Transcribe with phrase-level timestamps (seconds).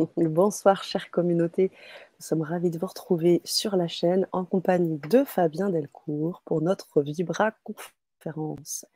[0.16, 1.70] Bonsoir, chère communauté.
[2.18, 6.62] Nous sommes ravis de vous retrouver sur la chaîne en compagnie de Fabien Delcourt pour
[6.62, 8.86] notre Vibra conférence.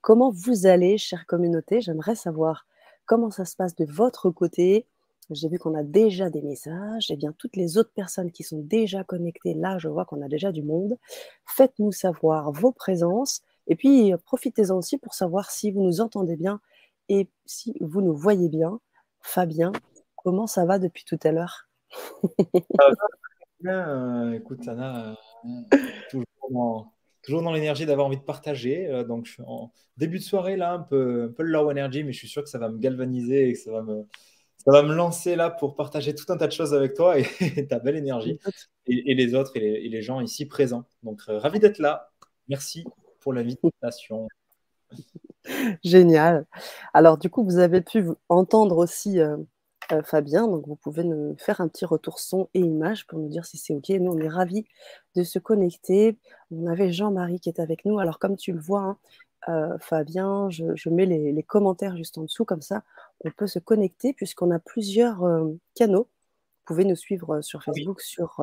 [0.00, 1.80] Comment vous allez, chère communauté?
[1.80, 2.66] J'aimerais savoir
[3.06, 4.86] comment ça se passe de votre côté.
[5.30, 7.10] J'ai vu qu'on a déjà des messages.
[7.10, 10.28] Eh bien, toutes les autres personnes qui sont déjà connectées, là, je vois qu'on a
[10.28, 10.98] déjà du monde.
[11.46, 13.42] Faites-nous savoir vos présences.
[13.66, 16.60] Et puis, profitez-en aussi pour savoir si vous nous entendez bien
[17.08, 18.78] et si vous nous voyez bien.
[19.26, 19.72] Fabien,
[20.24, 21.68] comment ça va depuis tout à l'heure?
[23.66, 25.16] Euh, écoute, Sana,
[25.46, 26.22] euh,
[27.22, 28.86] toujours dans, l'énergie d'avoir envie de partager.
[28.88, 32.04] Euh, donc, je suis en début de soirée, là, un peu, un peu low energy,
[32.04, 34.04] mais je suis sûr que ça va me galvaniser et que ça va me,
[34.58, 37.24] ça va me lancer là pour partager tout un tas de choses avec toi et,
[37.68, 38.38] ta belle énergie
[38.86, 40.84] et, les autres et les, gens ici présents.
[41.02, 42.10] Donc, ravi d'être là.
[42.48, 42.84] Merci
[43.20, 44.28] pour l'invitation.
[45.82, 46.44] Génial.
[46.92, 49.20] Alors, du coup, vous avez pu entendre aussi
[49.92, 53.18] euh, euh, Fabien, donc vous pouvez nous faire un petit retour son et image pour
[53.18, 53.88] nous dire si c'est OK.
[53.90, 54.66] Nous, on est ravis
[55.16, 56.18] de se connecter.
[56.50, 57.98] On avait Jean-Marie qui est avec nous.
[57.98, 58.98] Alors, comme tu le vois, hein,
[59.48, 62.82] euh, Fabien, je, mets les, commentaires juste en dessous, comme ça,
[63.24, 65.22] on peut se connecter puisqu'on a plusieurs
[65.74, 66.08] canaux.
[66.60, 68.42] Vous pouvez nous suivre sur Facebook, sur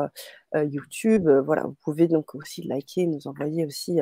[0.53, 1.27] YouTube.
[1.27, 3.99] voilà, vous pouvez donc aussi liker, nous envoyer aussi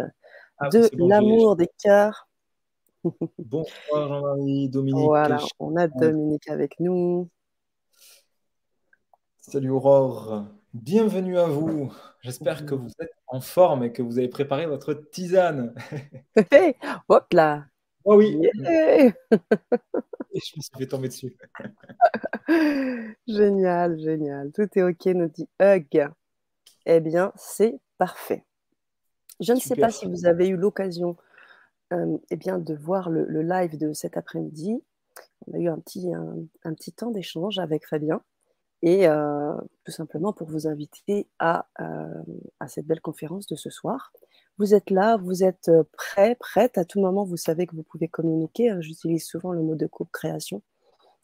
[0.57, 2.28] ah de l'amour, des cœurs.
[3.38, 5.05] Bonsoir Jean-Marie, Dominique.
[5.05, 7.30] Voilà, on a Dominique avec nous.
[9.39, 11.94] Salut Aurore, bienvenue à vous.
[12.22, 15.73] J'espère que vous êtes en forme et que vous avez préparé votre tisane.
[17.08, 17.67] Hop là.
[18.03, 18.38] Oh oui.
[18.67, 21.38] et je me suis fait tomber dessus.
[23.27, 24.52] génial, génial.
[24.52, 26.09] Tout est OK, nous dit Hug.
[26.86, 28.44] Eh bien, c'est parfait.
[29.39, 31.16] Je ne sais pas si vous avez eu l'occasion
[31.91, 34.81] eh bien, de voir le, live de cet après-midi.
[35.47, 38.21] On a eu un petit, un, petit temps d'échange avec Fabien
[38.81, 42.23] et euh, tout simplement pour vous inviter à, euh,
[42.59, 44.14] à, cette belle conférence de ce soir.
[44.58, 46.77] Vous êtes là, vous êtes prêt, prête.
[46.77, 48.69] À tout moment, vous savez que vous pouvez communiquer.
[48.69, 48.81] Hein.
[48.81, 50.61] J'utilise souvent le mot de co-création.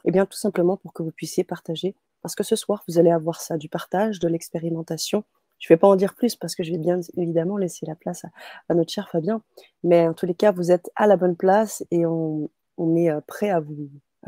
[0.06, 1.96] Eh bien, tout simplement pour que vous puissiez partager.
[2.22, 5.24] Parce que ce soir, vous allez avoir ça, du partage, de l'expérimentation
[5.60, 7.96] je ne vais pas en dire plus parce que je vais bien évidemment laisser la
[7.96, 8.26] place
[8.70, 9.42] à, notre cher Fabien.
[9.84, 12.50] Mais en tous les cas, vous êtes à la bonne place et on,
[12.96, 13.62] est euh, prêt à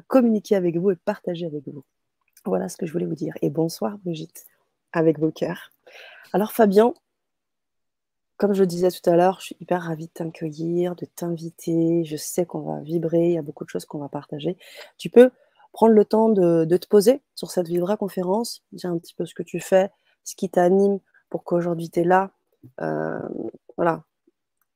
[0.07, 1.83] communiquer avec vous et partager avec vous.
[2.45, 3.33] Voilà ce que je voulais vous dire.
[3.41, 4.45] Et bonsoir Brigitte,
[4.93, 5.71] avec vos cœurs.
[6.33, 6.93] Alors Fabien,
[8.37, 12.03] comme je disais tout à l'heure, je suis hyper ravie de t'accueillir, de t'inviter.
[12.05, 14.57] Je sais qu'on va vibrer, il y a beaucoup de choses qu'on va partager.
[14.97, 15.31] Tu peux
[15.73, 19.25] prendre le temps de, de te poser sur cette Vibra conférence, dire un petit peu
[19.25, 19.89] ce que tu fais,
[20.23, 20.99] ce qui t'anime,
[21.29, 22.31] pour qu'aujourd'hui tu es là.
[22.81, 23.19] Euh,
[23.75, 24.03] voilà.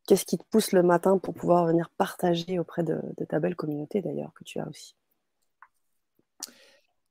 [0.07, 4.01] Qu'est-ce qui te pousse le matin pour pouvoir venir partager auprès de, ta belle communauté
[4.01, 4.95] d'ailleurs que tu as aussi?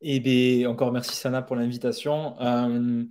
[0.02, 2.40] Eh bien, encore merci Sana pour l'invitation.
[2.40, 3.04] Euh,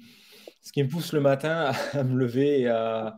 [0.62, 3.16] ce qui me pousse le matin à me lever et à,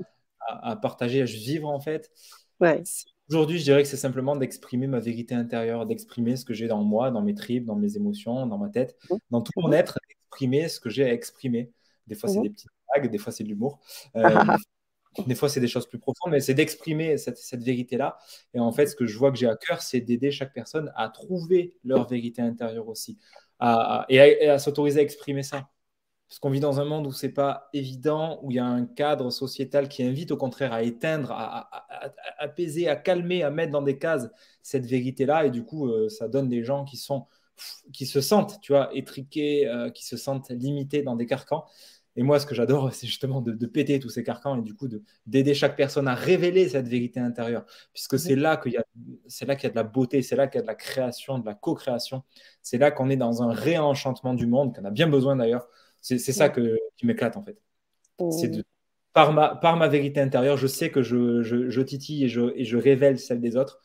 [0.82, 2.12] partager, à juste vivre en fait.
[2.60, 2.84] Ouais.
[3.30, 6.84] Aujourd'hui, je dirais que c'est simplement d'exprimer ma vérité intérieure, d'exprimer ce que j'ai dans
[6.84, 9.16] moi, dans mes tripes, dans mes émotions, dans ma tête, mmh.
[9.30, 9.74] dans tout mon mmh.
[9.74, 11.72] être, d'exprimer ce que j'ai à exprimer.
[12.08, 12.44] Des fois, c'est mmh.
[12.44, 13.80] des petites des fois c'est de l'humour.
[15.18, 18.18] Euh, des fois, c'est des choses plus profondes, mais c'est d'exprimer cette, vérité-là.
[18.54, 20.92] Et en fait, ce que je vois que j'ai à cœur, c'est d'aider chaque personne
[20.96, 23.18] à trouver leur vérité intérieure aussi,
[24.10, 25.70] et à, s'autoriser à exprimer ça.
[26.30, 28.86] Parce qu'on vit dans un monde où c'est pas évident, où il y a un
[28.86, 31.70] cadre sociétal qui invite au contraire à éteindre, à,
[32.40, 34.30] apaiser, à calmer, à mettre dans des cases
[34.62, 35.46] cette vérité-là.
[35.46, 37.28] Et du coup, euh, ça donne des gens qui sont
[37.94, 41.66] qui se sentent, tu vois, étriqués, euh, qui se sentent limités dans des carcans.
[42.16, 44.88] Et moi, ce que j'adore, c'est justement de, péter tous ces carcans et du coup
[45.26, 48.84] d'aider chaque personne à révéler cette vérité intérieure, puisque c'est là qu'il y a,
[49.28, 50.76] c'est là qu'il y a de la beauté, c'est là qu'il y a de la
[50.76, 52.24] création, de la co-création,
[52.62, 55.68] c'est là qu'on est dans un réenchantement du monde, qu'on a bien besoin d'ailleurs.
[56.02, 57.62] C'est, ça que, qui m'éclate en fait.
[58.32, 58.64] C'est de,
[59.14, 62.54] par ma, par ma vérité intérieure, je sais que je, je, je titille et je,
[62.56, 63.80] et je révèle celle des autres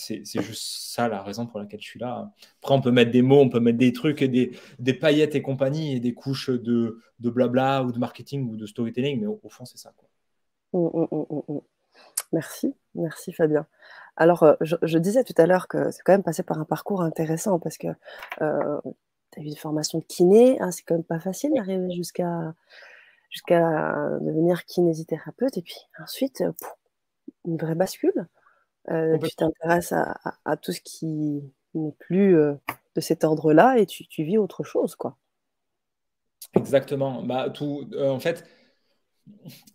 [0.00, 2.32] c'est juste ça la raison pour laquelle je suis là.
[2.62, 5.42] Après, on peut mettre des mots, on peut mettre des trucs, et des, paillettes et
[5.42, 9.64] compagnie, et des couches de, blabla ou de marketing ou de storytelling, mais au, fond,
[9.64, 9.92] c'est ça.
[10.72, 11.58] Mmh, mmh, mmh,
[12.32, 13.66] merci, merci Fabien.
[14.16, 17.02] Alors, euh, je, disais tout à l'heure que c'est quand même passé par un parcours
[17.02, 17.88] intéressant parce que
[18.42, 18.80] euh,
[19.32, 22.54] tu as eu une formation de kiné, hein, c'est quand même pas facile d'arriver jusqu'à
[23.30, 26.42] jusqu'à devenir kinésithérapeute, et puis ensuite,
[27.44, 28.26] une vraie bascule.
[28.90, 31.42] Euh, tu t'intéresses à, tout ce qui
[31.74, 32.54] n'est plus euh,
[32.96, 35.16] de cet ordre-là et tu, vis autre chose, quoi.
[36.54, 37.22] Exactement.
[37.22, 38.44] Bah, tout, euh, en fait,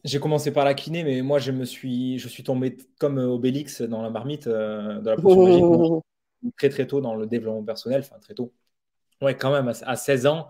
[0.04, 3.82] j'ai commencé par la kiné, mais moi, je me suis, je suis tombé comme Obélix
[3.82, 6.04] dans la marmite de la potion magique
[6.58, 8.54] très très tôt dans le développement personnel, enfin très tôt.
[9.22, 10.50] ouais, quand même, à, 16 ans,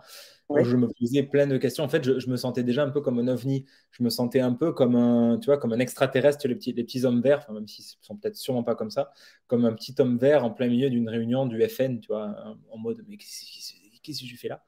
[0.63, 1.83] je me posais plein de questions.
[1.83, 3.65] En fait, je, me sentais déjà un peu comme un ovni.
[3.91, 6.83] Je me sentais un peu comme un, tu vois, comme un extraterrestre, les petits, les
[6.83, 9.11] petits hommes verts, même s'ils ne sont peut-être sûrement pas comme ça,
[9.47, 12.35] comme un petit homme vert en plein milieu d'une réunion du FN, tu vois,
[12.69, 14.63] en mode, mais qu'est-ce que je fais là?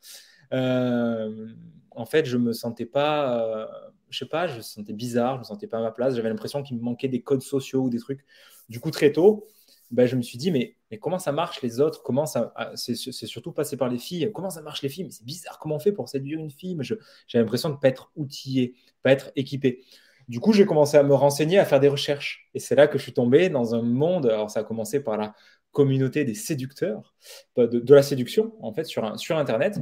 [0.53, 1.47] Euh,
[1.91, 3.67] En fait, je me sentais pas, euh,
[4.09, 6.15] je sais pas, je me sentais bizarre, je me sentais pas à ma place.
[6.15, 8.25] J'avais l'impression qu'il me manquait des codes sociaux ou des trucs.
[8.69, 9.47] Du coup, très tôt,
[9.91, 12.01] ben, je me suis dit, mais, mais comment ça marche les autres?
[12.01, 14.31] Comment ça ah, C'est surtout passé par les filles.
[14.33, 15.07] Comment ça marche les filles?
[15.11, 16.77] C'est bizarre, comment on fait pour séduire une fille?
[16.81, 19.83] J'ai l'impression de pas être outillé, pas être équipé.
[20.27, 22.49] Du coup, j'ai commencé à me renseigner, à faire des recherches.
[22.53, 24.27] Et c'est là que je suis tombé dans un monde.
[24.27, 25.33] Alors, ça a commencé par la
[25.71, 27.15] communauté des séducteurs,
[27.55, 29.79] de, la séduction, en fait, sur, sur Internet,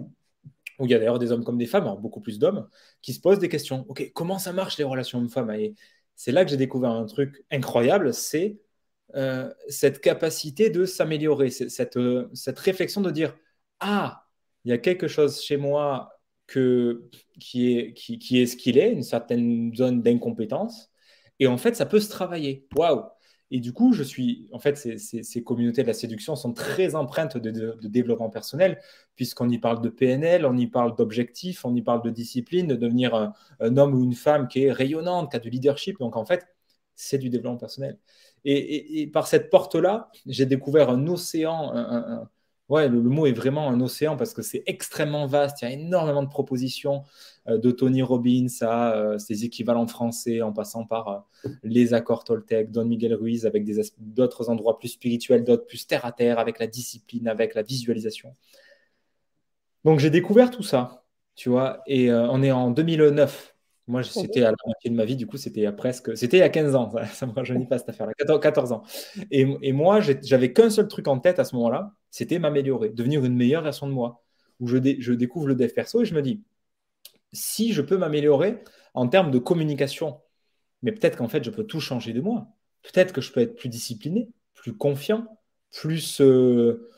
[0.79, 2.67] où il y a d'ailleurs des hommes comme des femmes, alors beaucoup plus d'hommes,
[3.01, 3.85] qui se posent des questions.
[3.87, 5.51] OK, comment ça marche les relations hommes-femmes?
[5.51, 5.73] Et
[6.15, 8.57] c'est là que j'ai découvert un truc incroyable c'est
[9.13, 13.35] euh, cette capacité de s'améliorer, cette, euh, cette réflexion de dire
[13.79, 14.25] Ah,
[14.63, 16.11] il y a quelque chose chez moi
[16.47, 17.09] que,
[17.39, 20.91] qui, est, qui, est ce qu'il est, une certaine zone d'incompétence,
[21.39, 22.67] et en fait, ça peut se travailler.
[22.75, 23.03] Waouh
[23.51, 26.95] et du coup, je suis, en fait, ces, ces, communautés de la séduction sont très
[26.95, 28.81] empreintes de, développement personnel,
[29.15, 32.75] puisqu'on y parle de PNL, on y parle d'objectifs, on y parle de discipline, de
[32.75, 35.99] devenir un, un, homme ou une femme qui est rayonnante, qui a du leadership.
[35.99, 36.47] Donc, en fait,
[36.95, 37.97] c'est du développement personnel.
[38.45, 42.27] Et, par cette porte-là, j'ai découvert un océan.
[42.69, 45.61] ouais, le, mot est vraiment un océan parce que c'est extrêmement vaste.
[45.61, 47.03] Il y a énormément de propositions
[47.47, 51.07] euh, de Tony Robbins à euh, ses équivalents français, en passant par
[51.45, 53.65] euh, les accords Toltec, Don Miguel Ruiz, avec
[53.97, 58.35] d'autres endroits plus spirituels, d'autres plus terre à terre, avec la discipline, avec la visualisation.
[59.83, 61.03] Donc j'ai découvert tout ça,
[61.35, 63.54] tu vois, et on est en 2009.
[63.87, 66.17] Moi, c'était à la moitié de ma vie, du coup, c'était presque.
[66.17, 68.83] C'était il y a 15 ans, ça ne me rajeunit pas cette affaire-là, 14, ans.
[69.29, 73.23] Et, et moi, j'avais qu'un seul truc en tête à ce moment-là, c'était m'améliorer, devenir
[73.23, 74.23] une meilleure version de moi.
[74.59, 76.41] Où je, je découvre le dev perso et je me dis,
[77.33, 80.21] si je peux m'améliorer en termes de communication,
[80.81, 82.47] mais peut-être qu'en fait, je peux tout changer de moi.
[82.83, 85.39] Peut-être que je peux être plus discipliné, plus confiant,
[85.71, 86.21] plus.
[86.21, 86.89] Euh,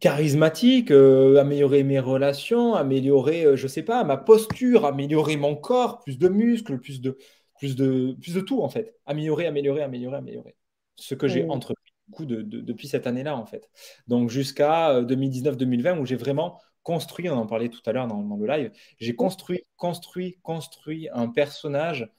[0.00, 6.00] charismatique, euh, améliorer mes relations, améliorer, euh, je sais pas, ma posture, améliorer mon corps,
[6.00, 7.18] plus de muscles, plus de,
[7.58, 8.96] plus de, plus de tout en fait.
[9.06, 10.56] Améliorer, améliorer, améliorer, améliorer.
[10.96, 13.70] Ce que j'ai entrepris coup de, depuis cette année-là en fait.
[14.08, 18.36] Donc jusqu'à 2019-2020 euh, où j'ai vraiment construit, on en parlait tout à l'heure dans,
[18.36, 22.10] le live, j'ai construit, construit, construit un personnage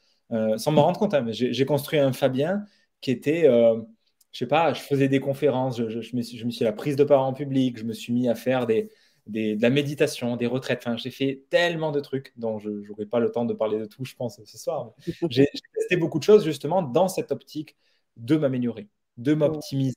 [0.56, 2.64] sans m'en rendre compte, hein, mais j'ai construit un Fabien
[3.02, 3.50] qui était
[4.32, 6.68] je sais pas, je faisais des conférences, je, je, me, suis, je, me, suis, à
[6.70, 8.90] la prise de parole en public, je me suis mis à faire des,
[9.28, 10.80] des, de la méditation, des retraites.
[10.80, 13.86] Enfin, j'ai fait tellement de trucs dont je n'aurai pas le temps de parler de
[13.86, 14.94] tout, je pense, ce soir.
[15.30, 17.76] J'ai testé beaucoup de choses justement dans cette optique
[18.18, 18.88] de m'améliorer,
[19.18, 19.96] de m'optimiser,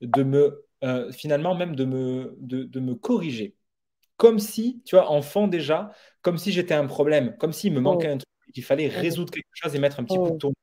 [0.00, 3.56] de me, euh, finalement même de me, de, de, me corriger.
[4.16, 5.90] Comme si, tu vois, enfant déjà,
[6.20, 9.46] comme si j'étais un problème, comme s'il me manquait un truc, qu'il fallait résoudre quelque
[9.54, 10.54] chose et mettre un petit de tourne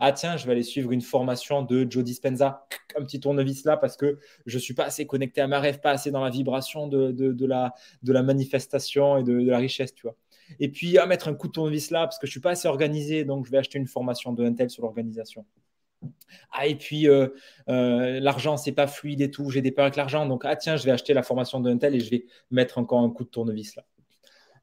[0.00, 2.66] ah tiens, je vais aller suivre une formation de Joe Dispenza,
[2.96, 5.90] un petit tournevis là parce que je suis pas assez connecté à ma rêve, pas
[5.90, 10.16] assez dans la vibration de, la, manifestation et de, la richesse, tu vois.
[10.60, 12.68] Et puis à mettre un coup de tournevis là parce que je suis pas assez
[12.68, 15.44] organisé, donc je vais acheter une formation de Intel sur l'organisation.
[16.52, 17.28] Ah, et puis euh,
[17.70, 20.76] euh, l'argent, c'est pas fluide et tout, j'ai des peurs avec l'argent, donc ah tiens,
[20.76, 23.30] je vais acheter la formation de Intel et je vais mettre encore un coup de
[23.30, 23.84] tournevis là.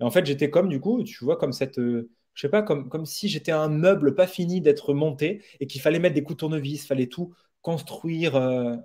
[0.01, 1.79] Et en fait, j'étais comme du coup, tu vois, comme cette.
[1.79, 2.09] Euh,
[2.41, 5.79] je sais pas, comme, comme si j'étais un meuble pas fini d'être monté et qu'il
[5.79, 8.75] fallait mettre des coups de tournevis, fallait tout construire euh,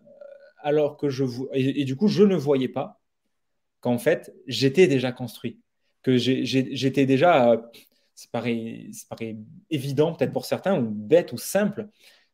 [0.58, 3.00] alors que je et, et, du coup je ne voyais pas
[3.80, 5.58] qu'en fait j'étais déjà construit,
[6.02, 7.56] que j'étais déjà, euh,
[8.30, 9.38] pareil, paraît
[9.70, 11.88] évident peut-être pour certains ou bête ou simple,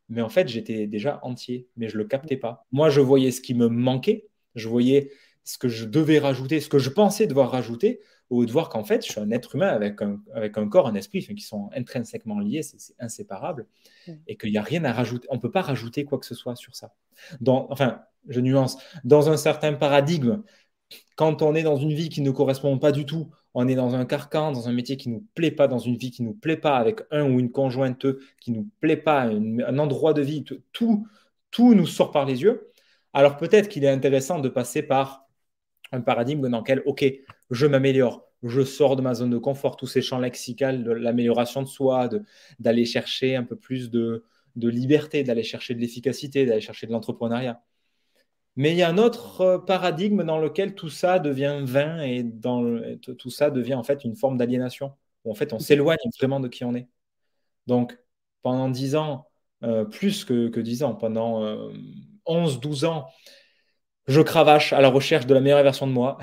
[0.09, 2.67] mais en fait j'étais déjà entier, mais je le captais pas.
[2.73, 4.26] Moi je voyais ce qui me manquait,
[4.57, 5.12] je voyais
[5.45, 8.00] ce que je devais rajouter, ce que je pensais devoir rajouter,
[8.32, 10.86] ou de voir qu'en fait, je suis un être humain avec un, avec un corps,
[10.86, 13.66] un esprit, qui sont intrinsèquement liés, c'est inséparable,
[14.26, 15.28] et qu'il n'y a rien à rajouter.
[15.30, 16.94] On ne peut pas rajouter quoi que ce soit sur ça.
[17.42, 20.42] Dans, enfin, je nuance, dans un certain paradigme,
[21.14, 23.94] quand on est dans une vie qui ne correspond pas du tout, on est dans
[23.94, 26.28] un carcan, dans un métier qui ne nous plaît pas, dans une vie qui ne
[26.28, 28.06] nous plaît pas, avec un ou une conjointe
[28.40, 31.06] qui ne nous plaît pas, un, endroit de vie, tout,
[31.50, 32.72] tout nous sort par les yeux.
[33.12, 35.28] Alors peut-être qu'il est intéressant de passer par
[35.92, 37.04] un paradigme dans lequel, OK,
[37.52, 41.62] je m'améliore, je sors de ma zone de confort, tous ces champs lexicaux de l'amélioration
[41.62, 42.09] de soi,
[42.59, 44.25] d'aller chercher un peu plus de,
[44.56, 47.62] liberté, d'aller chercher de l'efficacité, d'aller chercher de l'entrepreneuriat.
[48.56, 52.23] Mais il y a un autre euh, paradigme dans lequel tout ça devient vain et
[52.23, 52.62] dans
[52.99, 54.92] tout ça devient en fait une forme d'aliénation,
[55.25, 56.88] où en fait on s'éloigne vraiment de qui on est.
[57.66, 57.99] Donc
[58.42, 59.26] pendant 10 ans,
[59.62, 61.42] euh, plus que, que 10 ans, pendant
[62.26, 63.06] 11-12 euh, ans,
[64.06, 66.18] je cravache à la recherche de la meilleure version de moi.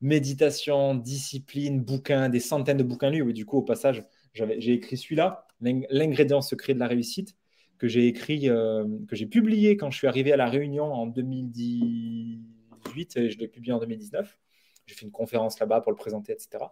[0.00, 3.32] Méditation, discipline, bouquins, des centaines de bouquins lus.
[3.32, 7.36] Du coup, au passage, j'ai écrit celui-là, l'ingrédient secret de la réussite,
[7.78, 11.06] que j'ai écrit, euh, que j'ai publié quand je suis arrivé à la Réunion en
[11.06, 14.38] 2018 et je l'ai publié en 2019.
[14.86, 16.64] J'ai fait une conférence là-bas pour le présenter, etc.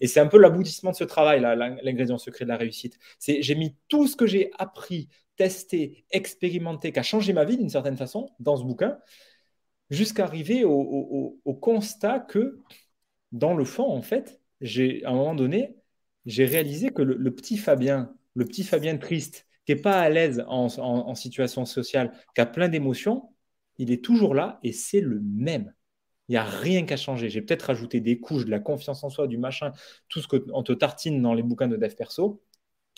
[0.00, 2.98] Et c'est un peu l'aboutissement de ce travail, l'ingrédient secret de la réussite.
[3.18, 7.56] C'est j'ai mis tout ce que j'ai appris, testé, expérimenté, qui a changé ma vie
[7.56, 8.98] d'une certaine façon dans ce bouquin,
[9.92, 12.58] jusqu'à arriver au, constat que,
[13.30, 15.76] dans le fond, en fait, j'ai à un moment donné,
[16.26, 20.44] j'ai réalisé que le, petit Fabien, le petit Fabien triste, qui n'est pas à l'aise
[20.48, 23.30] en, situation sociale, qui a plein d'émotions,
[23.78, 25.72] il est toujours là et c'est le même.
[26.28, 27.28] Il n'y a rien qu'à changer.
[27.28, 29.72] J'ai peut-être rajouté des couches, de la confiance en soi, du machin,
[30.08, 32.42] tout ce qu'on te tartine dans les bouquins de dev perso.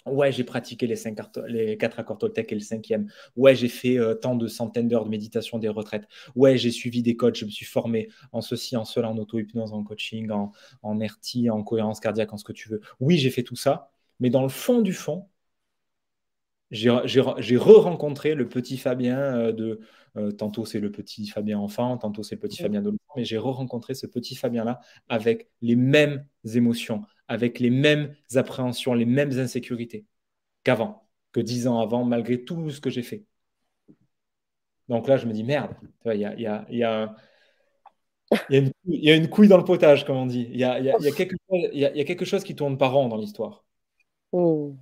[0.06, 1.18] Ouais, j'ai pratiqué les, cinq
[1.48, 3.10] les quatre accords Toltec et le cinquième.
[3.36, 6.06] Ouais, j'ai fait euh, tant de centaines d'heures de méditation des retraites.
[6.34, 9.72] Ouais, j'ai suivi des coachs, je me suis formé en ceci, en cela, en auto-hypnose,
[9.72, 12.82] en coaching, en, en RT, en cohérence cardiaque, en ce que tu veux.
[13.00, 15.26] Oui, j'ai fait tout ça, mais dans le fond du fond,
[16.70, 16.90] j'ai
[17.56, 19.80] re-rencontré le petit Fabien euh, de.
[20.16, 23.36] Euh, tantôt c'est le petit Fabien enfant, tantôt c'est le petit Fabien adolescent, mais j'ai
[23.38, 30.04] re-rencontré ce petit Fabien-là avec les mêmes émotions, avec les mêmes appréhensions, les mêmes insécurités
[30.62, 33.24] qu'avant, que dix ans avant, malgré tout ce que j'ai fait.
[34.88, 35.74] Donc là, je me dis merde,
[36.06, 37.14] il y a, y, a, y, a,
[38.48, 40.46] y a, une couille dans le potage, comme on dit.
[40.50, 40.80] Il y a,
[42.04, 43.64] quelque, chose qui tourne pas rond dans l'histoire.
[44.32, 44.76] Oh.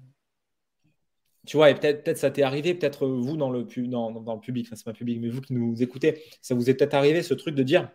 [1.46, 4.40] Tu vois, et peut-être peut ça t'est arrivé, peut-être vous dans le, dans, dans le
[4.40, 7.22] public, enfin, c'est pas public, mais vous qui nous écoutez, ça vous est peut-être arrivé
[7.22, 7.90] ce truc de dire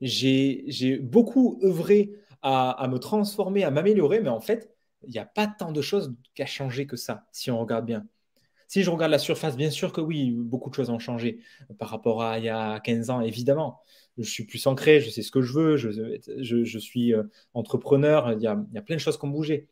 [0.00, 2.12] j'ai beaucoup œuvré
[2.44, 4.70] à, me transformer, à m'améliorer, mais en fait,
[5.06, 7.86] il n'y a pas tant de choses qui a changé que ça, si on regarde
[7.86, 8.06] bien.
[8.68, 11.40] Si je regarde la surface, bien sûr que oui, beaucoup de choses ont changé
[11.78, 13.80] par rapport à il y a 15 ans, évidemment.
[14.18, 17.22] Je suis plus ancré, je sais ce que je veux, je, suis euh,
[17.54, 19.68] entrepreneur, il y, a, il y, a, plein de choses qui ont bougé.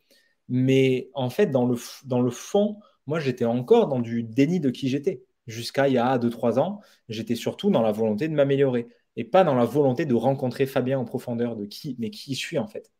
[0.48, 4.70] Mais en fait, dans le, dans le fond, moi, j'étais encore dans du déni de
[4.70, 5.22] qui j'étais.
[5.46, 9.44] Jusqu'à il y a 2-3 ans, j'étais surtout dans la volonté de m'améliorer et pas
[9.44, 12.66] dans la volonté de rencontrer Fabien en profondeur de qui, mais qui je suis en
[12.66, 12.92] fait.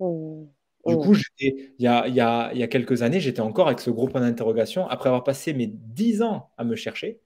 [0.00, 0.44] Mmh.
[0.86, 0.98] Du mmh.
[0.98, 4.08] coup, il y a, y, a, y a, quelques années, j'étais encore avec ce gros
[4.08, 7.20] point d'interrogation après avoir passé mes 10 ans à me chercher.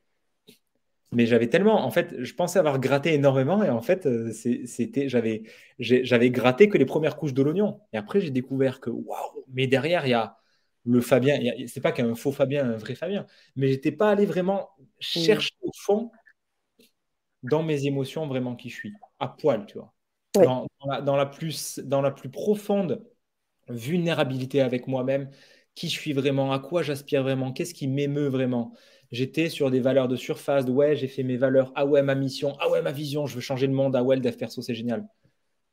[1.13, 5.09] Mais j'avais tellement, en fait, je pensais avoir gratté énormément et en fait, euh, c'était,
[5.09, 5.45] j'avais,
[5.79, 7.81] j'avais gratté que les premières couches de l'oignon.
[7.93, 10.37] Et après, j'ai découvert que, waouh, mais derrière, il y a
[10.85, 11.39] le Fabien.
[11.69, 15.71] C'est pas qu'un faux Fabien, un vrai Fabien, mais j'étais pas allé vraiment chercher au
[15.77, 16.11] fond
[17.45, 19.93] dans mes émotions vraiment qui je suis, à poil, tu vois.
[20.35, 23.07] Dans, la, plus, dans la plus profonde
[23.69, 25.31] vulnérabilité avec moi-même,
[25.77, 28.73] qui je suis vraiment, à quoi j'aspire vraiment, qu'est-ce qui m'émeut vraiment.
[29.13, 32.17] J'étais sur des valeurs de surface, de ouais, j'ai fait mes valeurs, ah ouais, ma
[32.17, 34.61] mission, ah ouais, ma vision, je veux changer le monde, ah ouais, le dev perso,
[34.61, 35.07] c'est génial.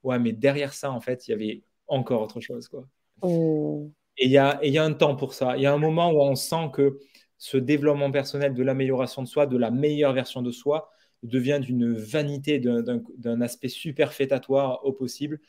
[0.04, 2.86] Ouais, mais derrière ça, en fait, il y avait encore autre chose, quoi.
[3.22, 3.92] Oh.
[4.18, 5.58] Et il y a, y a un temps pour ça.
[5.58, 7.00] Il y a un moment où on sent que
[7.38, 10.92] ce développement personnel, de l'amélioration de soi, de la meilleure version de soi,
[11.24, 15.40] devient d'une vanité, d'un aspect superfétatoire au possible,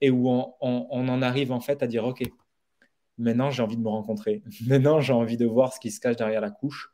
[0.00, 2.22] et où on, en arrive en fait à dire, OK,
[3.18, 6.16] maintenant j'ai envie de me rencontrer, maintenant j'ai envie de voir ce qui se cache
[6.16, 6.90] derrière la couche.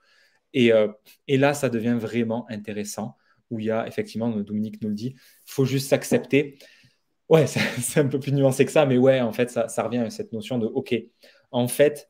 [0.52, 0.88] Et, euh,
[1.26, 3.16] et là, ça devient vraiment intéressant,
[3.50, 6.58] où il y a effectivement, Dominique nous le dit, faut juste s'accepter.
[7.28, 9.98] Ouais, c'est un peu plus nuancé que ça, mais ouais, en fait, ça, ça revient
[9.98, 10.94] à cette notion de, OK,
[11.50, 12.08] en fait,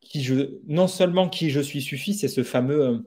[0.00, 2.82] qui je, non seulement qui je suis suffit, c'est ce fameux...
[2.82, 2.98] Euh,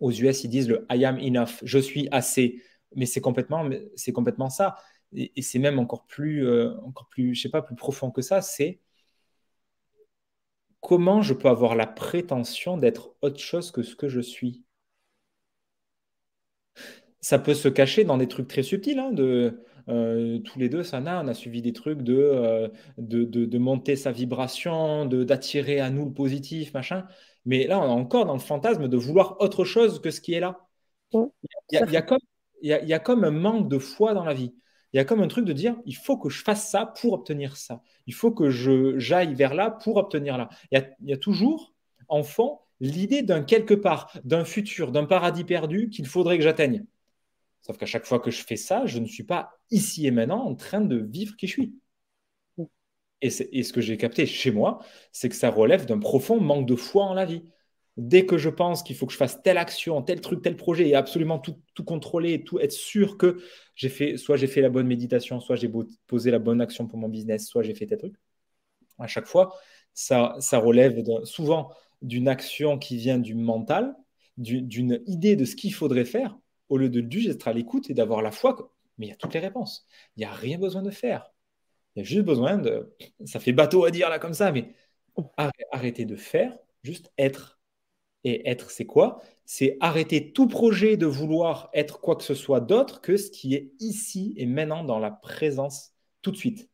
[0.00, 2.62] aux US, ils disent le I am enough, je suis assez.
[2.96, 4.76] Mais c'est complètement, c'est complètement ça.
[5.14, 8.42] Et, c'est même encore plus, euh, encore plus, je sais pas, plus profond que ça.
[8.42, 8.80] C'est
[10.80, 14.64] comment je peux avoir la prétention d'être autre chose que ce que je suis.
[17.20, 20.82] Ça peut se cacher dans des trucs très subtils, hein, de euh, tous les deux,
[20.82, 25.90] Sana, on a suivi des trucs de, euh, de, de, monter sa vibration, d'attirer à
[25.90, 27.06] nous le positif, machin.
[27.44, 30.34] Mais là, on est encore dans le fantasme de vouloir autre chose que ce qui
[30.34, 30.66] est là.
[31.12, 31.28] Il
[31.72, 32.18] y, a, comme,
[32.62, 34.54] il, y a, comme un manque de foi dans la vie.
[34.92, 37.12] Il y a comme un truc de dire, il faut que je fasse ça pour
[37.12, 37.82] obtenir ça.
[38.06, 40.48] Il faut que je j'aille vers là pour obtenir là.
[40.72, 41.72] Il y a, toujours,
[42.08, 46.84] en fond, l'idée d'un quelque part, d'un futur, d'un paradis perdu qu'il faudrait que j'atteigne.
[47.62, 50.44] Sauf qu'à chaque fois que je fais ça, je ne suis pas ici et maintenant
[50.44, 51.74] en train de vivre qui je suis.
[53.22, 54.80] Et, ce que j'ai capté chez moi,
[55.12, 57.42] c'est que ça relève d'un profond manque de foi en la vie.
[57.96, 60.88] Dès que je pense qu'il faut que je fasse telle action, tel truc, tel projet,
[60.88, 63.42] et absolument tout, tout contrôler, tout être sûr que
[63.74, 65.70] j'ai fait, soit j'ai fait la bonne méditation, soit j'ai
[66.06, 68.14] posé la bonne action pour mon business, soit j'ai fait tel truc.
[68.98, 69.54] À chaque fois,
[69.92, 71.70] ça, relève souvent
[72.02, 73.94] d'une action qui vient du mental,
[74.36, 77.94] d'une idée de ce qu'il faudrait faire, au lieu de juste être à l'écoute et
[77.94, 79.86] d'avoir la foi, mais il y a toutes les réponses.
[80.16, 81.30] Il n'y a rien besoin de faire.
[81.94, 82.94] Il y a juste besoin de.
[83.24, 84.72] Ça fait bateau à dire là comme ça, mais
[85.72, 87.58] arrêtez de faire, juste être.
[88.22, 89.22] Et être, c'est quoi?
[89.46, 93.54] C'est arrêter tout projet de vouloir être quoi que ce soit d'autre que ce qui
[93.54, 96.68] est ici et maintenant dans la présence tout de suite.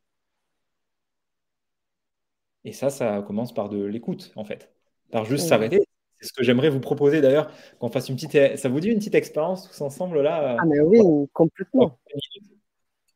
[2.65, 4.73] Et ça, ça commence par de l'écoute, en fait.
[5.13, 5.79] Par juste s'arrêter.
[6.19, 8.57] C'est ce que j'aimerais vous proposer d'ailleurs, qu'on fasse une petite.
[8.57, 10.57] Ça vous dit une petite expérience tous ensemble là?
[10.59, 10.99] Ah, mais oui,
[11.33, 11.97] complètement.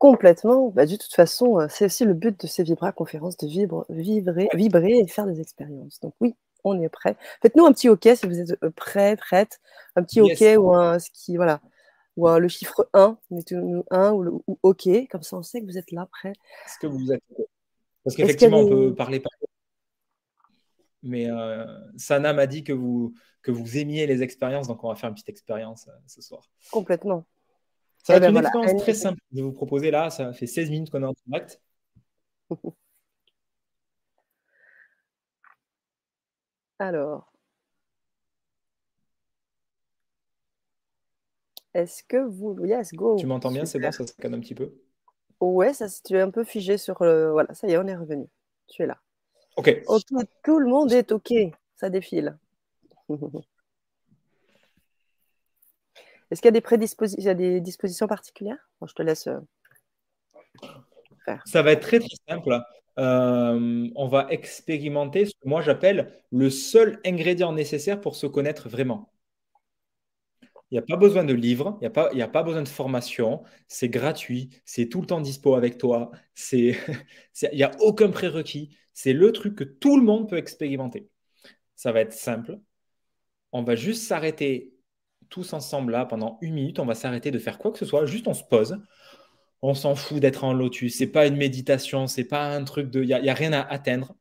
[0.01, 0.69] Complètement.
[0.69, 4.49] Bah, de toute façon, euh, c'est aussi le but de ces Vibra conférences, de vibrer,
[4.53, 5.99] vibrer et faire des expériences.
[5.99, 7.15] Donc oui, on est prêt.
[7.43, 9.61] Faites-nous un petit OK si vous êtes euh, prêt, prête.
[9.95, 11.61] Un petit OK ou un ce qui voilà
[12.17, 15.77] ou le chiffre 1, mettez-nous 1 ou, ou, OK, comme ça on sait que vous
[15.77, 16.33] êtes là prêt.
[16.65, 17.23] Est-ce que vous êtes
[18.03, 19.31] Parce qu'effectivement, on peut parler par
[21.03, 21.65] mais euh,
[21.97, 25.15] Sana m'a dit que vous, que vous aimiez les expériences, donc on va faire une
[25.15, 26.43] petite expérience euh, ce soir.
[26.71, 27.25] Complètement.
[28.03, 30.09] Ça va eh être ben une expérience très simple de vous proposer là.
[30.09, 31.61] Ça fait 16 minutes qu'on est en contact.
[36.79, 37.31] Alors,
[41.73, 42.65] est-ce que vous.
[42.65, 43.15] Yes, go.
[43.17, 44.73] Tu m'entends bien C'est bon, ça se calme un petit peu
[45.39, 47.31] Ouais, ça, tu es un peu figé sur le.
[47.31, 48.27] Voilà, ça y est, on est revenu.
[48.67, 48.97] Tu es là.
[49.57, 49.83] Ok.
[50.43, 51.33] tout le monde est OK.
[51.75, 52.37] Ça défile.
[56.31, 56.47] Est-ce qu'il
[57.23, 58.69] y a des dispositions particulières?
[58.87, 59.39] Je te laisse euh,
[61.25, 61.43] faire.
[61.45, 62.57] Ça va être très très simple.
[62.99, 68.69] Euh, on va expérimenter ce que moi j'appelle le seul ingrédient nécessaire pour se connaître
[68.69, 69.11] vraiment.
[70.71, 72.67] Il n'y a pas besoin de livres, il n'y a, pas, a pas besoin de
[72.67, 76.11] formation, c'est gratuit, c'est tout le temps dispo avec toi,
[76.53, 76.77] il
[77.53, 81.09] n'y a aucun prérequis, c'est le truc que tout le monde peut expérimenter.
[81.75, 82.57] Ça va être simple.
[83.51, 84.70] On va juste s'arrêter
[85.31, 88.05] tous ensemble là pendant une minute, on va s'arrêter de faire quoi que ce soit,
[88.05, 88.77] juste on se pose.
[89.63, 93.01] On s'en fout d'être en lotus, c'est pas une méditation, c'est pas un truc de.
[93.01, 94.15] Il n'y a, a rien à atteindre.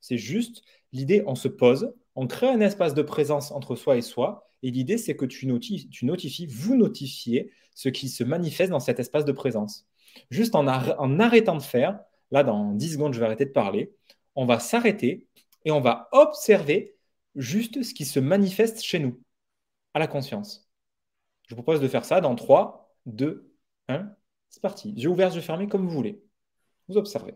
[0.00, 4.02] C'est juste l'idée, on se pose, on crée un espace de présence entre soi et
[4.02, 4.46] soi.
[4.62, 6.06] Et l'idée, c'est que tu notifies, tu
[6.46, 9.86] vous notifiez ce qui se manifeste dans cet espace de présence.
[10.30, 11.98] Juste en, en arrêtant de faire,
[12.30, 13.94] là, dans 10 secondes, je vais arrêter de parler,
[14.34, 15.28] on va s'arrêter
[15.64, 16.96] et on va observer
[17.36, 19.20] juste ce qui se manifeste chez nous
[19.94, 20.68] à la conscience.
[21.48, 23.52] Je vous propose de faire ça dans 3, 2,
[23.88, 24.14] 1.
[24.50, 24.92] C'est parti.
[24.92, 26.22] Yeux ouverts, yeux fermés, comme vous voulez.
[26.88, 27.34] Vous observez.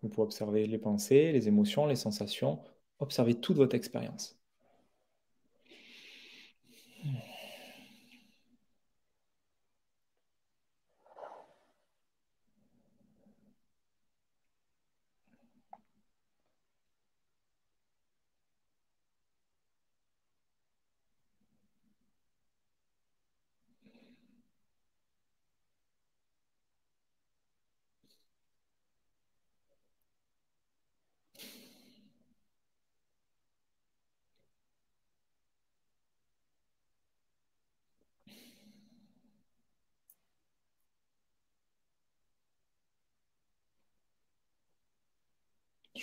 [0.00, 2.64] Vous pouvez observer les pensées, les émotions, les sensations.
[2.98, 4.38] Observez toute votre expérience.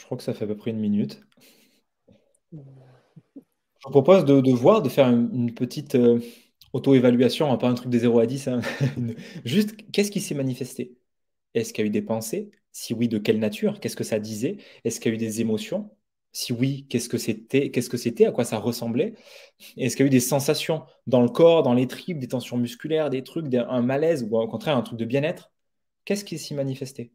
[0.03, 1.21] Je crois que ça fait à peu près une minute.
[2.51, 2.57] Je
[3.85, 6.19] vous propose de, voir, de faire une, petite euh,
[6.73, 8.49] auto-évaluation, hein, pas un truc des 0 à 10.
[8.49, 8.59] Hein.
[9.45, 10.97] Juste, qu'est-ce qui s'est manifesté?
[11.53, 12.51] Est-ce qu'il y a eu des pensées?
[12.73, 13.79] Si oui, de quelle nature?
[13.79, 14.57] Qu'est-ce que ça disait?
[14.83, 15.89] Est-ce qu'il y a eu des émotions?
[16.33, 17.71] Si oui, qu'est-ce que c'était?
[17.71, 18.25] Qu'est-ce que c'était?
[18.25, 19.13] À quoi ça ressemblait?
[19.77, 22.57] Est-ce qu'il y a eu des sensations dans le corps, dans les tripes, des tensions
[22.57, 25.53] musculaires, des trucs, un malaise ou au contraire un truc de bien-être?
[26.03, 27.13] Qu'est-ce qui s'y manifestait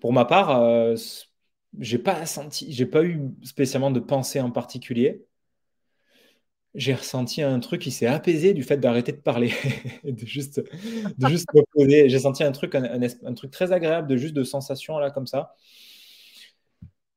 [0.00, 0.96] Pour ma part, euh,
[1.78, 5.24] j'ai pas senti, j'ai pas eu spécialement de pensée en particulier.
[6.74, 9.52] J'ai ressenti un truc qui s'est apaisé du fait d'arrêter de parler,
[10.04, 10.62] de juste,
[11.18, 12.08] de juste me poser.
[12.08, 15.54] J'ai senti un truc, un, truc très agréable, de juste de sensation là comme ça.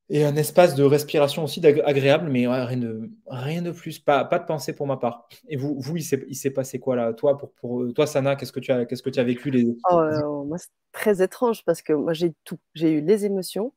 [0.08, 4.38] Et un espace de respiration aussi agréable, mais rien, de, rien de plus, pas, pas
[4.38, 5.28] de pensée pour ma part.
[5.48, 7.12] Et vous, vous il s'est passé quoi là?
[7.14, 9.66] Toi, pour, pour toi, Sana, qu'est-ce que tu as, qu'est-ce que tu as vécu les...
[9.90, 12.60] Oh, euh, moi, c'est très étrange parce que moi, j'ai tout.
[12.76, 13.74] J'ai eu les émotions,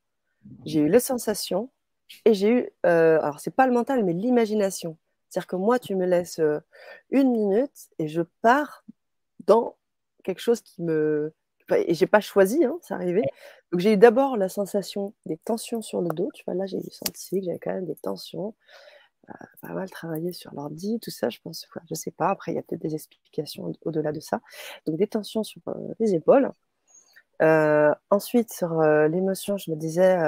[0.65, 1.71] j'ai eu les sensations
[2.25, 4.97] et j'ai eu, euh, alors c'est pas le mental, mais l'imagination.
[5.29, 6.61] C'est-à-dire que moi, tu me laisses euh,
[7.11, 8.85] une minute et je pars
[9.47, 9.77] dans
[10.25, 11.33] quelque chose qui me.
[11.71, 13.23] Et j'ai pas choisi, hein, c'est arrivé.
[13.73, 16.31] Donc j'ai eu d'abord la sensation des tensions sur le dos.
[16.33, 18.55] Tu vois, là, j'ai senti que j'avais quand même des tensions.
[19.29, 21.69] Euh, pas mal travaillé sur l'ordi, tout ça, je pense.
[21.91, 22.31] je sais pas.
[22.31, 24.41] Après, il y a peut-être des explications au-delà de ça.
[24.87, 25.61] Donc des tensions sur
[26.01, 26.51] les épaules.
[27.41, 30.19] Ensuite, sur l'émotion, je me disais,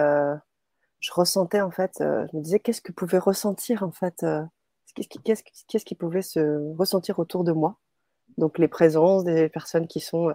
[1.01, 4.25] je ressentais en fait, je me disais qu'est-ce que pouvait ressentir en fait,
[4.95, 7.79] qu'est-ce qui pouvait se ressentir autour de moi?
[8.39, 10.33] Donc les présences des personnes qui sont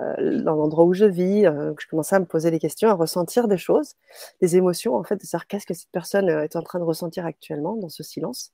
[0.00, 2.94] euh, dans l'endroit où je vis, euh, je commençais à me poser des questions, à
[2.94, 3.94] ressentir des choses,
[4.40, 6.84] des émotions en fait, de savoir qu'est-ce que cette personne euh, est en train de
[6.84, 8.52] ressentir actuellement dans ce silence.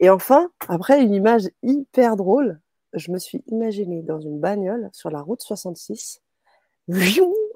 [0.00, 2.60] Et enfin, après une image hyper drôle,
[2.94, 6.22] je me suis imaginée dans une bagnole sur la route 66,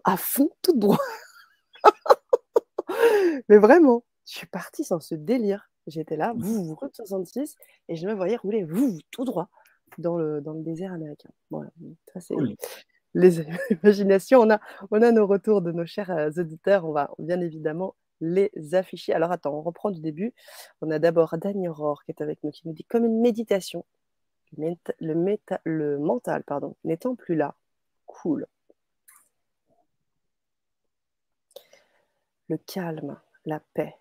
[0.05, 0.99] à fond, tout droit.
[3.49, 5.70] Mais vraiment, je suis partie sans ce délire.
[5.87, 7.57] J'étais là, vous, route 66,
[7.88, 9.51] et je me voyais rouler, vous, tout droit
[9.99, 11.29] dans le, dans le désert américain.
[11.51, 11.70] Voilà,
[12.12, 12.35] ça c'est
[13.14, 13.40] les
[13.83, 14.40] imaginations.
[14.40, 17.94] On a, on a nos retours de nos chers euh, auditeurs, on va bien évidemment
[18.20, 19.12] les afficher.
[19.12, 20.33] Alors attends, on reprend du début.
[20.81, 23.85] On a d'abord Dani Aurore qui est avec nous, qui nous dit comme une méditation,
[24.57, 27.55] le, méta, le mental pardon, n'étant plus là.
[28.07, 28.47] Cool.
[32.49, 33.97] Le calme, la paix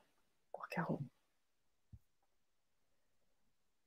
[0.52, 1.00] pour Caron.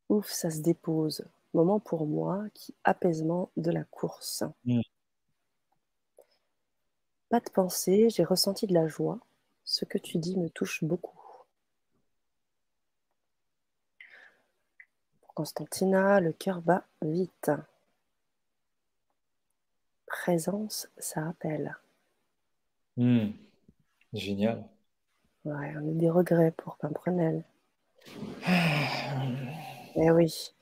[0.08, 4.44] Ouf, ça se dépose moment pour moi qui apaisement de la course.
[4.64, 4.82] Mm.
[7.28, 9.18] Pas de pensée, j'ai ressenti de la joie.
[9.64, 11.18] Ce que tu dis me touche beaucoup.
[15.34, 17.50] Constantina, le cœur bat vite.
[20.06, 21.76] Présence, ça appelle.
[22.96, 23.30] Mm.
[24.16, 24.64] Génial.
[25.44, 27.44] Ouais, on a des regrets pour Pimprenel.
[29.96, 30.52] eh oui.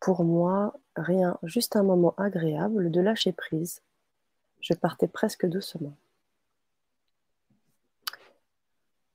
[0.00, 3.82] Pour moi, rien, juste un moment agréable de lâcher prise.
[4.60, 5.94] Je partais presque doucement.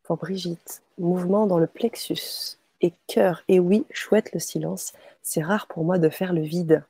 [0.03, 3.43] Pour Brigitte, mouvement dans le plexus et cœur.
[3.47, 4.93] Et oui, chouette le silence.
[5.23, 6.85] C'est rare pour moi de faire le vide.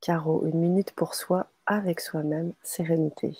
[0.00, 3.36] Caro, une minute pour soi, avec soi-même, sérénité.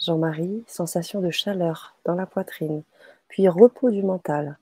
[0.00, 2.82] Jean-Marie, sensation de chaleur dans la poitrine,
[3.28, 4.58] puis repos du mental.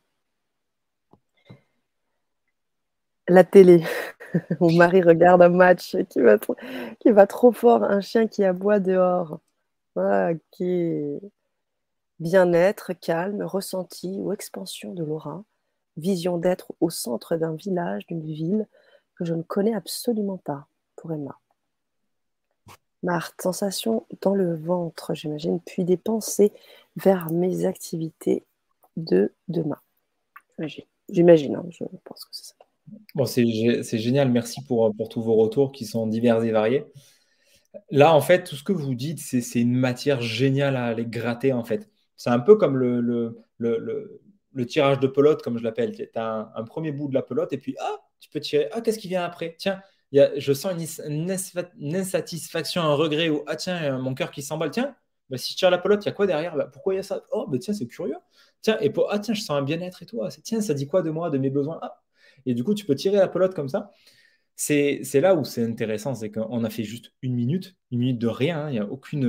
[3.28, 3.84] La télé.
[4.60, 9.38] Mon mari regarde un match qui va, trop, fort, un chien qui aboie dehors.
[9.94, 10.66] ok.
[12.18, 15.44] Bien-être, calme, ressenti ou expansion de l'aura.
[15.96, 18.66] Vision d'être au centre d'un village, d'une ville
[19.14, 21.38] que je ne connais absolument pas, pour Emma.
[23.04, 26.52] Marthe, sensation dans le ventre, j'imagine, puis des pensées
[26.96, 28.44] vers mes activités
[28.96, 29.78] de demain.
[31.10, 32.54] J'imagine, hein, je pense que c'est ça.
[33.14, 34.30] Bon, c'est génial.
[34.30, 36.84] Merci pour, pour tous vos retours qui sont divers et variés.
[37.90, 41.52] Là, en fait, tout ce que vous dites, c'est une matière géniale à aller gratter,
[41.52, 41.90] en fait.
[42.16, 44.20] C'est un peu comme le, le, le,
[44.52, 45.94] le, tirage de pelote, comme je l'appelle.
[45.94, 48.68] Tu as un, premier bout de la pelote et puis, ah, tu peux tirer.
[48.72, 49.56] Ah, qu'est-ce qui vient après?
[49.58, 49.80] Tiens,
[50.16, 50.72] y a, je sens
[51.06, 51.30] une,
[51.96, 54.70] insatisfaction, un regret ou, ah, tiens, mon cœur qui s'emballe.
[54.70, 54.94] Tiens,
[55.30, 56.56] bah, si je tire la pelote, il y a quoi derrière?
[56.56, 57.22] Bah, Pourquoi il y a ça?
[57.32, 58.16] Oh, bah, tiens, c'est curieux.
[58.60, 60.28] Tiens, et pour, ah, tiens, je sens un bien-être et toi.
[60.42, 61.78] Tiens, ça dit quoi de moi, de mes besoins?
[61.82, 62.02] Ah,
[62.46, 63.90] et du coup, tu peux tirer la pelote comme ça.
[64.56, 68.28] C'est là où c'est intéressant, c'est qu'on a fait juste une minute, une minute de
[68.28, 68.66] rien.
[68.66, 68.70] Hein.
[68.70, 69.22] Il n'y a aucune.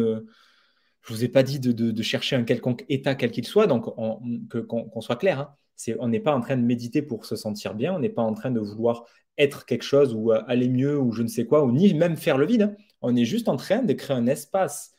[1.03, 3.85] Je ne vous ai pas dit de, chercher un quelconque état, quel qu'il soit, donc
[3.85, 5.39] qu'on soit clair.
[5.39, 5.55] Hein.
[5.99, 8.33] On n'est pas en train de méditer pour se sentir bien, on n'est pas en
[8.33, 9.05] train de vouloir
[9.37, 12.17] être quelque chose ou euh, aller mieux ou je ne sais quoi, ou ni même
[12.17, 12.61] faire le vide.
[12.63, 12.75] Hein.
[13.01, 14.93] On est juste en train de créer un espace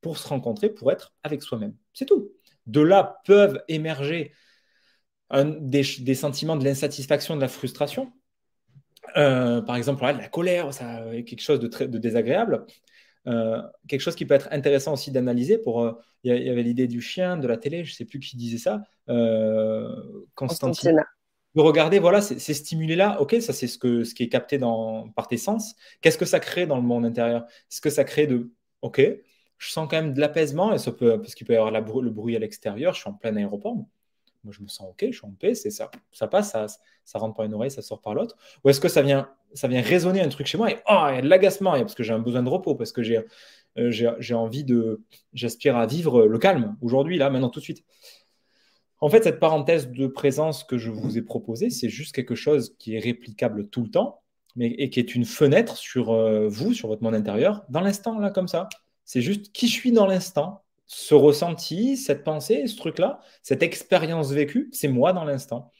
[0.00, 1.74] pour se rencontrer, pour être avec soi-même.
[1.92, 2.32] C'est tout.
[2.66, 4.32] De là peuvent émerger
[5.32, 8.12] des, sentiments de l'insatisfaction, de la frustration.
[9.16, 12.66] Euh, par exemple, la colère, ça quelque chose de désagréable.
[13.26, 15.58] Euh, quelque chose qui peut être intéressant aussi d'analyser.
[15.58, 15.92] Pour, euh,
[16.24, 18.58] il y, avait l'idée du chien, de la télé, je ne sais plus qui disait
[18.58, 18.82] ça.
[20.34, 21.02] Constantine.
[21.54, 25.10] Vous regardez, voilà, ces stimulés-là, ok, ça c'est ce, que, ce qui est capté dans,
[25.10, 25.74] par tes sens.
[26.00, 27.44] Qu'est-ce que ça crée dans le monde intérieur?
[27.70, 29.02] Est-ce que ça crée de, ok,
[29.58, 32.10] je sens quand même de l'apaisement, et ça peut, parce qu'il peut y avoir le
[32.10, 33.86] bruit à l'extérieur, je suis en plein aéroport, moi
[34.50, 36.66] je me sens ok, je suis en paix, c'est ça, ça passe, ça,
[37.04, 38.36] ça rentre par une oreille, ça sort par l'autre.
[38.64, 41.16] Ou est-ce que ça vient, ça vient résonner un truc chez moi et oh, il
[41.16, 43.20] y a de l'agacement, parce que j'ai un besoin de repos, parce que j'ai,
[43.78, 47.84] euh, j'ai, envie de, j'aspire à vivre le calme aujourd'hui, là, maintenant, tout de suite.
[49.00, 52.76] En fait, cette parenthèse de présence que je vous ai proposée, c'est juste quelque chose
[52.78, 54.22] qui est réplicable tout le temps,
[54.54, 58.18] mais et qui est une fenêtre sur euh, vous, sur votre monde intérieur, dans l'instant,
[58.18, 58.68] là, comme ça.
[59.04, 64.30] C'est juste qui je suis dans l'instant, ce ressenti, cette pensée, ce truc-là, cette expérience
[64.30, 65.70] vécue, c'est moi dans l'instant.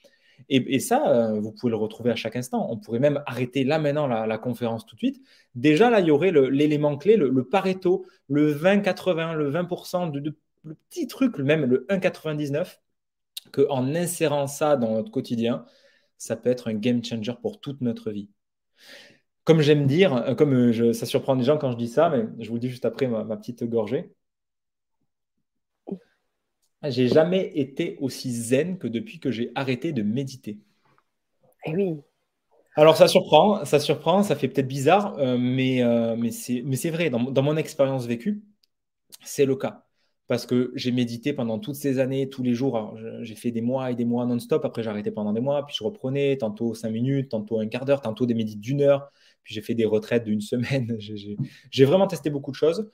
[0.48, 2.66] Et, ça, euh, vous pouvez le retrouver à chaque instant.
[2.70, 5.22] On pourrait même arrêter là maintenant la, conférence tout de suite.
[5.54, 10.74] Déjà, là, il y aurait l'élément clé, le, Pareto, le 20-80, le 20%, de, le
[10.90, 12.78] petit truc, même le 1,99%,
[13.52, 15.64] qu'en insérant ça dans notre quotidien,
[16.18, 18.30] ça peut être un game changer pour toute notre vie.
[19.44, 22.26] comme j'aime dire, euh, comme euh, ça surprend les gens quand je dis ça, mais
[22.38, 24.12] je vous le dis juste après ma, petite gorgée.
[26.84, 30.58] J'ai jamais été aussi zen que depuis que j'ai arrêté de méditer.
[31.66, 31.96] Eh oui.
[32.74, 35.82] Alors ça surprend, ça surprend, ça fait peut-être bizarre, mais,
[36.16, 38.42] mais c'est vrai, dans, mon expérience vécue,
[39.22, 39.84] c'est le cas
[40.32, 42.96] parce que j'ai médité pendant toutes ces années, tous les jours.
[43.20, 44.64] J'ai fait des mois et des mois non-stop.
[44.64, 47.84] Après, j'ai arrêté pendant des mois, puis je reprenais, tantôt cinq minutes, tantôt un quart
[47.84, 49.10] d'heure, tantôt des médites d'une heure.
[49.42, 50.96] Puis j'ai fait des retraites d'une semaine.
[51.70, 52.90] J'ai vraiment testé beaucoup de choses.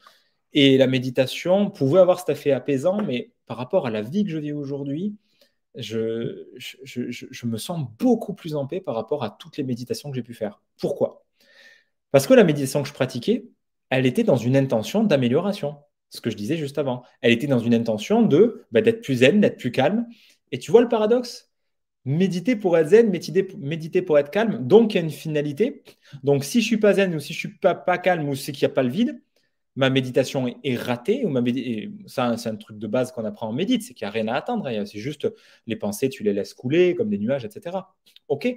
[0.52, 4.30] Et la méditation pouvait avoir cet effet apaisant, mais par rapport à la vie que
[4.30, 5.16] je vis aujourd'hui,
[5.74, 6.46] je,
[7.46, 10.34] me sens beaucoup plus en paix par rapport à toutes les méditations que j'ai pu
[10.34, 10.62] faire.
[10.80, 11.24] Pourquoi?
[12.10, 13.48] Parce que la méditation que je pratiquais,
[13.90, 15.76] elle était dans une intention d'amélioration
[16.10, 17.02] ce que je disais juste avant.
[17.20, 20.06] Elle était dans une intention de bah, d'être plus zen, d'être plus calme.
[20.52, 21.50] Et tu vois le paradoxe?
[22.04, 24.66] Méditer pour être zen, méditer, pour être calme.
[24.66, 25.82] Donc, il y a une finalité.
[26.22, 28.52] Donc, si je suis pas zen ou si je suis pas, pas calme ou c'est
[28.52, 29.20] qu'il n'y a pas le vide,
[29.78, 31.24] ma méditation est, ratée.
[31.24, 31.40] Ou ma
[32.06, 34.26] ça, c'est un truc de base qu'on apprend en médite, c'est qu'il n'y a rien
[34.26, 34.68] à attendre.
[34.84, 35.32] C'est juste
[35.68, 37.78] les pensées, tu les laisses couler comme des nuages, etc.
[38.26, 38.48] OK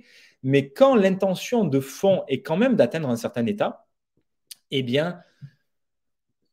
[0.41, 3.85] Mais quand l'intention de fond est quand même d'atteindre un certain état,
[4.71, 5.21] eh bien,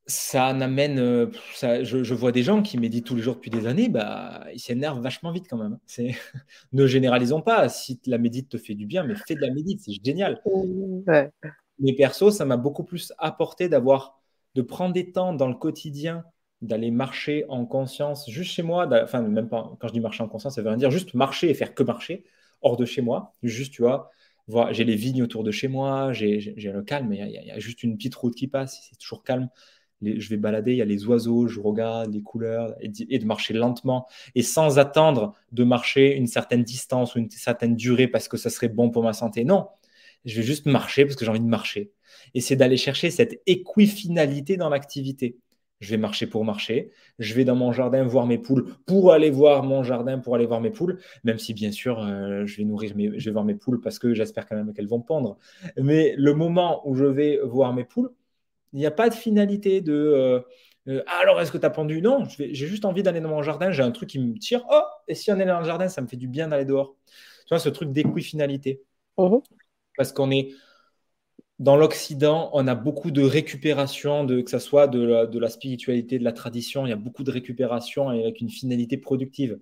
[0.06, 0.98] ça n'amène.
[0.98, 1.30] Euh,
[1.62, 5.00] je, vois des gens qui méditent tous les jours depuis des années, bah, ils s'énervent
[5.00, 5.78] vachement vite quand même.
[5.86, 6.14] C'est,
[6.74, 7.70] ne généralisons pas.
[7.70, 10.42] Si la médite te fait du bien, mais fais de la médite, c'est génial.
[10.44, 11.30] Ouais.
[11.78, 14.17] Mais perso, ça m'a beaucoup plus apporté d'avoir,
[14.54, 16.24] de prendre des temps dans le quotidien,
[16.62, 18.88] d'aller marcher en conscience, juste chez moi.
[19.02, 21.50] Enfin, même pas, quand je dis marcher en conscience, ça veut rien dire, juste marcher
[21.50, 22.24] et faire que marcher,
[22.62, 23.32] hors de chez moi.
[23.42, 24.10] Juste, tu vois,
[24.48, 27.82] voir, j'ai les vignes autour de chez moi, j'ai, le calme, il y, a juste
[27.82, 29.48] une petite route qui passe, c'est toujours calme
[30.02, 33.54] je vais balader, il y a les oiseaux, je regarde les couleurs et, de marcher
[33.54, 38.36] lentement et sans attendre de marcher une certaine distance ou une certaine durée parce que
[38.36, 39.44] ça serait bon pour ma santé.
[39.44, 39.68] Non,
[40.24, 41.92] je vais juste marcher parce que j'ai envie de marcher.
[42.34, 45.36] Et c'est d'aller chercher cette équifinalité dans l'activité.
[45.80, 46.90] Je vais marcher pour marcher.
[47.20, 50.46] Je vais dans mon jardin voir mes poules pour aller voir mon jardin, pour aller
[50.46, 50.98] voir mes poules.
[51.22, 53.98] Même si, bien sûr, euh, je vais nourrir mes, je vais voir mes poules parce
[53.98, 55.38] que j'espère quand même qu'elles vont pondre.
[55.76, 58.10] Mais le moment où je vais voir mes poules,
[58.72, 60.40] il n'y a pas de finalité de euh,
[60.88, 62.00] euh, alors est-ce que tu as pendu?
[62.02, 64.64] Non, j'ai juste envie d'aller dans mon jardin, j'ai un truc qui me tire.
[64.70, 66.96] Oh, et si on est dans le jardin, ça me fait du bien d'aller dehors.
[67.06, 68.82] Tu vois, ce truc d'équifinalité.
[69.18, 69.42] Mhm.
[69.98, 70.52] Parce qu'on est
[71.58, 75.50] dans l'Occident, on a beaucoup de récupération, de, que ce soit de la, de la,
[75.50, 79.58] spiritualité, de la tradition, il y a beaucoup de récupération avec une finalité productive.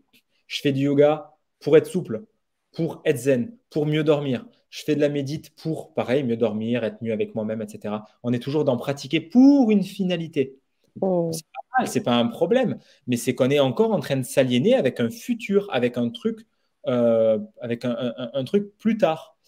[0.46, 2.25] Je fais du yoga pour être souple,
[2.72, 4.44] pour être zen, pour mieux dormir
[4.77, 8.05] je fais de la médite pour, pareil, mieux dormir, être mieux avec moi-même, etc.
[8.22, 10.59] On est toujours dans pratiquer pour une finalité.
[11.01, 11.31] Oh.
[11.33, 14.22] C'est pas mal, c'est pas un problème, mais c'est qu'on est encore en train de
[14.22, 16.46] s'aliéner avec un futur, avec un truc,
[16.88, 19.38] euh, avec un, truc plus tard.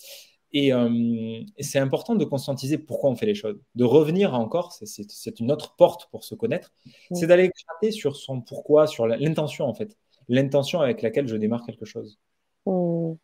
[0.55, 5.41] Euh, et, c'est important de conscientiser pourquoi on fait les choses, de revenir encore, c'est
[5.41, 6.73] une autre porte pour se connaître,
[7.13, 9.97] c'est d'aller gratter sur son pourquoi, sur l'intention en fait,
[10.29, 12.19] l'intention avec laquelle je démarre quelque chose.
[12.65, 13.19] Oh.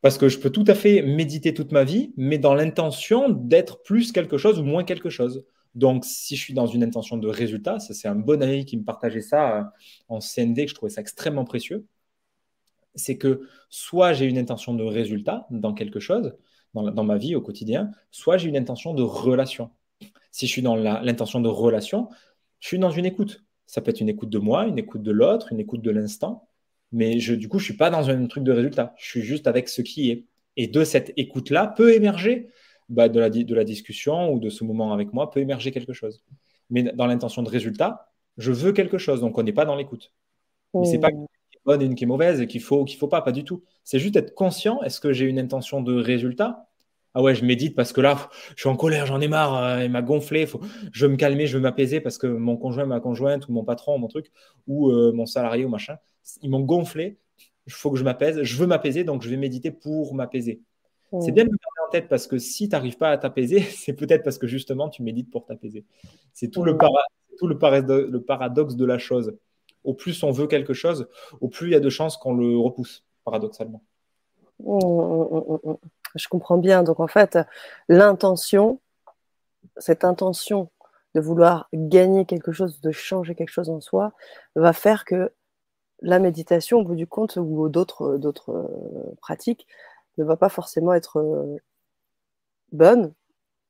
[0.00, 3.82] Parce que je peux tout à fait méditer toute ma vie, mais dans l'intention d'être
[3.82, 5.44] plus quelque chose ou moins quelque chose.
[5.74, 8.76] Donc, si je suis dans une intention de résultat, ça c'est un bon ami qui
[8.76, 9.64] me partageait ça euh,
[10.08, 11.86] en CND, que je trouvais ça extrêmement précieux,
[12.94, 16.34] c'est que soit j'ai une intention de résultat dans quelque chose,
[16.74, 19.70] dans, ma vie au quotidien, soit j'ai une intention de relation.
[20.30, 22.08] Si je suis dans l'intention de relation,
[22.60, 23.44] je suis dans une écoute.
[23.66, 26.48] Ça peut être une écoute de moi, une écoute de l'autre, une écoute de l'instant.
[26.92, 28.94] Mais du coup, je suis pas dans un truc de résultat.
[28.98, 30.26] Je suis juste avec ce qui est.
[30.56, 32.48] Et de cette écoute-là peut émerger,
[32.88, 36.22] bah, de, la, discussion ou de ce moment avec moi, peut émerger quelque chose.
[36.70, 39.20] Mais dans l'intention de résultat, je veux quelque chose.
[39.20, 40.12] Donc, on n'est pas dans l'écoute.
[41.64, 43.62] Bonne et une qui est mauvaise et qu'il faut qu'il faut pas, pas du tout.
[43.84, 44.82] C'est juste être conscient.
[44.82, 46.68] Est-ce que j'ai une intention de résultat?
[47.14, 49.84] Ah ouais, je médite parce que là, je suis en colère, j'en ai marre, euh,
[49.84, 50.60] il m'a gonflé, faut,
[50.92, 53.62] je veux me calmer, je veux m'apaiser parce que mon conjoint, ma conjointe, ou mon
[53.62, 54.32] patron, mon truc,
[54.66, 55.96] ou euh, mon salarié ou machin,
[56.42, 57.18] ils m'ont gonflé,
[57.66, 60.60] il faut que je m'apaise, je veux m'apaiser, donc je vais méditer pour m'apaiser.
[61.20, 63.60] C'est bien de me garder en tête parce que si tu n'arrives pas à t'apaiser,
[63.76, 65.84] c'est peut-être parce que justement tu médites pour t'apaiser.
[66.32, 66.76] C'est tout, le,
[67.38, 67.54] tout le,
[68.10, 69.36] le paradoxe de la chose.
[69.84, 71.08] Au plus on veut quelque chose,
[71.40, 73.82] au plus il y a de chances qu'on le repousse, paradoxalement.
[76.14, 76.82] Je comprends bien.
[76.82, 77.38] Donc en fait,
[77.88, 78.80] l'intention,
[79.76, 80.70] cette intention
[81.14, 84.12] de vouloir gagner quelque chose, de changer quelque chose en soi,
[84.56, 85.32] va faire que
[86.02, 89.66] la méditation, au bout du compte, ou d'autres, d'autres euh, pratiques,
[90.18, 91.56] ne va pas forcément être euh,
[92.72, 93.12] bonne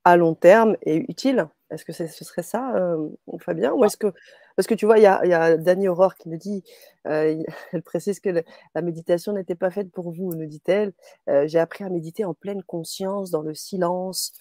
[0.05, 1.49] à long terme et utile.
[1.71, 3.73] Est-ce que ce serait ça, euh, Fabien?
[3.73, 4.13] Ou est-ce que
[4.57, 6.63] parce que tu vois, il y a, y Dani Aurore qui nous dit,
[7.07, 8.31] euh, elle précise que
[8.75, 10.93] la méditation n'était pas faite pour vous, nous dit-elle.
[11.29, 14.33] Euh, j'ai appris à méditer en pleine conscience, dans le silence.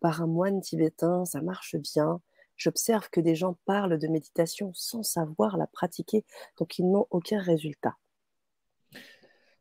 [0.00, 2.20] par un moine tibétain, ça marche bien.
[2.56, 6.24] J'observe que des gens parlent de méditation sans savoir la pratiquer,
[6.58, 7.96] donc ils n'ont aucun résultat.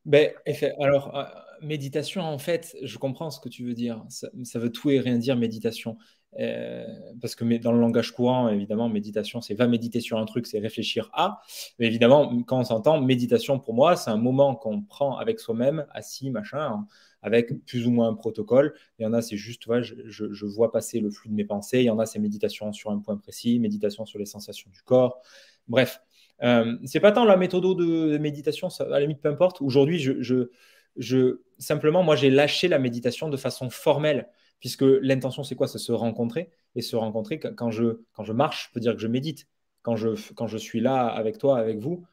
[0.06, 0.32] Ben,
[0.80, 1.26] alors, euh,
[1.62, 4.04] méditation, en fait, je comprends ce que tu veux dire.
[4.10, 5.98] Ça, veut tout et rien dire, méditation.
[6.40, 6.86] Euh,
[7.20, 10.60] parce que dans le langage courant, évidemment, méditation, c'est va méditer sur un truc, c'est
[10.60, 11.42] réfléchir à.
[11.78, 15.86] Mais évidemment, quand on s'entend, méditation, pour moi, c'est un moment qu'on prend avec soi-même,
[15.92, 16.88] assis, machin, hein,
[17.22, 18.74] avec plus ou moins un protocole.
[18.98, 21.80] Il y en a, c'est juste, je, je, vois passer le flux de mes pensées.
[21.80, 24.82] Il y en a, c'est méditation sur un point précis, méditation sur les sensations du
[24.82, 25.22] corps.
[25.68, 26.02] Bref,
[26.44, 29.62] euh, c'est pas tant la méthode de méditation, à la limite, peu importe.
[29.62, 34.28] Aujourd'hui, je, simplement, moi, j'ai lâché la méditation de façon formelle,
[34.62, 35.68] puisque l'intention, c'est quoi?
[35.68, 36.50] C'est se rencontrer.
[36.76, 39.50] Et se rencontrer, quand je, quand je marche, je peux dire que je médite.
[39.82, 42.06] Quand je, quand je suis là avec toi, avec vous,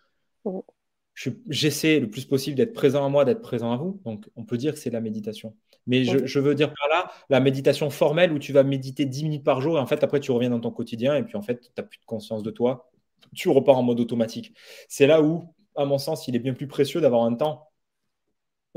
[1.15, 4.01] j'essaie le plus possible d'être présent à moi, d'être présent à vous.
[4.05, 5.55] Donc, on peut dire que c'est la méditation.
[5.87, 9.23] Mais je, je, veux dire par là, la méditation formelle où tu vas méditer 10
[9.23, 11.43] minutes par jour et en fait, après, tu reviens dans ton quotidien et puis en
[11.43, 12.91] fait, tu n'as plus de conscience de toi
[13.35, 14.55] tu repars en mode automatique.
[14.89, 15.45] C'est là où,
[15.77, 17.68] à mon sens, il est bien plus précieux d'avoir un temps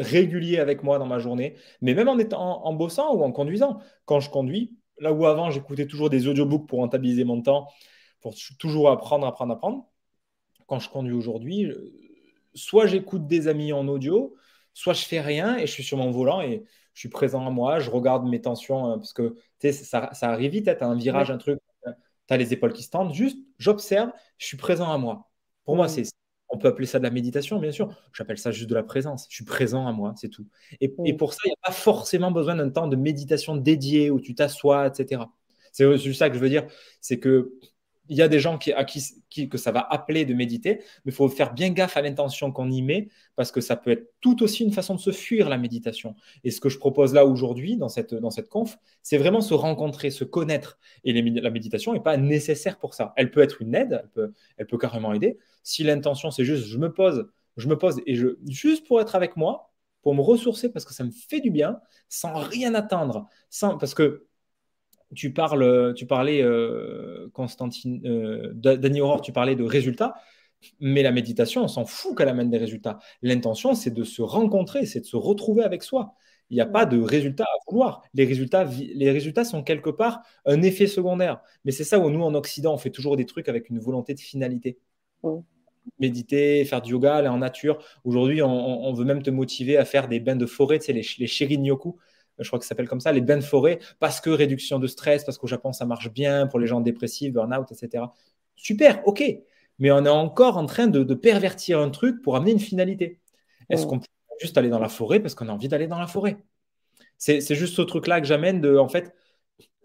[0.02, 3.80] régulier avec moi dans ma journée, mais même en étant en, bossant ou en conduisant.
[4.06, 7.68] Quand je conduis, là où avant j'écoutais toujours des audiobooks pour rentabiliser mon temps,
[8.22, 9.88] pour toujours apprendre, apprendre, apprendre.
[10.68, 11.72] Quand je conduis aujourd'hui,
[12.54, 14.36] soit j'écoute des amis en audio,
[14.74, 17.50] soit je fais rien et je suis sur mon volant et je suis présent à
[17.50, 19.36] moi, je regarde mes tensions hein, parce que
[19.72, 22.84] ça, ça arrive vite, tu as un virage, un truc, tu as les épaules qui
[22.84, 25.30] se tendent, juste j'observe, je suis présent à moi.
[25.66, 26.04] Pour moi, c'est
[26.52, 27.90] on peut appeler ça de la méditation, bien sûr.
[28.14, 29.26] J'appelle ça juste de la présence.
[29.30, 30.46] Je suis présent à moi, c'est tout.
[30.82, 31.18] Et, mm.
[31.18, 34.36] pour ça, il n'y a pas forcément besoin d'un temps de méditation dédié où tu
[34.36, 35.24] t'assois, etc.
[35.72, 36.68] C'est juste ça que je veux dire.
[37.00, 37.54] C'est que
[38.12, 41.14] il y a des gens qui, à qui, que ça va appeler de méditer, mais
[41.14, 44.12] il faut faire bien gaffe à l'intention qu'on y met, parce que ça peut être
[44.20, 46.16] tout aussi une façon de se fuir la méditation.
[46.44, 49.54] Et ce que je propose là aujourd'hui, dans cette, dans cette conf, c'est vraiment se
[49.54, 50.78] rencontrer, se connaître.
[51.06, 53.14] Et la méditation n'est pas nécessaire pour ça.
[53.16, 54.04] Elle peut être une aide,
[54.58, 55.40] elle peut, carrément aider.
[55.64, 59.16] Si l'intention, c'est juste je me pose, je me pose et je, juste pour être
[59.16, 59.72] avec moi,
[60.02, 63.94] pour me ressourcer, parce que ça me fait du bien, sans rien attendre, sans, parce
[63.94, 64.28] que
[65.16, 70.16] tu, parles, tu parlais, euh, Constantine, euh, Danny Aurore, tu parlais de résultats,
[70.80, 73.00] mais la méditation, on s'en fout qu'elle amène des résultats.
[73.22, 76.16] L'intention, c'est de se rencontrer, c'est de se retrouver avec soi.
[76.50, 78.04] Il n'y a pas de résultats à vouloir.
[78.14, 81.42] Les résultats, les résultats sont quelque part un effet secondaire.
[81.66, 84.14] Mais c'est ça où nous, en Occident, on fait toujours des trucs avec une volonté
[84.14, 84.78] de finalité.
[86.00, 87.84] Méditer, faire du yoga, aller en nature.
[88.04, 91.06] Aujourd'hui, on, veut même te motiver à faire des bains de forêt, tu sais, les,
[91.20, 91.98] les shirin-yoku
[92.40, 94.88] je crois que ça s'appelle comme ça, les bains de forêt, parce que réduction de
[94.88, 98.06] stress, parce qu'au Japon, ça marche bien pour les gens dépressifs, burn-out, etc.
[98.56, 99.24] Super, ok.
[99.80, 103.20] Mais on est encore en train de, pervertir un truc pour amener une finalité.
[103.70, 104.08] Est-ce qu'on peut
[104.40, 106.38] juste aller dans la forêt parce qu'on a envie d'aller dans la forêt?
[107.18, 109.14] C'est juste ce truc-là que j'amène de, en fait,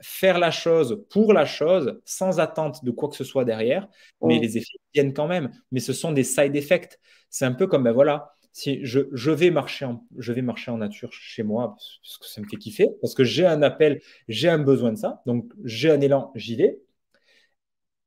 [0.00, 3.88] faire la chose pour la chose, sans attente de quoi que ce soit derrière,
[4.22, 5.50] mais les effets viennent quand même.
[5.72, 6.98] Mais ce sont des side effects.
[7.30, 10.78] C'est un peu comme, ben voilà, si je, vais marcher en, je vais marcher en
[10.78, 14.48] nature chez moi parce que ça me fait kiffer, parce que j'ai un appel, j'ai
[14.48, 16.80] un besoin de ça, donc j'ai un élan, j'y vais.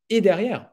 [0.09, 0.71] Et derrière,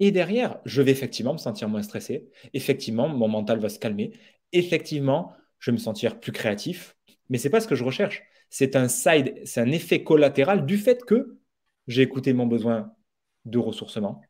[0.00, 2.28] et derrière, je vais effectivement me sentir moins stressé.
[2.54, 4.18] Effectivement, mon mental va se calmer.
[4.50, 6.96] Effectivement, je vais me sentir plus créatif.
[7.28, 8.24] Mais c'est pas ce que je recherche.
[8.50, 11.38] C'est un side, c'est un effet collatéral du fait que
[11.86, 12.92] j'ai écouté mon besoin
[13.44, 14.20] de ressourcement.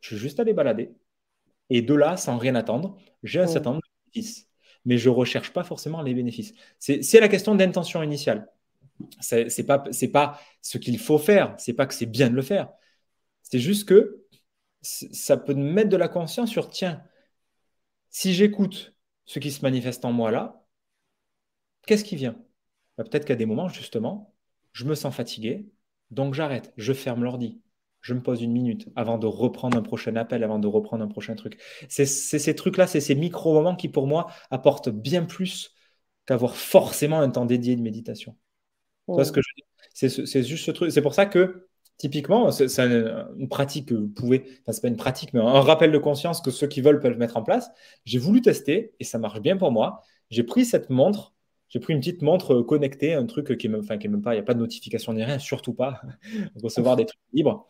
[0.00, 0.94] Je suis juste allé balader.
[1.70, 3.82] Et de là, sans rien attendre, j'ai un certain nombre
[4.84, 6.54] mais je ne recherche pas forcément les bénéfices.
[6.78, 8.48] C'est la question d'intention initiale.
[9.20, 12.42] Ce n'est pas, pas ce qu'il faut faire, c'est pas que c'est bien de le
[12.42, 12.68] faire.
[13.42, 14.24] C'est juste que
[14.82, 17.02] ça peut mettre de la conscience sur, tiens,
[18.10, 20.64] si j'écoute ce qui se manifeste en moi là,
[21.86, 22.36] qu'est-ce qui vient?
[22.96, 24.34] Bah, Peut-être qu'à des moments, justement,
[24.72, 25.68] je me sens fatigué,
[26.10, 27.60] donc j'arrête, je ferme l'ordi,
[28.06, 31.08] je me pose une minute avant de reprendre un prochain appel, avant de reprendre un
[31.08, 31.58] prochain truc.
[31.88, 35.74] C'est ces trucs-là, c'est ces micro-moments qui, pour moi, apportent bien plus
[36.24, 38.36] qu'avoir forcément un temps dédié de méditation.
[39.92, 40.92] C'est juste ce truc.
[40.92, 44.96] C'est pour ça que, typiquement, c'est une pratique que vous pouvez, enfin, c'est pas une
[44.96, 47.68] pratique, mais un rappel de conscience que ceux qui veulent peuvent mettre en place.
[48.04, 50.00] J'ai voulu tester et ça marche bien pour moi.
[50.30, 51.32] J'ai pris cette montre
[51.68, 54.36] j'ai pris une petite montre connectée, un truc qui est même, enfin, même pas, il
[54.36, 56.00] n'y a pas de notification ni rien, surtout pas
[56.62, 57.66] recevoir des trucs libres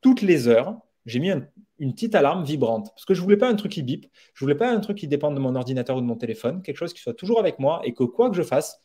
[0.00, 1.30] toutes les heures, j'ai mis
[1.78, 2.90] une petite alarme vibrante.
[2.90, 4.80] Parce que je ne voulais pas un truc qui bip, je ne voulais pas un
[4.80, 7.38] truc qui dépende de mon ordinateur ou de mon téléphone, quelque chose qui soit toujours
[7.38, 8.82] avec moi et que quoi que je fasse,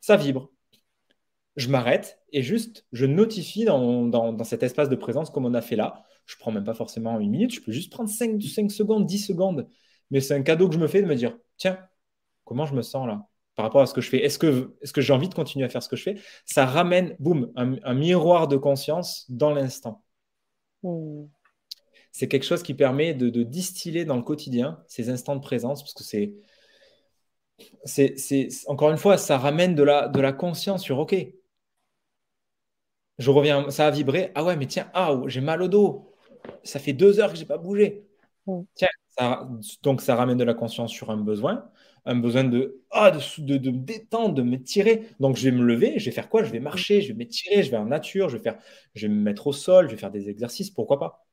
[0.00, 0.50] ça vibre.
[1.56, 5.76] Je m'arrête et juste, je notifie dans, cet espace de présence comme on a fait
[5.76, 6.04] là.
[6.26, 8.40] Je ne prends même pas forcément une minute, je peux juste prendre 5,
[8.70, 9.68] secondes, 10 secondes.
[10.10, 11.78] Mais c'est un cadeau que je me fais de me dire, tiens,
[12.44, 13.28] comment je me sens là?
[13.54, 14.24] Par rapport à ce que je fais.
[14.24, 16.16] Est-ce que, est que j'ai envie de continuer à faire ce que je fais?
[16.44, 20.02] Ça ramène, boum, un, miroir de conscience dans l'instant.
[20.82, 21.26] Hmm.
[22.12, 25.94] C'est quelque chose qui permet de, distiller dans le quotidien ces instants de présence, parce
[25.94, 26.34] que c'est,
[28.16, 31.14] c'est, encore une fois, ça ramène de la, de la conscience sur OK.
[33.18, 34.32] Je reviens, ça a vibré.
[34.34, 36.12] Ah ouais, mais tiens, ah, j'ai mal au dos.
[36.64, 38.04] Ça fait deux heures que j'ai pas bougé.
[38.46, 38.62] Hmm.
[38.74, 38.88] Tiens,
[39.82, 41.70] donc ça ramène de la conscience sur un besoin
[42.06, 45.08] un besoin de, ah, de, de, me détendre, de me tirer.
[45.20, 46.44] Donc, je vais me lever, je vais faire quoi?
[46.44, 48.58] Je vais marcher, je vais m'étirer, je vais en nature, je vais, faire,
[48.94, 51.26] je vais me mettre au sol, je vais faire des exercices, pourquoi pas?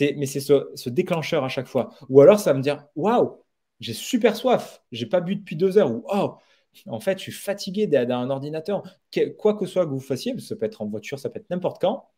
[0.00, 1.90] Mais c'est ce, déclencheur à chaque fois.
[2.08, 3.42] Ou alors, ça va me dire, waouh,
[3.80, 6.36] j'ai super soif, j'ai pas bu depuis deux heures, ou oh,
[6.86, 8.82] en fait, je suis fatigué derrière un ordinateur.
[9.38, 11.80] Quoi que soit que vous fassiez, ça peut être en voiture, ça peut être n'importe
[11.80, 12.08] quand,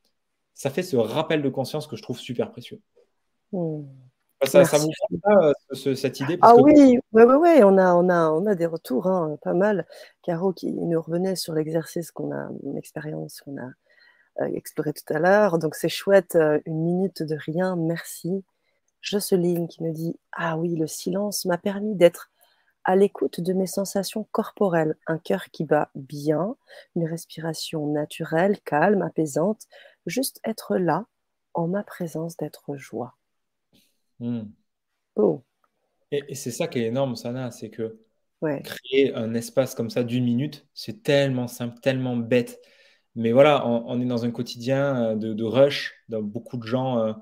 [0.55, 2.80] ça fait ce rappel de conscience que je trouve super précieux.
[3.53, 3.82] Mmh.
[4.45, 4.91] Ça, ça, vous
[5.26, 9.07] euh, cette idée Ah oui, ouais, ouais, on, a, on, a, on a des retours,
[9.07, 9.86] hein, pas mal.
[10.22, 13.70] Caro qui nous revenait sur l'exercice qu'on a, une expérience qu'on a
[14.41, 15.59] euh, explorée tout à l'heure.
[15.59, 18.43] Donc c'est chouette, euh, une minute de rien, merci.
[19.03, 22.30] Jocelyne qui nous dit Ah oui, le silence m'a permis d'être
[22.84, 26.57] à l'écoute de mes sensations corporelles, un cœur qui bat bien,
[26.97, 29.66] une respiration naturelle, calme, apaisante,
[30.07, 31.05] juste être là
[31.53, 33.16] en ma présence d'être joie.
[34.21, 34.43] Hmm.
[35.16, 35.43] Oh.
[36.12, 37.99] Et, c'est ça qui est énorme, Sana, c'est que
[38.64, 42.61] créer un espace comme ça d'une minute, c'est tellement simple, tellement bête.
[43.16, 47.12] Mais voilà, on, est dans un quotidien euh, de, rush, dans beaucoup de gens euh,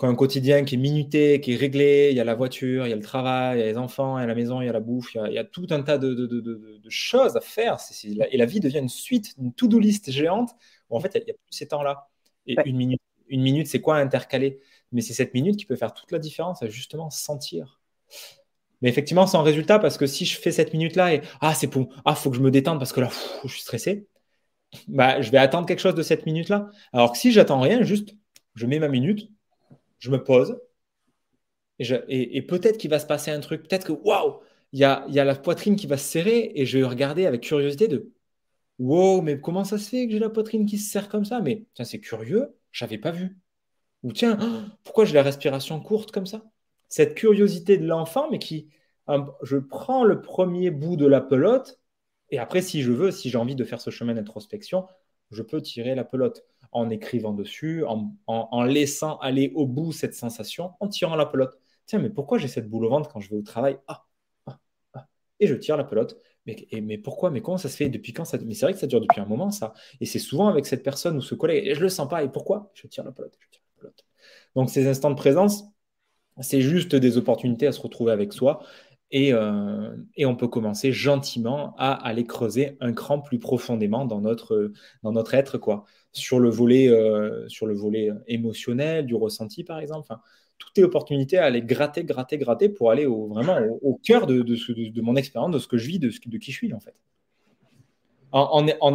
[0.00, 2.08] un quotidien qui est minuté, qui est réglé.
[2.10, 4.18] Il y a la voiture, il y a le travail, il y a les enfants,
[4.18, 5.82] il y a la maison, il y a la bouffe, il y a, tout un
[5.82, 7.76] tas de, choses à faire.
[8.04, 10.50] et la vie devient une suite, une to-do list géante
[10.90, 12.08] où en fait, il n'y a, plus ces temps-là.
[12.46, 14.60] Et une minute, une minute c'est quoi intercaler
[14.92, 17.80] mais c'est cette minute qui peut faire toute la différence à justement sentir.
[18.82, 21.88] Mais effectivement, sans résultat, parce que si je fais cette minute-là et ah, c'est pour
[22.04, 23.10] ah, faut que je me détende parce que là,
[23.44, 24.08] je suis stressé,
[24.88, 26.70] bah, je vais attendre quelque chose de cette minute-là.
[26.92, 28.14] Alors que si j'attends rien, juste
[28.54, 29.30] je mets ma minute,
[29.98, 30.58] je me pose
[32.08, 34.40] et, peut-être qu'il va se passer un truc, peut-être que waouh,
[34.72, 37.26] il y a, y a la poitrine qui va se serrer et je vais regarder
[37.26, 38.12] avec curiosité de
[38.78, 41.40] wow, mais comment ça se fait que j'ai la poitrine qui se serre comme ça?
[41.40, 43.38] Mais c'est curieux, j'avais pas vu.
[44.02, 44.38] Ou tiens,
[44.84, 46.42] pourquoi j'ai la respiration courte comme ça?
[46.88, 48.68] Cette curiosité de l'enfant, mais qui,
[49.42, 51.80] je prends le premier bout de la pelote,
[52.30, 54.86] et après, si je veux, si j'ai envie de faire ce chemin d'introspection,
[55.30, 60.72] je peux tirer la pelote en écrivant dessus, en, laissant aller au bout cette sensation,
[60.80, 61.58] en tirant la pelote.
[61.86, 63.78] Tiens, mais pourquoi j'ai cette boule au ventre quand je vais au travail?
[63.86, 64.06] Ah,
[64.46, 64.58] ah,
[64.94, 65.08] ah.
[65.40, 66.16] Et je tire la pelote.
[66.46, 67.30] Mais, mais pourquoi?
[67.30, 67.88] Mais comment ça se fait?
[67.88, 69.74] Depuis quand ça Mais c'est vrai que ça dure depuis un moment, ça.
[70.00, 71.66] Et c'est souvent avec cette personne ou ce collègue.
[71.66, 72.22] Et je le sens pas.
[72.24, 72.70] Et pourquoi?
[72.74, 73.36] Je tire la pelote.
[73.38, 73.61] Je tire.
[74.54, 75.64] Donc ces instants de présence,
[76.40, 78.62] c'est juste des opportunités à se retrouver avec soi.
[79.10, 84.72] Et, euh, on peut commencer gentiment à aller creuser un cran plus profondément dans notre,
[85.02, 85.84] dans notre être, quoi.
[86.12, 90.00] Sur le volet, euh, sur le volet émotionnel, du ressenti, par exemple.
[90.00, 90.22] Enfin,
[90.58, 95.16] toutes les opportunités à aller gratter, gratter, gratter pour aller vraiment au, cœur de, mon
[95.16, 96.94] expérience, de ce que je vis, de, qui je suis, en fait.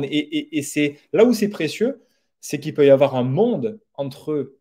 [0.09, 2.01] Et, et c'est là où c'est précieux,
[2.39, 4.56] c'est qu'il peut y avoir un monde entre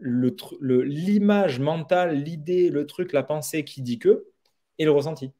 [0.00, 4.26] l'image mentale, l'idée, le truc, la pensée qui dit que,
[4.78, 5.32] et le ressenti.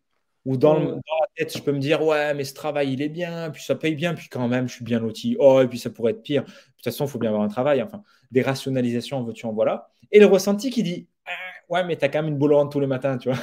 [0.44, 1.00] Ou dans, la
[1.36, 3.94] tête, je peux me dire, ouais, mais ce travail, il est bien, puis ça paye
[3.94, 5.36] bien, puis quand même, je suis bien loti.
[5.38, 6.42] Oh, et puis ça pourrait être pire.
[6.44, 7.82] De toute façon, il faut bien avoir un travail.
[7.82, 9.88] Enfin, des rationalisations, veux-tu, en voilà.
[10.10, 11.30] Et le ressenti qui dit, ah,
[11.68, 13.38] ouais, mais tu as quand même une boule tous les matins, tu vois.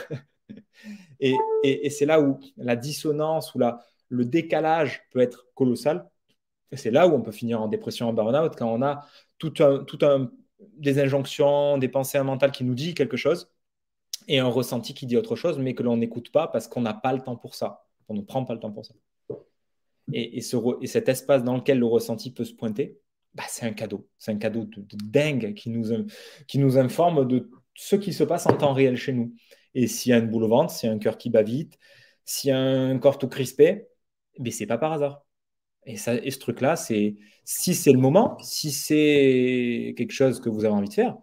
[1.20, 6.09] et, et, c'est là où la dissonance ou la, le décalage peut être colossal.
[6.72, 9.05] Et c'est là où on peut finir en dépression, en burn-out, quand on a
[9.38, 10.32] tout un, tout un
[10.78, 13.51] des injonctions, des pensées mentales qui nous disent quelque chose
[14.28, 16.93] et un ressenti qui dit autre chose, mais que l'on n'écoute pas parce qu'on n'a
[16.93, 17.86] pas le temps pour ça.
[18.07, 18.93] On ne prend pas le temps pour ça.
[20.13, 22.99] Et, cet espace dans lequel le ressenti peut se pointer,
[23.34, 24.07] bah, c'est un cadeau.
[24.18, 26.05] C'est un cadeau de, dingue qui nous,
[26.47, 29.34] qui nous informe de ce qui se passe en temps réel chez nous.
[29.74, 31.43] Et s'il y a une boule au ventre, s'il y a un cœur qui bat
[31.43, 31.78] vite,
[32.24, 33.88] s'il y a un corps tout crispé,
[34.39, 35.24] mais c'est pas par hasard.
[35.86, 40.49] Et, ça, et ce truc-là, c'est si c'est le moment, si c'est quelque chose que
[40.49, 41.17] vous avez envie de faire,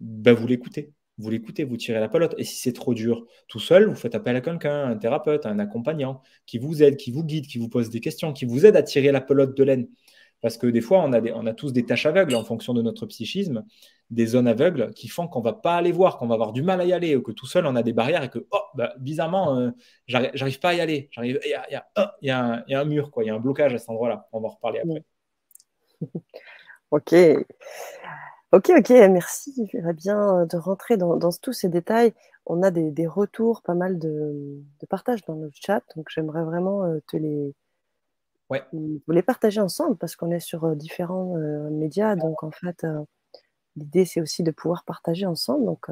[0.00, 0.92] ben vous l'écoutez.
[1.18, 2.34] Vous l'écoutez, vous tirez la pelote.
[2.38, 5.58] Et si c'est trop dur tout seul, vous faites appel à quelqu'un, un thérapeute, un
[5.58, 8.76] accompagnant, qui vous aide, qui vous guide, qui vous pose des questions, qui vous aide
[8.76, 9.88] à tirer la pelote de laine.
[10.40, 13.64] Parce que des fois, on a, tous des tâches aveugles en fonction de notre psychisme,
[14.10, 16.80] des zones aveugles qui font qu'on va pas aller voir, qu'on va avoir du mal
[16.80, 18.94] à y aller, ou que tout seul, on a des barrières et que, oh, bah,
[18.98, 19.70] bizarrement, euh,
[20.06, 21.10] j'arrive pas à y aller.
[21.22, 21.38] Il
[22.22, 24.28] y a, un mur, il y a un blocage à cet endroit-là.
[24.32, 25.04] On va en reparler après.
[26.90, 27.14] ok.
[28.52, 29.68] Ok, ok, merci.
[29.70, 32.14] J'aimerais bien de rentrer dans, tous ces détails.
[32.46, 36.82] on a des, retours, pas mal de, de partages dans le chat, donc j'aimerais vraiment
[37.06, 37.54] te les,
[38.50, 38.62] ouais.
[38.72, 41.34] vous les partager ensemble parce qu'on est sur différents
[41.70, 42.86] médias, donc en fait,
[43.76, 45.64] l'idée c'est aussi de pouvoir partager ensemble.
[45.64, 45.88] Donc,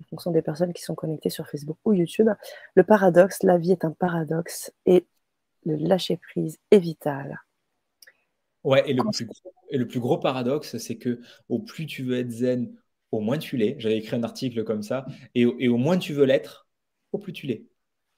[0.00, 2.28] en fonction des personnes qui sont connectées sur Facebook ou YouTube.
[2.74, 5.06] Le paradoxe, la vie est un paradoxe et
[5.64, 7.40] le lâcher prise est vital.
[8.64, 12.02] Ouais, et le, plus gros, et le plus gros paradoxe, c'est que au plus tu
[12.02, 12.74] veux être zen,
[13.12, 13.76] au moins tu l'es.
[13.78, 16.66] J'avais écrit un article comme ça, et, et au moins tu veux l'être,
[17.12, 17.64] au plus tu l'es.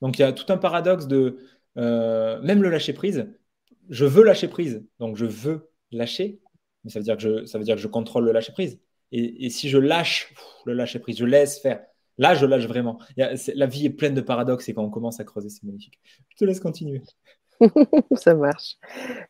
[0.00, 1.38] Donc il y a tout un paradoxe de
[1.76, 3.28] euh, même le lâcher prise.
[3.88, 6.40] Je veux lâcher prise, donc je veux lâcher,
[6.84, 8.80] mais ça veut dire que je, ça veut dire que je contrôle le lâcher prise.
[9.10, 10.34] Et, si je lâche
[10.66, 11.82] le lâcher prise, je laisse faire.
[12.18, 12.98] Là, je lâche vraiment.
[13.16, 15.98] la vie est pleine de paradoxes et quand on commence à creuser, c'est magnifique.
[16.28, 17.02] Je te laisse continuer.
[18.16, 18.76] Ça marche.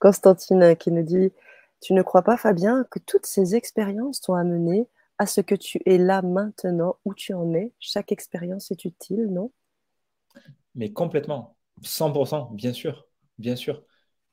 [0.01, 1.31] Constantine qui nous dit
[1.81, 4.89] Tu ne crois pas, Fabien, que toutes ces expériences t'ont amené
[5.19, 7.73] à ce que tu es là maintenant, où tu en es?
[7.79, 9.53] Chaque expérience est utile, non?
[10.75, 11.57] Mais complètement.
[11.83, 13.07] 100%, bien sûr.
[13.39, 13.83] Bien sûr.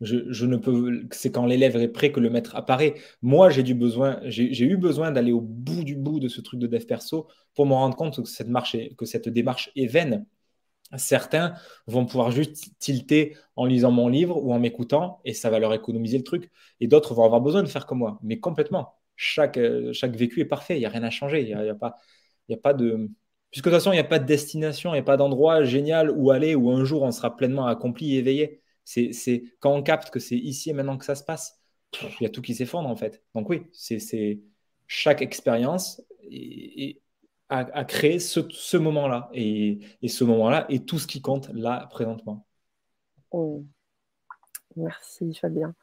[0.02, 2.96] Je, ne peux, c'est quand l'élève est prêt que le maître apparaît.
[3.22, 7.28] Moi, j'ai eu besoin d'aller au bout du bout de ce truc de dev perso
[7.54, 10.26] pour me rendre compte que cette, marche que cette démarche est vaine.
[10.98, 11.54] Certains
[11.88, 15.74] vont pouvoir juste tilter en lisant mon livre ou en m'écoutant et ça va leur
[15.74, 16.52] économiser le truc.
[16.82, 18.20] Et d'autres vont avoir besoin de faire comme moi.
[18.22, 19.60] Mais complètement, chaque,
[19.94, 20.76] chaque vécu est parfait.
[20.76, 21.42] Il n'y a rien à changer.
[21.42, 21.96] Il n'y a, pas,
[22.50, 23.10] il a pas de.
[23.52, 25.64] Puisque de toute façon, il n'y a pas de destination, il n'y a pas d'endroit
[25.64, 28.62] génial où aller où un jour on sera pleinement accompli et éveillé.
[28.86, 31.60] C'est quand on capte que c'est ici et maintenant que ça se passe,
[32.02, 33.24] il y a tout qui s'effondre en fait.
[33.34, 34.40] Donc oui, c'est
[34.88, 36.02] chaque expérience
[37.50, 42.46] a, créé ce, moment-là et, ce moment-là est tout ce qui compte là présentement.
[43.32, 43.64] Oh.
[44.76, 45.74] Merci Fabien.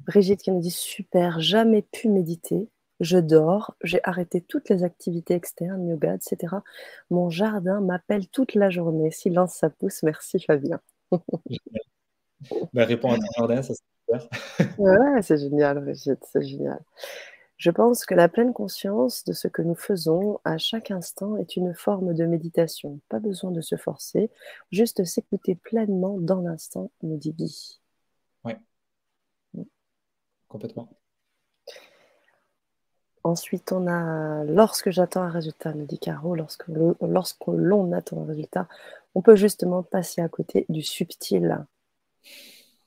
[0.00, 2.68] Brigitte qui nous dit super, jamais pu méditer.
[3.00, 6.56] Je dors, j'ai arrêté toutes les activités externes, yoga, etc.
[7.10, 9.10] Mon jardin m'appelle toute la journée.
[9.10, 10.02] Silence, ça pousse.
[10.02, 10.80] Merci Fabien.
[12.72, 14.78] bah, réponds à jardin, ça c'est super.
[14.78, 16.80] ouais, c'est génial, Brigitte, c'est génial.
[17.56, 21.56] Je pense que la pleine conscience de ce que nous faisons à chaque instant est
[21.56, 23.00] une forme de méditation.
[23.08, 24.30] Pas besoin de se forcer,
[24.70, 27.80] juste s'écouter pleinement dans l'instant, nous dit Guy.
[28.44, 28.52] Oui,
[30.48, 30.90] complètement.
[33.24, 38.68] Ensuite, on a lorsque j'attends un résultat, nous dit Caro, lorsque l'on attend un résultat,
[39.14, 41.64] on peut justement passer à côté du subtil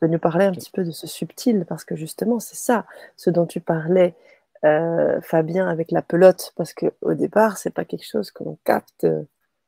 [0.02, 2.86] de nous parler un petit peu de ce subtil, parce que justement, c'est ça,
[3.18, 4.16] ce dont tu parlais,
[4.64, 9.06] euh, Fabien, avec la pelote, parce qu'au départ, c'est pas quelque chose que l'on capte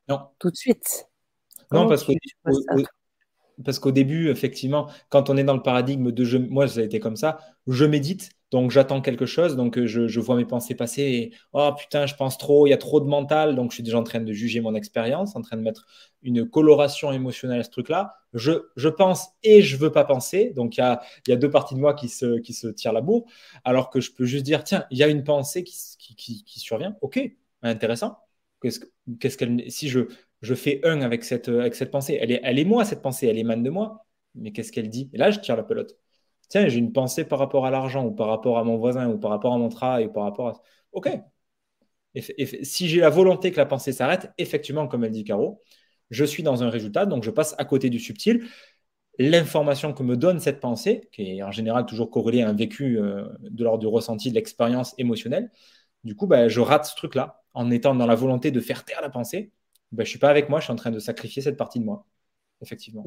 [0.08, 0.22] non.
[0.40, 1.08] tout de suite.
[1.72, 2.14] non, parce que
[3.64, 6.84] parce qu'au début, effectivement, quand on est dans le paradigme de je, moi, ça a
[6.84, 10.76] été comme ça, je médite, donc j'attends quelque chose, donc euh, je, vois mes pensées
[10.76, 13.76] passer et oh putain, je pense trop, il y a trop de mental, donc je
[13.76, 15.88] suis déjà en train de juger mon expérience, en train de mettre
[16.22, 18.14] une coloration émotionnelle à ce truc-là.
[18.34, 20.84] Je, je, pense et je veux pas penser, donc il y
[21.32, 23.26] a, deux parties de moi qui se, tirent la bourre,
[23.64, 27.20] alors que je peux juste dire tiens, il y a une pensée qui, survient, ok,
[27.64, 28.18] intéressant.
[28.62, 30.02] Qu'est-ce, qu'elle, si je,
[30.42, 32.18] je fais un avec cette, avec cette pensée.
[32.22, 34.06] Elle est, elle est moi, cette pensée, elle émane de moi.
[34.36, 35.10] Mais qu'est-ce qu'elle dit?
[35.14, 35.98] Et là, je tire la pelote.
[36.52, 39.18] Tiens, j'ai une pensée par rapport à l'argent, ou par rapport à mon voisin, ou
[39.18, 40.62] par rapport à mon travail, ou par rapport à.
[40.92, 41.10] OK.
[42.64, 45.62] Si j'ai la volonté que la pensée s'arrête, effectivement, comme elle dit Caro,
[46.10, 48.48] je suis dans un résultat, donc je passe à côté du subtil.
[49.18, 53.00] L'information que me donne cette pensée, qui est en général toujours corrélée à un vécu
[53.00, 55.52] euh, de l'ordre du ressenti, de l'expérience émotionnelle,
[56.04, 59.02] du coup, ben, je rate ce truc-là en étant dans la volonté de faire taire
[59.02, 59.52] la pensée
[59.92, 61.80] ben, je ne suis pas avec moi, je suis en train de sacrifier cette partie
[61.80, 62.06] de moi,
[62.62, 63.04] effectivement.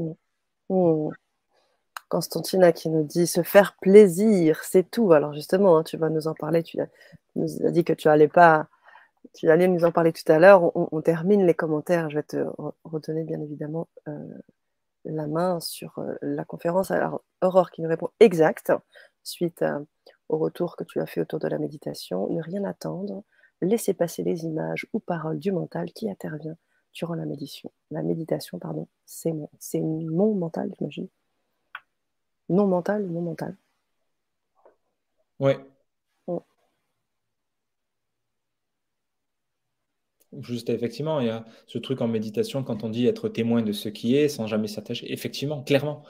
[2.15, 5.13] Constantina qui nous dit se faire plaisir, c'est tout.
[5.13, 6.79] Alors justement, hein, tu vas nous en parler, tu
[7.35, 8.69] nous as dit que tu allais pas,
[9.33, 10.71] tu allais nous en parler tout à l'heure.
[10.77, 12.09] On, termine les commentaires.
[12.11, 12.37] Je vais te
[12.85, 14.13] redonner bien évidemment euh,
[15.05, 16.93] la main sur euh, la conférence.
[16.93, 18.73] Alors Aurore qui nous répond exact
[19.25, 19.81] suite euh,
[20.29, 22.29] au retour que tu as fait autour de la méditation.
[22.31, 23.25] Ne rien attendre,
[23.61, 26.55] laisser passer les images ou paroles du mental qui intervient
[26.93, 27.73] durant la méditation.
[27.91, 31.09] La méditation, pardon, c'est mon, c'est mon mental, j'imagine.
[32.49, 33.57] Non mental, non mental.
[35.39, 35.59] Ouais.
[40.41, 43.73] Juste, effectivement, il y a ce truc en méditation quand on dit être témoin de
[43.73, 45.13] ce qui est sans jamais s'attacher.
[45.13, 46.03] Effectivement, clairement.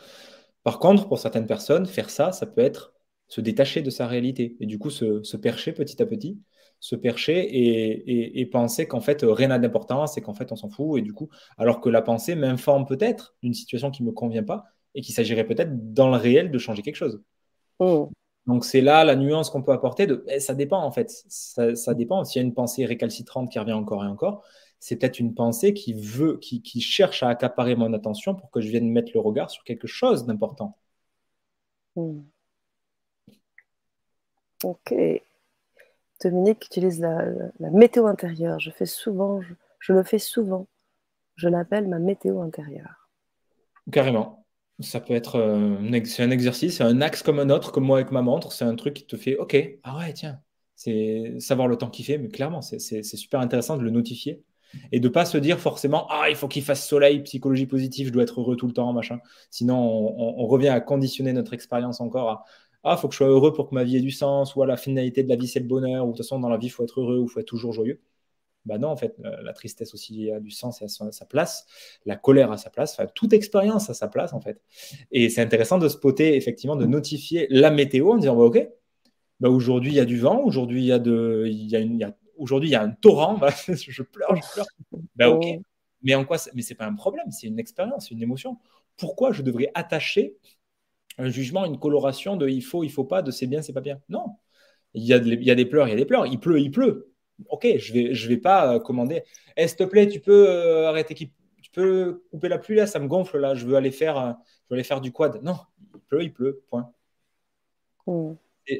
[0.62, 2.94] Par contre, pour certaines personnes, faire ça, ça peut être
[3.28, 6.40] se détacher de sa réalité et du coup se percher petit à petit
[6.84, 7.48] se percher
[8.40, 10.98] et, penser qu'en fait rien n'a d'importance et qu'en fait on s'en fout.
[10.98, 14.42] Et du coup, alors que la pensée m'informe peut-être d'une situation qui ne me convient
[14.42, 14.64] pas
[14.94, 17.22] et qu'il s'agirait peut-être dans le réel de changer quelque chose.
[17.78, 18.10] Oh.
[18.46, 21.10] Donc c'est là la nuance qu'on peut apporter de eh, ça dépend en fait.
[21.28, 22.24] Ça, dépend.
[22.24, 24.44] S'il y a une pensée récalcitrante qui revient encore et encore,
[24.78, 28.68] c'est peut-être une pensée qui veut, qui, cherche à accaparer mon attention pour que je
[28.68, 30.76] vienne mettre le regard sur quelque chose d'important.
[31.96, 32.20] Hmm.
[34.62, 34.94] Ok.
[36.22, 37.24] Dominique utilise la,
[37.58, 38.60] météo intérieure.
[38.60, 39.40] Je fais souvent,
[39.80, 40.66] je, le fais souvent.
[41.36, 43.08] Je l'appelle ma météo intérieure.
[43.90, 44.43] Carrément.
[44.80, 47.98] Ça peut être euh, c'est un exercice, c'est un axe comme un autre, comme moi
[47.98, 48.52] avec ma montre.
[48.52, 49.56] C'est un truc qui te fait OK.
[49.84, 50.40] Ah ouais, tiens,
[50.74, 54.42] c'est savoir le temps qu'il fait, mais clairement, c'est super intéressant de le notifier
[54.92, 58.12] et de pas se dire forcément ah il faut qu'il fasse soleil, psychologie positive, je
[58.12, 59.20] dois être heureux tout le temps, machin.
[59.50, 62.44] Sinon on, revient à conditionner notre expérience encore à
[62.86, 64.66] ah faut que je sois heureux pour que ma vie ait du sens ou à
[64.66, 66.68] la finalité de la vie c'est le bonheur ou de toute façon dans la vie
[66.68, 68.00] faut être heureux ou faut être toujours joyeux.
[68.64, 71.66] Bah non, en fait, la, tristesse aussi a du sens et a sa, place,
[72.06, 74.62] la colère a sa place, enfin, toute expérience a sa place, en fait.
[75.10, 78.68] Et c'est intéressant de spotter, effectivement, de notifier la météo en disant, bah, OK,
[79.40, 81.80] bah, aujourd'hui, il y a du vent, aujourd'hui, il y a, de, il y a,
[81.80, 83.38] une, il y a aujourd'hui il y a un torrent,
[83.68, 84.66] je pleure, je pleure.
[85.16, 85.44] Ben, ok,
[86.02, 88.58] mais en quoi Mais c'est pas un problème, c'est une expérience, une émotion.
[88.96, 90.36] Pourquoi je devrais attacher
[91.18, 93.80] un jugement, une coloration de il faut, il faut pas, de c'est bien, c'est pas
[93.80, 94.00] bien?
[94.08, 94.36] Non,
[94.94, 96.26] il y, a il y a des pleurs, il y a des pleurs.
[96.26, 97.13] Il pleut, il pleut.
[97.48, 99.22] Ok, je vais, je vais pas euh, commander.
[99.56, 101.30] Eh, s'il te plaît, tu peux euh, arrêter, tu
[101.72, 103.54] peux couper la pluie là, ça me gonfle là.
[103.54, 104.32] Je veux aller faire, euh,
[104.64, 105.42] je veux aller faire du quad.
[105.42, 105.56] Non,
[105.94, 106.62] il pleut, il pleut.
[106.68, 106.92] Point.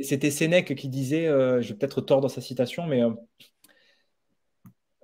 [0.02, 3.14] C'était Sénèque qui disait, euh, je vais peut-être tordre sa citation, mais il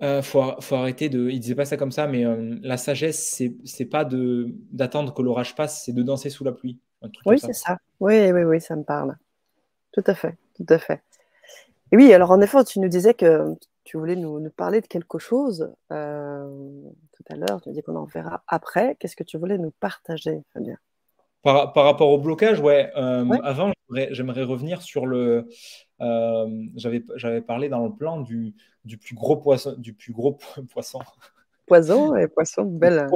[0.03, 0.41] euh, faut,
[0.71, 1.29] arrêter de.
[1.29, 2.23] Il disait pas ça comme ça, mais
[2.61, 6.79] la sagesse, c'est pas d'attendre que l'orage passe, c'est de danser sous la pluie.
[7.25, 7.77] oui, c'est ça.
[7.99, 9.17] Oui, oui, oui, ça me parle.
[9.91, 11.01] Tout à fait, tout à fait.
[11.91, 15.19] Et oui, alors en effet, tu nous disais que tu voulais nous, parler de quelque
[15.19, 17.61] chose tout à l'heure.
[17.61, 18.95] Tu nous dis qu'on en verra après.
[18.99, 20.77] Qu'est-ce que tu voulais nous partager, Fabien?
[21.43, 22.91] Par, rapport au blocage, ouais.
[22.93, 23.71] Avant,
[24.11, 25.47] j'aimerais revenir sur le.
[26.01, 28.53] Euh, J'avais parlé dans le plan du,
[28.85, 29.75] du, plus gros poisson.
[29.77, 30.37] Du plus gros
[30.71, 30.99] poisson.
[31.65, 33.07] Poison et poisson, belle.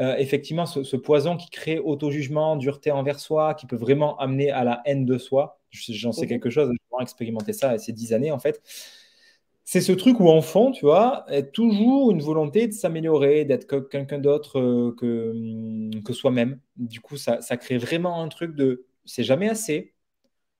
[0.00, 4.64] Euh, effectivement, ce, poison qui crée auto-jugement, dureté envers soi, qui peut vraiment amener à
[4.64, 5.59] la haine de soi.
[5.70, 8.60] J'en sais quelque chose, j'ai vraiment expérimenté ça ces dix années en fait
[9.70, 13.88] c'est ce truc où en fond, tu vois, est toujours une volonté de s'améliorer, d'être
[13.88, 16.58] quelqu'un d'autre euh, que, hum, que soi-même.
[16.74, 19.94] Du coup, ça, crée vraiment un truc de c'est jamais assez.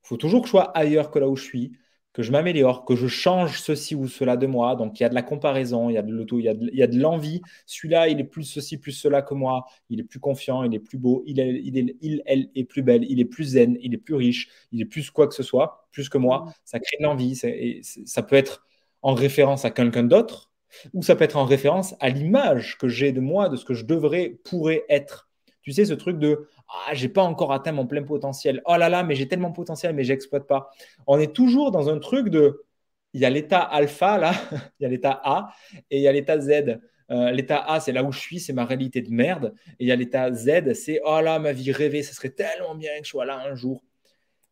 [0.04, 1.72] Il faut toujours que je sois ailleurs que là où je suis,
[2.12, 4.74] que je m'améliore, que je change ceci ou cela de moi.
[4.74, 6.86] Donc, il y a de la comparaison, il y a de l'auto, il y a
[6.86, 7.40] de, l'envie.
[7.66, 9.64] Celui-là, il est plus ceci, plus cela que moi.
[9.90, 13.04] Il est plus confiant, il est plus beau, il, est, il, elle est plus belle,
[13.08, 15.86] il est plus zen, il est plus riche, il est plus quoi que ce soit,
[15.92, 16.46] plus que moi.
[16.46, 16.52] Mmh.
[16.64, 17.36] Ça crée de l'envie.
[17.36, 18.66] Ça peut être
[19.02, 20.50] en référence à quelqu'un d'autre,
[20.94, 23.74] ou ça peut être en référence à l'image que j'ai de moi, de ce que
[23.74, 25.28] je devrais, pourrais être.
[25.62, 28.62] Tu sais, ce truc de Ah, j'ai pas encore atteint mon plein potentiel.
[28.64, 30.70] Oh là là, mais j'ai tellement de potentiel, mais j'exploite pas.
[31.06, 32.64] On est toujours dans un truc de
[33.12, 34.32] il y a l'état alpha, là,
[34.80, 35.52] il y a l'état A,
[35.90, 36.78] et il y a l'état Z.
[37.10, 39.54] Euh, l'état A, c'est là où je suis, c'est ma réalité de merde.
[39.80, 42.74] Et il y a l'état Z, c'est oh là, ma vie rêvée, ça serait tellement
[42.76, 43.82] bien que je sois là un jour.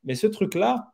[0.05, 0.93] Mais ce truc-là,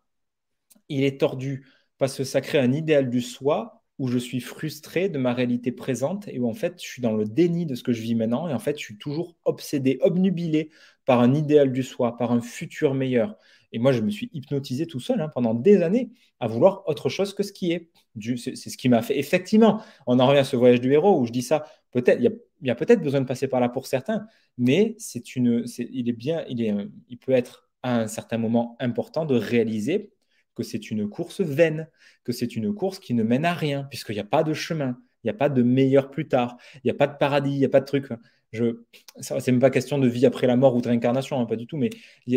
[0.88, 1.66] il est tordu
[1.98, 5.70] parce que ça crée un idéal du soi où je suis frustré de ma réalité
[5.70, 8.14] présente et où en fait je suis dans le déni de ce que je vis
[8.14, 10.70] maintenant et en fait je suis toujours obsédé, obnubilé
[11.04, 13.36] par un idéal du soi, par un futur meilleur.
[13.72, 17.08] Et moi je me suis hypnotisé tout seul hein, pendant des années à vouloir autre
[17.08, 17.90] chose que ce qui est.
[18.36, 19.18] C'est ce qui m'a fait.
[19.18, 21.64] Effectivement, on en revient à ce voyage du héros où je dis ça.
[21.90, 22.32] Peut-être il
[22.66, 24.26] y a, peut-être besoin de passer par là pour certains,
[24.58, 26.74] mais c'est une, il est bien, il est,
[27.08, 30.13] il peut être à un certain moment important de réaliser
[30.54, 31.88] que c'est une course vaine,
[32.24, 34.98] que c'est une course qui ne mène à rien, puisqu'il n'y a pas de chemin,
[35.22, 37.58] il n'y a pas de meilleur plus tard, il n'y a pas de paradis, il
[37.58, 38.06] n'y a pas de truc.
[38.52, 38.82] Je,
[39.20, 41.66] c'est même pas question de vie après la mort ou de réincarnation, hein, pas du
[41.66, 41.90] tout, mais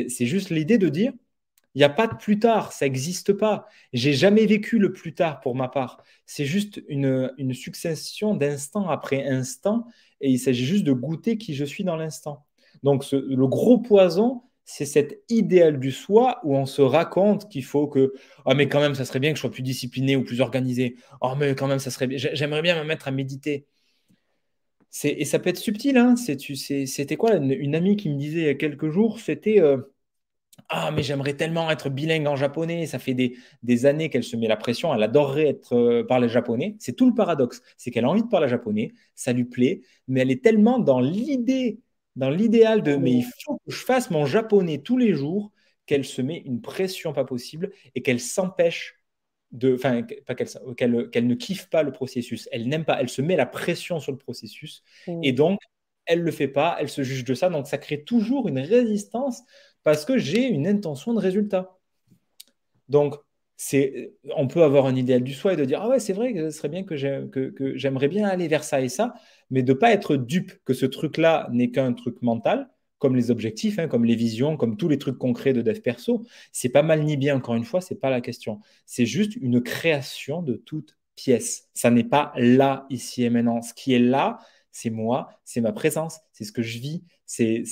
[0.10, 1.14] c'est juste l'idée de dire,
[1.76, 3.68] il n'y a pas de plus tard, ça n'existe pas.
[3.94, 6.02] J'ai jamais vécu le plus tard pour ma part.
[6.26, 9.86] C'est juste une, une succession d'instant après instant,
[10.20, 12.48] et il s'agit juste de goûter qui je suis dans l'instant.
[12.82, 17.88] Donc le gros poison, c'est cet idéal du soi où on se raconte qu'il faut
[17.88, 18.14] que
[18.46, 20.98] ah mais quand même ça serait bien que je sois plus discipliné ou plus organisé.
[21.22, 23.66] Oh mais quand même ça serait j'aimerais bien me mettre à méditer.
[25.04, 26.16] Et ça peut être subtil hein.
[26.18, 29.78] C'était quoi une, amie qui me disait il y a quelques jours c'était euh,
[30.70, 34.48] ah mais j'aimerais tellement être bilingue en japonais ça fait des, années qu'elle se met
[34.48, 34.94] la pression.
[34.94, 36.76] Elle adorerait être euh, parler japonais.
[36.80, 37.62] C'est tout le paradoxe.
[37.78, 38.92] C'est qu'elle a envie de parler japonais.
[39.16, 39.82] Ça lui plaît.
[40.10, 41.80] Mais elle est tellement dans l'idée
[42.18, 45.52] dans l'idéal de mais il faut que je fasse mon japonais tous les jours,
[45.86, 48.96] qu'elle se met une pression pas possible et qu'elle s'empêche
[49.52, 53.22] de, enfin, pas qu'elle, qu'elle, ne kiffe pas le processus, elle n'aime pas, elle se
[53.22, 55.24] met la pression sur le processus mm.
[55.24, 55.60] et donc
[56.06, 59.44] elle le fait pas, elle se juge de ça, donc ça crée toujours une résistance
[59.84, 61.78] parce que j'ai une intention de résultat.
[62.90, 63.16] Donc
[64.36, 66.50] on peut avoir un idéal du soi et de dire ah ouais c'est vrai que
[66.50, 66.96] ce serait bien que,
[67.76, 69.14] j'aimerais bien aller vers ça et ça,
[69.50, 73.80] mais de pas être dupe que ce truc-là n'est qu'un truc mental, comme les objectifs,
[73.80, 76.26] hein, comme les visions, comme tous les trucs concrets de dev perso.
[76.52, 78.60] C'est pas mal ni bien encore une fois, c'est pas la question.
[78.86, 81.68] C'est juste une création de toute pièce.
[81.74, 83.62] Ça n'est pas là ici et maintenant.
[83.62, 84.40] Ce qui est là,
[84.72, 87.64] c'est moi, c'est ma présence, c'est ce que je vis, c'est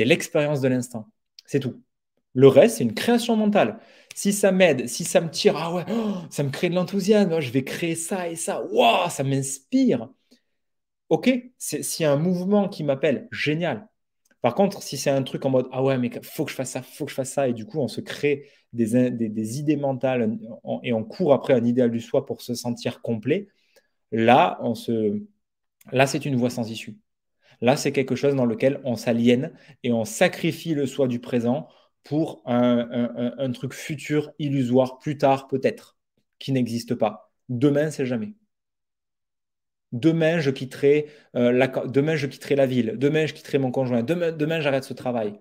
[0.00, 1.10] l'expérience de l'instant.
[1.46, 1.82] C'est tout.
[2.34, 3.78] Le reste, c'est une création mentale.
[4.14, 7.40] Si ça m'aide, si ça me tire, ah ouais, oh, ça me crée de l'enthousiasme,
[7.40, 10.08] je vais créer ça et ça, waouh, ça m'inspire.
[11.08, 13.86] Ok, s'il y un mouvement qui m'appelle, génial.
[14.40, 16.70] Par contre, si c'est un truc en mode, ah ouais, mais faut que je fasse
[16.70, 19.76] ça, faut que je fasse ça, et du coup, on se crée des, des, idées
[19.76, 20.38] mentales
[20.82, 23.48] et on court après un idéal du soi pour se sentir complet,
[24.12, 25.22] là, on se...
[25.92, 26.98] là c'est une voie sans issue.
[27.60, 29.52] Là, c'est quelque chose dans lequel on s'aliène
[29.84, 31.68] et on sacrifie le soi du présent
[32.04, 35.96] pour un, truc futur, illusoire, plus tard peut-être,
[36.38, 37.32] qui n'existe pas.
[37.48, 38.34] Demain, c'est jamais.
[39.92, 42.94] Demain, je quitterai, euh, la, demain, je quitterai la ville.
[42.96, 44.02] Demain, je quitterai mon conjoint.
[44.02, 45.38] Demain, demain j'arrête ce travail.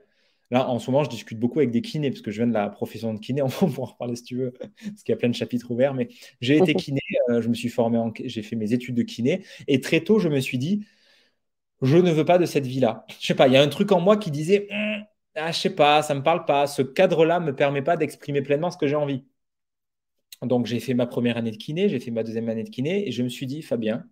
[0.51, 2.53] Là, en ce moment, je discute beaucoup avec des kinés, parce que je viens de
[2.53, 3.41] la profession de kiné.
[3.41, 5.93] On va en reparler si tu veux, parce qu'il y a plein de chapitres ouverts.
[5.93, 6.09] Mais
[6.41, 6.99] j'ai été kiné,
[7.30, 9.45] euh, je me suis formé, j'ai fait mes études de kiné.
[9.68, 10.86] Et très tôt, je me suis dit,
[11.82, 13.05] je ne veux pas de cette vie-là.
[13.20, 15.03] Je sais pas, il y a un truc en moi qui disait, hum,
[15.36, 16.68] ah, je sais pas, ça me parle pas.
[16.68, 19.26] Ce cadre-là me permet pas d'exprimer pleinement ce que j'ai envie.
[20.42, 23.08] Donc, j'ai fait ma première année de kiné, j'ai fait ma deuxième année de kiné,
[23.08, 24.06] et je me suis dit, Fabien,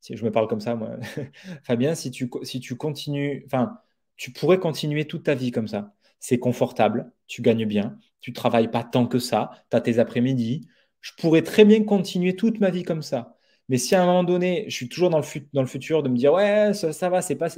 [0.00, 0.96] si je me parle comme ça, moi,
[1.64, 2.28] Fabien, si tu,
[2.76, 3.78] continues, enfin,
[4.16, 5.94] tu pourrais continuer toute ta vie comme ça.
[6.20, 10.68] C'est confortable, tu gagnes bien, tu travailles pas tant que ça, tu as tes après-midi.
[11.00, 13.33] Je pourrais très bien continuer toute ma vie comme ça.
[13.68, 16.08] Mais si à un moment donné, je suis toujours dans le, dans le futur de
[16.08, 17.48] me dire, ouais, ça, va, c'est pas,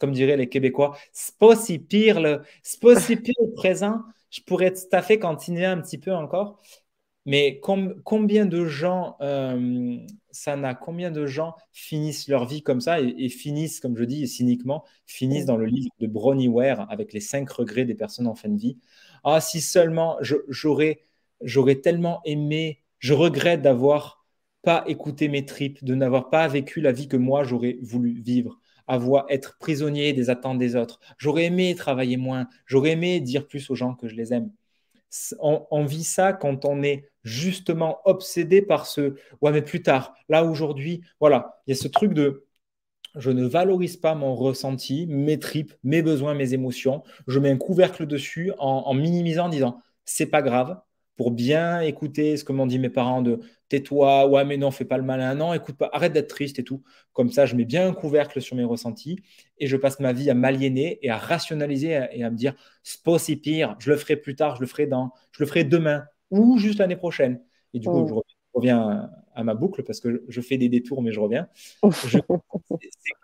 [0.00, 2.42] comme diraient les Québécois, c'est pas si pire le,
[2.80, 4.00] pas si pire le présent,
[4.30, 6.60] je pourrais tout à fait continuer un petit peu encore.
[7.26, 9.96] Mais combien de gens, euh,
[10.30, 14.28] ça n'a, combien de gens finissent leur vie comme ça et, finissent, comme je dis
[14.28, 18.34] cyniquement, finissent dans le livre de Bronnie Ware avec les cinq regrets des personnes en
[18.34, 18.78] fin de vie?
[19.22, 21.00] Ah, si seulement j'aurais,
[21.40, 24.23] j'aurais tellement aimé, je regrette d'avoir
[24.64, 28.58] pas écouter mes tripes, de n'avoir pas vécu la vie que moi j'aurais voulu vivre,
[28.86, 31.00] avoir être prisonnier des attentes des autres.
[31.18, 34.50] J'aurais aimé travailler moins, j'aurais aimé dire plus aux gens que je les aime.
[35.38, 40.44] On, vit ça quand on est justement obsédé par ce ouais mais plus tard, là
[40.44, 42.46] aujourd'hui, voilà, il y a ce truc de
[43.16, 47.04] je ne valorise pas mon ressenti, mes tripes, mes besoins, mes émotions.
[47.28, 50.80] Je mets un couvercle dessus en, en minimisant, en disant c'est pas grave,
[51.16, 54.84] pour bien écouter ce que m'ont dit mes parents de tais-toi, ouais, mais non, fais
[54.84, 56.82] pas le malin, non, écoute pas, arrête d'être triste et tout.
[57.12, 59.20] Comme ça, je mets bien un couvercle sur mes ressentis
[59.58, 63.06] et je passe ma vie à m'aliéner et à rationaliser et à me dire c'est
[63.08, 66.04] aussi pire, je le ferai plus tard, je le ferai dans, je le ferai demain
[66.30, 67.40] ou juste l'année prochaine.
[67.72, 68.22] Et du coup, oh.
[68.26, 71.48] je reviens à ma boucle parce que je fais des détours, mais je reviens.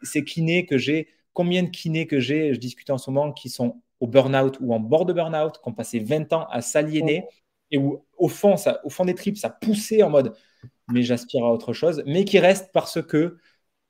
[0.03, 3.49] c'est kiné que j'ai, combien de kinés que j'ai, je discute en ce moment, qui
[3.49, 7.25] sont au burn-out ou en bord de burn-out, qui ont passé 20 ans à s'aliéner.
[7.27, 7.31] Oh
[7.71, 8.55] et où au fond,
[8.85, 10.35] au fond des tripes, ça poussait en mode
[10.91, 13.39] mais j'aspire à autre chose, mais qui reste parce que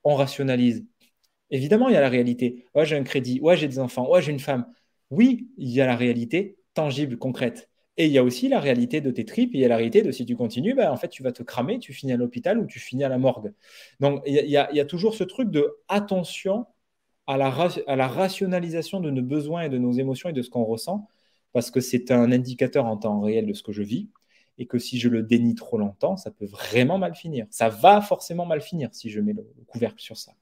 [0.05, 0.87] on rationalise.
[1.51, 2.66] Évidemment, il y a la réalité.
[2.74, 4.66] Ouais, j'ai un crédit, ouais, j'ai des enfants, ouais, j'ai une femme.
[5.11, 7.68] Oui, il y a la réalité tangible, concrète.
[7.97, 10.03] Et il y a aussi la réalité de tes tripes, il y a la réalité
[10.03, 12.59] de si tu continues, ben, en fait, tu vas te cramer, tu finis à l'hôpital
[12.59, 13.53] ou tu finis à la morgue.
[13.99, 16.66] Donc, il y, a, toujours ce truc de attention
[17.26, 17.53] à la,
[17.87, 21.09] à la rationalisation de nos besoins et de nos émotions et de ce qu'on ressent
[21.53, 24.09] parce que c'est un indicateur en temps réel de ce que je vis
[24.59, 27.46] et que si je le dénie trop longtemps, ça peut vraiment mal finir.
[27.51, 30.32] Ça va forcément mal finir si je mets le couvercle sur ça.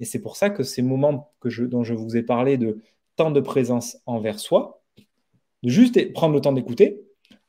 [0.00, 2.80] Et c'est pour ça que ces moments que dont je vous ai parlé de
[3.16, 4.82] temps de présence envers soi,
[5.62, 7.00] de juste prendre le temps d'écouter,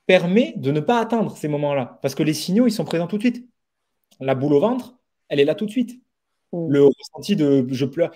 [0.05, 1.99] permet de ne pas attendre ces moments-là.
[2.01, 3.47] Parce que les signaux, ils sont présents tout de suite.
[4.19, 4.95] La boule au ventre,
[5.27, 5.99] elle est là tout de suite.
[6.55, 6.71] Mm.
[6.71, 8.11] Le ressenti de je pleure.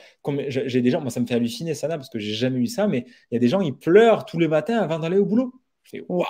[0.47, 2.87] J'ai des gens, moi ça me fait halluciner ça, parce que j'ai jamais eu ça,
[2.87, 5.53] mais il y a des gens, ils pleurent tous les matins avant d'aller au boulot.
[5.83, 6.05] Je fais mm.
[6.09, 6.25] waouh,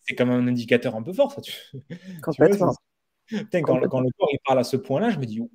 [0.00, 1.40] c'est quand même un indicateur un peu fort, ça.
[1.40, 1.52] Tu,
[2.22, 2.74] Complètement.
[3.30, 4.02] quand, le corps
[4.32, 5.48] il parle à ce point-là, je me dis waouh.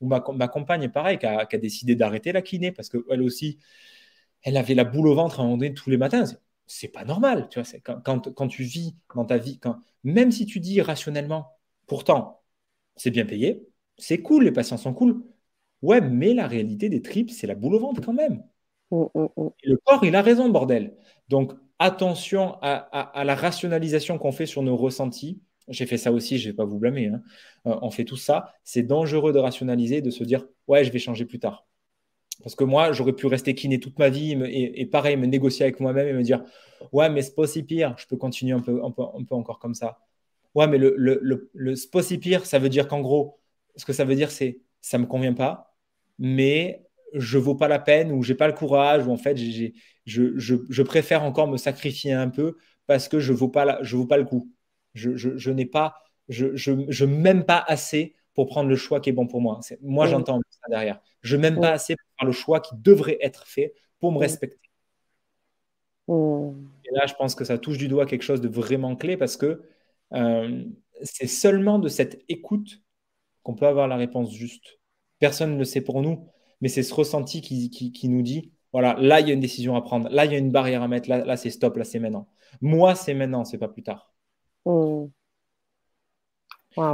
[0.00, 3.58] Ou ma, ma, compagne est pareil, qui a, décidé d'arrêter la kiné parce qu'elle aussi,
[4.42, 6.22] elle avait la boule au ventre à un moment donné tous les matins.
[6.66, 7.68] C'est pas normal, tu vois.
[7.82, 12.44] Quand, quand, quand, tu vis dans ta vie, quand, même si tu dis rationnellement, pourtant,
[12.94, 13.67] c'est bien payé,
[13.98, 15.22] c'est cool, les patients sont cool.
[15.82, 18.44] Ouais, mais la réalité des tripes, c'est la boule au ventre quand même.
[18.90, 19.48] Mm, mm, mm.
[19.64, 20.96] le corps, il a raison, bordel.
[21.28, 25.40] Donc, attention à, la rationalisation qu'on fait sur nos ressentis.
[25.68, 27.08] J'ai fait ça aussi, je ne vais pas vous blâmer.
[27.08, 27.22] Hein.
[27.66, 28.54] Euh, on fait tout ça.
[28.64, 31.66] C'est dangereux de rationaliser, de se dire, ouais, je vais changer plus tard.
[32.42, 35.80] Parce que moi, j'aurais pu rester kiné toute ma vie et, pareil, me négocier avec
[35.80, 36.44] moi-même et me dire
[36.92, 39.34] Ouais, mais c'est pas aussi pire, je peux continuer un peu, un peu, un peu
[39.34, 39.98] encore comme ça.
[40.54, 41.20] Ouais, mais le, le,
[41.52, 43.38] le, pire, ça veut dire qu'en gros,
[43.78, 45.74] ce que ça veut dire, c'est ça me convient pas,
[46.18, 49.70] mais je vaux pas la peine ou j'ai pas le courage ou en fait, je,
[50.04, 52.56] je, je, préfère encore me sacrifier un peu
[52.86, 54.52] parce que je vaux pas, je vaux pas le coup.
[54.94, 55.94] Je, je n'ai pas,
[56.28, 59.60] je, je, m'aime pas assez pour prendre le choix qui est bon pour moi.
[59.80, 61.00] Moi, j'entends ça derrière.
[61.22, 64.58] Je m'aime pas assez pour faire le choix qui devrait être fait pour me respecter.
[66.08, 69.36] Et là, je pense que ça touche du doigt quelque chose de vraiment clé parce
[69.36, 69.62] que
[70.14, 70.64] euh,
[71.02, 72.80] c'est seulement de cette écoute
[73.48, 74.78] qu'on peut avoir la réponse juste.
[75.20, 76.28] Personne ne le sait pour nous,
[76.60, 79.74] mais c'est ce ressenti qui, qui, nous dit, voilà, là, il y a une décision
[79.74, 81.84] à prendre, là, il y a une barrière à mettre, là, là c'est stop, là,
[81.84, 82.28] c'est maintenant.
[82.60, 84.12] Moi, c'est maintenant, c'est pas plus tard.
[84.66, 85.06] Hmm.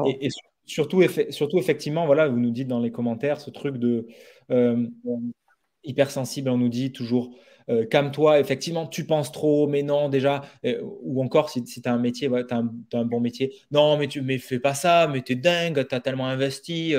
[0.06, 0.28] Et,
[0.64, 4.06] surtout, surtout, effectivement, voilà, vous nous dites dans les commentaires ce truc de
[4.52, 4.86] euh,
[5.82, 7.34] hypersensible, on nous dit toujours
[7.70, 11.92] euh, calme-toi, effectivement, tu penses trop, mais non, déjà, euh, ou encore si, tu as
[11.92, 15.22] un métier, tu as, un bon métier, non, mais tu mais fais pas ça, mais
[15.22, 16.94] t'es dingue, tu as tellement investi.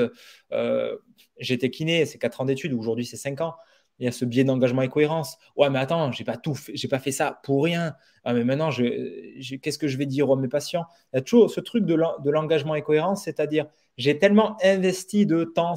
[0.52, 0.98] Euh,
[1.40, 3.56] j'étais kiné, c'est 4 ans d'études, aujourd'hui c'est 5 ans.
[4.00, 5.38] Il y a ce biais d'engagement et cohérence.
[5.56, 7.96] Ouais, mais attends, j'ai pas tout, j'ai pas fait ça pour rien.
[8.26, 10.86] Ah, mais maintenant, qu'est-ce que je vais dire à mes patients?
[11.14, 15.46] Il y a toujours ce truc de l'engagement et cohérence, c'est-à-dire j'ai tellement investi de
[15.46, 15.76] temps,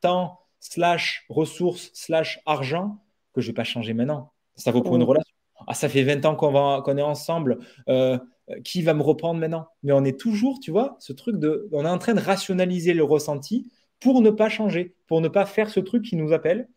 [0.00, 2.98] temps slash ressources slash argent
[3.38, 4.32] que je vais pas changer maintenant.
[4.56, 5.34] Ça vaut pour une relation.
[5.66, 7.58] Ah, ça fait 20 ans qu'on est ensemble.
[7.88, 8.18] Euh,
[8.64, 9.68] qui va me reprendre maintenant?
[9.82, 11.68] Mais on est toujours, tu vois, ce truc de.
[11.72, 13.70] On est en train de rationaliser le ressenti
[14.00, 16.68] pour ne pas changer, pour ne pas faire ce truc qui nous appelle.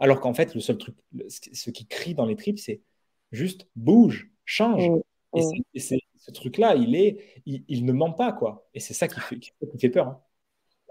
[0.00, 0.96] Alors qu'en fait, le seul truc,
[1.28, 2.80] ce qui crie dans les tripes, c'est
[3.30, 4.90] juste bouge, change.
[5.34, 8.68] Et, ce truc-là, il, est, il, ne ment pas, quoi.
[8.74, 10.06] Et c'est ça qui fait, qui fait peur.
[10.06, 10.20] Hein.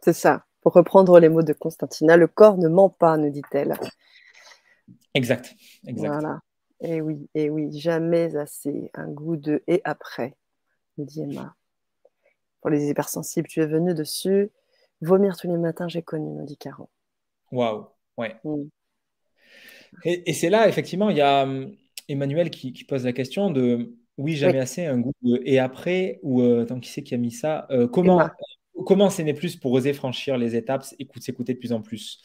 [0.03, 0.45] C'est ça.
[0.61, 3.75] Pour reprendre les mots de Constantina, le corps ne ment pas, nous dit-elle.
[5.13, 5.55] Exact.
[5.87, 6.07] exact.
[6.07, 6.39] Voilà.
[6.81, 8.89] Et oui, et oui, jamais assez.
[8.93, 10.35] Un goût de et après,
[10.97, 11.55] nous dit Emma.
[12.61, 14.51] Pour les hypersensibles, tu es venu dessus.
[15.01, 16.87] Vomir tous les matins, j'ai connu, nous dit Caron.
[17.51, 17.87] Waouh,
[18.17, 18.35] ouais.
[18.43, 18.63] Mm.
[20.05, 21.75] Et, c'est là, effectivement, il y a hum,
[22.07, 26.41] Emmanuel qui, pose la question de oui, jamais assez, un goût de et après, ou
[26.41, 28.29] euh, tant qui c'est qui a mis ça, euh, comment,
[28.85, 32.21] comment s'aimer plus pour oser franchir les étapes, écoute, s'écouter de plus en plus.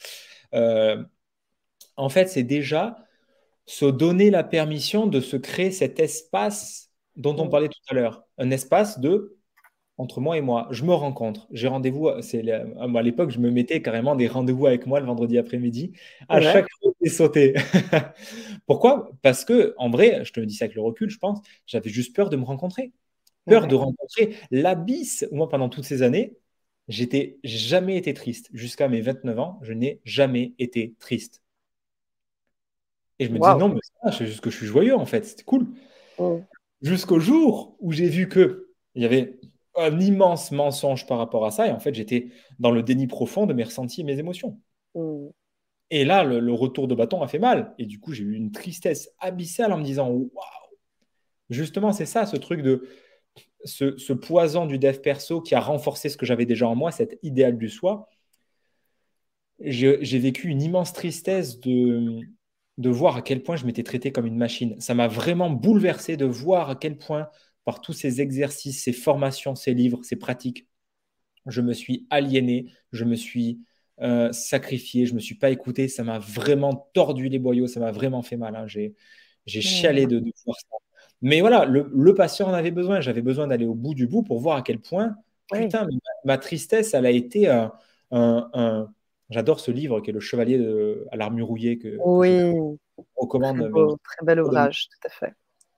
[0.55, 1.03] Euh,
[1.97, 2.99] en fait, c'est déjà
[3.67, 7.51] se donner la permission de se créer cet espace dont on mm.
[7.51, 8.25] parlait tout à l'heure.
[8.39, 9.37] Un espace de
[9.99, 10.69] entre moi et moi.
[10.71, 11.49] Je me rencontre.
[11.51, 12.11] J'ai rendez-vous.
[12.21, 15.93] C'est à l'époque, je me mettais carrément des rendez-vous avec moi le vendredi après-midi.
[16.29, 17.55] À chaque fois, j'ai sauté.
[18.67, 19.11] Pourquoi?
[19.23, 22.15] Parce que, en vrai, je te dis ça avec le recul, je pense, j'avais juste
[22.15, 22.93] peur de me rencontrer.
[23.47, 25.27] Peur de rencontrer l'abysse.
[25.33, 26.37] Moi, pendant toutes ces années,
[26.89, 28.51] j'étais jamais été triste.
[28.53, 31.43] Jusqu'à mes 29 ans, je n'ai jamais été triste.
[33.19, 33.81] Et je me dis non, mais
[34.13, 35.67] c'est juste que je suis joyeux en fait, c'était cool.
[36.83, 38.57] Jusqu'au jour où j'ai vu qu'il
[38.97, 39.39] y avait
[39.77, 43.47] un immense mensonge par rapport à ça, et en fait j'étais dans le déni profond
[43.47, 44.61] de mes ressentis et mes émotions.
[45.91, 47.73] Et là, le, retour de bâton a fait mal.
[47.79, 50.31] Et du coup, j'ai eu une tristesse abyssale en me disant waouh
[51.49, 52.89] Justement, c'est ça, ce truc de
[53.65, 56.91] ce, ce, poison du dev perso qui a renforcé ce que j'avais déjà en moi,
[56.91, 58.09] cet idéal du soi.
[59.61, 62.21] J'ai vécu une immense tristesse de,
[62.79, 64.79] de voir à quel point je m'étais traité comme une machine.
[64.81, 67.29] Ça m'a vraiment bouleversé de voir à quel point,
[67.65, 70.69] par tous ces exercices, ces formations, ces livres, ces pratiques,
[71.47, 73.61] je me suis aliéné, je me suis
[74.01, 75.89] euh, sacrifié, je ne me suis pas écouté.
[75.89, 78.57] Ça m'a vraiment tordu les boyaux, ça m'a vraiment fait mal.
[78.57, 78.67] Hein.
[78.67, 78.95] J'ai,
[79.47, 80.77] chialé de, voir ça.
[81.23, 83.01] Mais voilà, le, patient en avait besoin.
[83.01, 85.17] J'avais besoin d'aller au bout du bout pour voir à quel point,
[85.51, 85.87] putain,
[86.25, 87.49] ma, tristesse, elle a été
[88.11, 88.89] un
[89.31, 90.65] J'adore ce livre qui est Le Chevalier
[91.11, 92.53] à l'armure rouillée que, oui.
[92.99, 93.59] je recommande.
[94.05, 95.35] Très, bel ouvrage, tout à fait.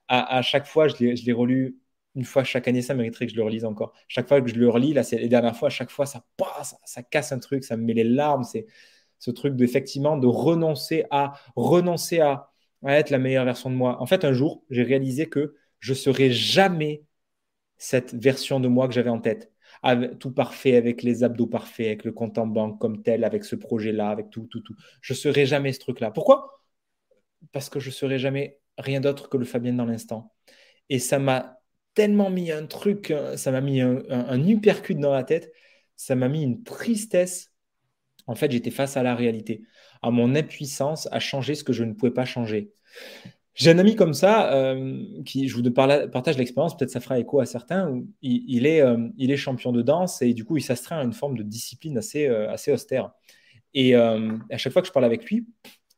[0.09, 1.77] À, chaque fois, je l'ai relu
[2.19, 3.93] une fois chaque année, ça mériterait que je le relise encore.
[4.09, 6.25] Chaque fois que je le relis, là, c'est les dernières fois, à chaque fois, ça,
[6.37, 8.43] passe, ça, casse un truc, ça me met les larmes.
[8.43, 8.67] C'est
[9.21, 12.51] ce truc d'effectivement de renoncer à renoncer à,
[12.87, 14.03] être la meilleure version de moi.
[14.03, 17.05] En fait, un jour, j'ai réalisé que je serai jamais
[17.77, 19.53] cette version de moi que j'avais en tête
[20.19, 23.57] tout parfait, avec les abdos parfaits, avec le compte en banque comme tel, avec ce
[23.57, 24.75] projet-là, avec tout, tout, tout.
[25.01, 26.11] Je serai jamais ce truc-là.
[26.11, 26.63] Pourquoi?
[27.53, 30.35] Parce que je serai jamais rien d'autre que le Fabien dans l'instant.
[30.89, 31.61] Et ça m'a
[31.95, 35.53] tellement mis un truc, euh, ça m'a mis un, un, dans la tête,
[35.97, 37.53] ça m'a mis une tristesse.
[38.27, 39.63] En fait, j'étais face à la réalité,
[40.03, 42.73] à mon impuissance à changer ce que je ne pouvais pas changer.
[43.59, 47.41] J'ai un ami comme ça, euh, qui, je vous partage l'expérience, peut-être ça fera écho
[47.41, 50.63] à certains, où il, est, euh, il est champion de danse et du coup, il
[50.63, 53.11] s'astreint à une forme de discipline assez, euh, assez austère.
[53.75, 54.19] Et à
[54.57, 55.47] chaque fois que je parle avec lui,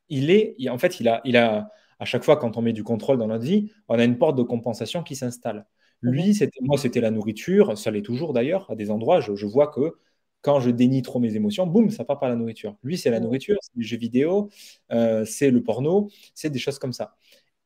[0.08, 2.82] il est, en fait, il a, il a, à chaque fois quand on met du
[2.82, 5.66] contrôle dans notre vie, on a une porte de compensation qui s'installe.
[6.02, 6.32] Lui, mhm.
[6.34, 9.96] c'était moi, c'était la nourriture, ça l'est toujours d'ailleurs, à des endroits, je, vois que
[10.40, 12.76] quand je dénie trop mes émotions, boum, ça part par la nourriture.
[12.82, 13.24] Lui, c'est la mhm.
[13.24, 14.48] nourriture, c'est les jeux vidéo,
[14.92, 17.14] euh, c'est le porno, c'est des choses comme ça.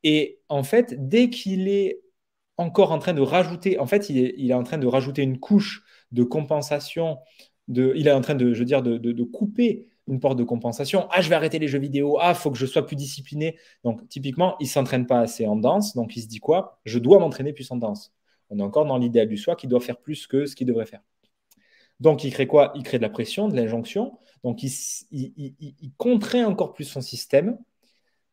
[0.05, 1.99] Et en fait, dès qu'il est
[2.57, 5.83] encore en train de rajouter, en fait, il est, en train de rajouter une couche
[6.11, 7.17] de compensation,
[7.67, 11.07] il est en train de, je veux de, couper une porte de compensation.
[11.09, 12.19] Ah, je vais arrêter les jeux vidéo.
[12.21, 13.57] Ah, il faut que je sois plus discipliné.
[13.83, 15.95] Donc, typiquement, il s'entraîne pas assez en danse.
[15.95, 16.79] Donc, il se dit quoi?
[16.85, 18.13] Je dois m'entraîner plus en danse.
[18.51, 20.85] On est encore dans l'idéal du soi qui doit faire plus que ce qu'il devrait
[20.85, 21.01] faire.
[21.99, 22.71] Donc, il crée quoi?
[22.75, 24.19] Il crée de la pression, de l'injonction.
[24.43, 24.71] Donc, il,
[25.09, 27.57] il, contraint encore plus son système.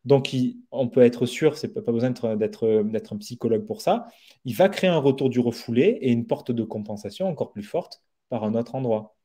[0.05, 0.35] Donc,
[0.71, 4.07] on peut être sûr, c'est pas besoin d'être un psychologue pour ça.
[4.45, 8.01] Il va créer un retour du refoulé et une porte de compensation encore plus forte
[8.29, 9.15] par un autre endroit.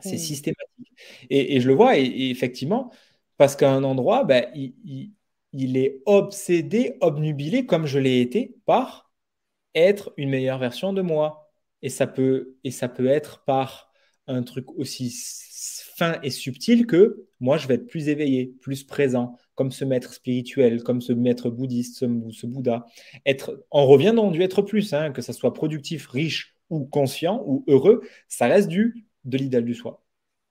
[0.00, 0.92] C'est systématique.
[1.30, 2.92] Et, je le vois, et, effectivement,
[3.36, 9.10] parce qu'à un endroit, ben, il, est obsédé, obnubilé, comme je l'ai été, par
[9.74, 11.50] être une meilleure version de moi.
[11.82, 13.90] Et ça peut, et ça peut être par
[14.26, 15.10] un truc aussi
[15.96, 20.12] fin et subtil que moi, je vais être plus éveillé, plus présent, comme ce maître
[20.12, 22.86] spirituel, comme ce maître bouddhiste, ce, Bouddha.
[23.24, 27.42] Être, on revient dans du être plus, hein, que ça soit productif, riche ou conscient
[27.46, 30.04] ou heureux, ça reste du de l'idéal du soi.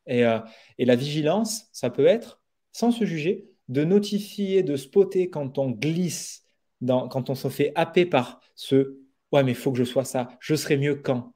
[0.10, 0.40] Euh,
[0.78, 2.42] et, la vigilance, ça peut être,
[2.72, 6.44] sans se juger, de notifier, de spotter quand on glisse,
[6.86, 9.00] quand on se fait happer par ce
[9.32, 11.34] Ouais, mais il faut que je sois ça, je serai mieux quand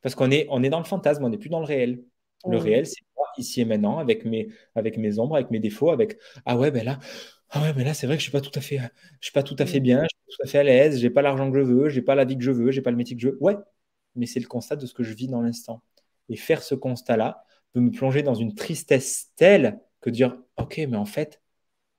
[0.00, 2.04] Parce qu'on est, on est dans le fantasme, on n'est plus dans le réel.
[2.46, 5.90] Le réel, c'est moi, ici et maintenant, avec mes, avec mes ombres, avec mes défauts,
[5.90, 6.98] avec Ah ouais, ben là,
[7.50, 8.78] ah ouais, mais là, c'est vrai que je suis pas tout à fait,
[9.20, 10.98] je suis pas tout à fait bien, je suis pas tout à fait à l'aise,
[10.98, 12.90] j'ai pas l'argent que je veux, j'ai pas la vie que je veux, j'ai pas
[12.90, 13.38] le métier que je veux.
[13.42, 13.56] Ouais,
[14.16, 15.82] mais c'est le constat de ce que je vis dans l'instant.
[16.30, 20.96] Et faire ce constat-là peut me plonger dans une tristesse telle que dire Ok, mais
[20.96, 21.42] en fait,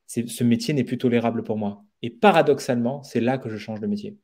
[0.08, 1.84] ce métier n'est plus tolérable pour moi.
[2.02, 4.18] Et paradoxalement, c'est là que je change de métier.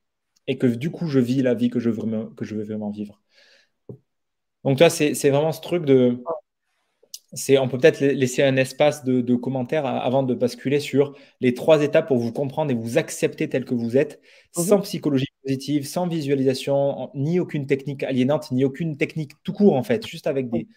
[0.47, 2.89] Et que du coup, je vis la vie que je veux, que je veux vraiment
[2.89, 3.21] vivre.
[4.63, 6.23] Donc, toi, c'est vraiment ce truc de.
[7.59, 12.07] On peut peut-être laisser un espace de, commentaires avant de basculer sur les trois étapes
[12.07, 14.19] pour vous comprendre et vous accepter tel que vous êtes,
[14.57, 14.63] mhm.
[14.63, 19.83] sans psychologie positive, sans visualisation, ni aucune technique aliénante, ni aucune technique tout court en
[19.83, 20.67] fait, juste avec des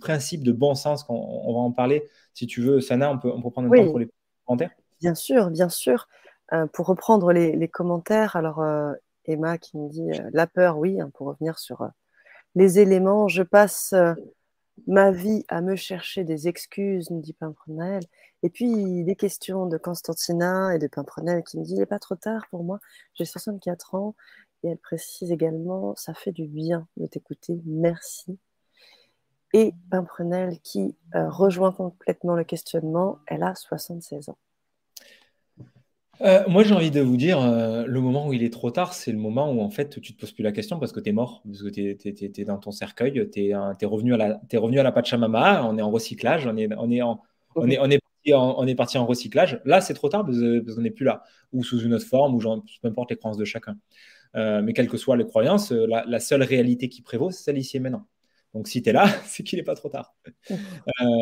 [0.00, 1.04] principes de bon sens.
[1.04, 2.08] qu'on on va en parler.
[2.34, 4.10] Si tu veux, Sana, on peut, on peut prendre un temps pour les
[4.44, 4.70] commentaires.
[5.00, 6.08] Bien sûr, bien sûr.
[6.52, 8.92] Euh, pour reprendre les, commentaires, alors euh,
[9.24, 11.88] Emma qui me dit euh, la peur, oui, hein, pour revenir sur
[12.54, 13.94] les éléments, je passe
[14.86, 18.02] ma vie à me chercher des excuses, nous dit Pimprenel.
[18.42, 21.98] Et puis des questions de Constantina et de Pimprenel qui me dit il n'est pas
[21.98, 22.80] trop tard pour moi,
[23.14, 24.14] j'ai 64 ans.
[24.62, 28.38] Et elle précise également ça fait du bien de t'écouter, merci.
[29.52, 34.38] Et Pimprenel qui euh, rejoint complètement le questionnement, elle a 76 ans.
[36.20, 38.94] Euh, moi, j'ai envie de vous dire, euh, le moment où il est trop tard,
[38.94, 41.10] c'est le moment où en fait tu te poses plus la question parce que tu
[41.10, 44.56] es mort, parce que tu es, dans ton cercueil, tu es, revenu à la, es
[44.56, 47.20] revenu à la Pachamama, on est en recyclage, on est, on est, en,
[47.56, 49.60] on est, on est, parti en, on est parti en recyclage.
[49.64, 52.38] Là, c'est trop tard parce, qu'on n'est plus là, ou sous une autre forme, ou
[52.38, 53.76] peu importe les croyances de chacun.
[54.36, 57.58] Euh, mais quelles que soient les croyances, la, la seule réalité qui prévaut, c'est celle
[57.58, 58.06] ici et maintenant.
[58.54, 60.14] Donc, si tu es là, c'est qu'il n'est pas trop tard.
[60.50, 60.54] Euh,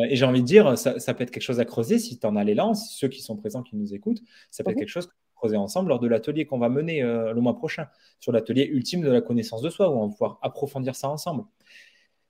[0.09, 2.35] et j'ai envie de dire, ça, peut être quelque chose à creuser si tu en
[2.35, 4.21] as l'élan, ceux qui sont présents, qui nous écoutent,
[4.51, 7.33] ça peut être quelque chose que creuser ensemble lors de l'atelier qu'on va mener euh,
[7.33, 7.87] le mois prochain,
[8.19, 11.43] sur l'atelier ultime de la connaissance de soi, où on va pouvoir approfondir ça ensemble.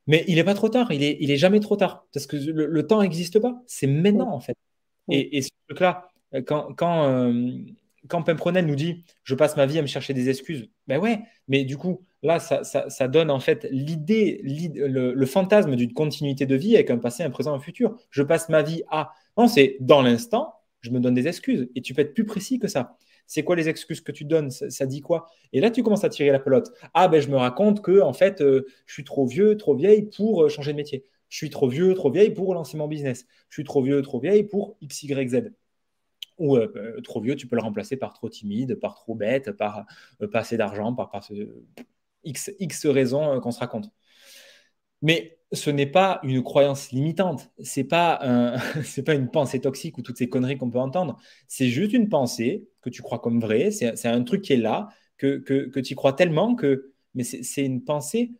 [0.07, 2.35] Mais il n'est pas trop tard, il n'est il est jamais trop tard, parce que
[2.35, 4.55] le, temps n'existe pas, c'est maintenant en fait.
[5.09, 6.09] Et, ce truc-là,
[6.45, 7.51] quand, quand, euh,
[8.07, 11.21] quand Pempronel nous dit je passe ma vie à me chercher des excuses, ben ouais,
[11.47, 16.75] mais du coup, là, ça, donne en fait l'idée, le, fantasme d'une continuité de vie
[16.75, 17.97] avec un passé, un présent, un futur.
[18.09, 19.11] Je passe ma vie à.
[19.37, 21.69] Non, c'est dans l'instant, je me donne des excuses.
[21.75, 22.97] Et tu peux être plus précis que ça.
[23.25, 24.51] C'est quoi les excuses que tu donnes?
[24.51, 25.27] Ça, dit quoi?
[25.53, 26.71] Et là, tu commences à tirer la pelote.
[26.93, 30.03] Ah, ben, je me raconte que, en fait, euh, je suis trop vieux, trop vieille
[30.03, 31.05] pour euh, changer de métier.
[31.29, 33.25] Je suis trop vieux, trop vieille pour lancer mon business.
[33.49, 35.05] Je suis trop vieux, trop vieille pour X,
[36.39, 39.85] ou euh, trop vieux, tu peux le remplacer par trop timide, par trop bête, par
[40.31, 41.23] pas assez d'argent, par, par
[42.23, 43.89] X, X raisons qu'on se raconte.
[45.01, 48.19] Mais ce n'est pas une croyance limitante, ce n'est pas,
[49.05, 51.17] pas une pensée toxique ou toutes ces conneries qu'on peut entendre.
[51.47, 54.89] C'est juste une pensée que tu crois comme vraie, c'est un truc qui est là,
[55.17, 56.91] que, que, tu y crois tellement que.
[57.15, 58.31] Mais c'est une pensée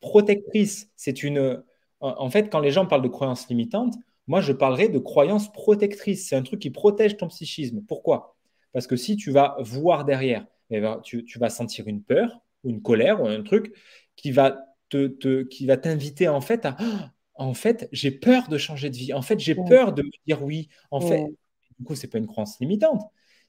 [0.00, 0.90] protectrice.
[0.96, 1.62] C'est une.
[2.00, 3.94] En fait, quand les gens parlent de croyances limitantes,
[4.26, 6.28] moi, je parlerai de croyances protectrices.
[6.28, 7.82] C'est un truc qui protège ton psychisme.
[7.86, 8.36] Pourquoi?
[8.72, 12.40] Parce que si tu vas voir derrière, eh ben, tu, tu vas sentir une peur,
[12.64, 13.74] ou une colère, ou un truc
[14.16, 14.58] qui va
[14.88, 16.76] te, qui va t'inviter en fait à
[17.40, 19.14] en fait, j'ai peur de changer de vie.
[19.14, 20.68] En fait, j'ai peur de me dire oui.
[20.90, 21.24] En fait,
[21.78, 23.02] du coup, c'est pas une croyance limitante.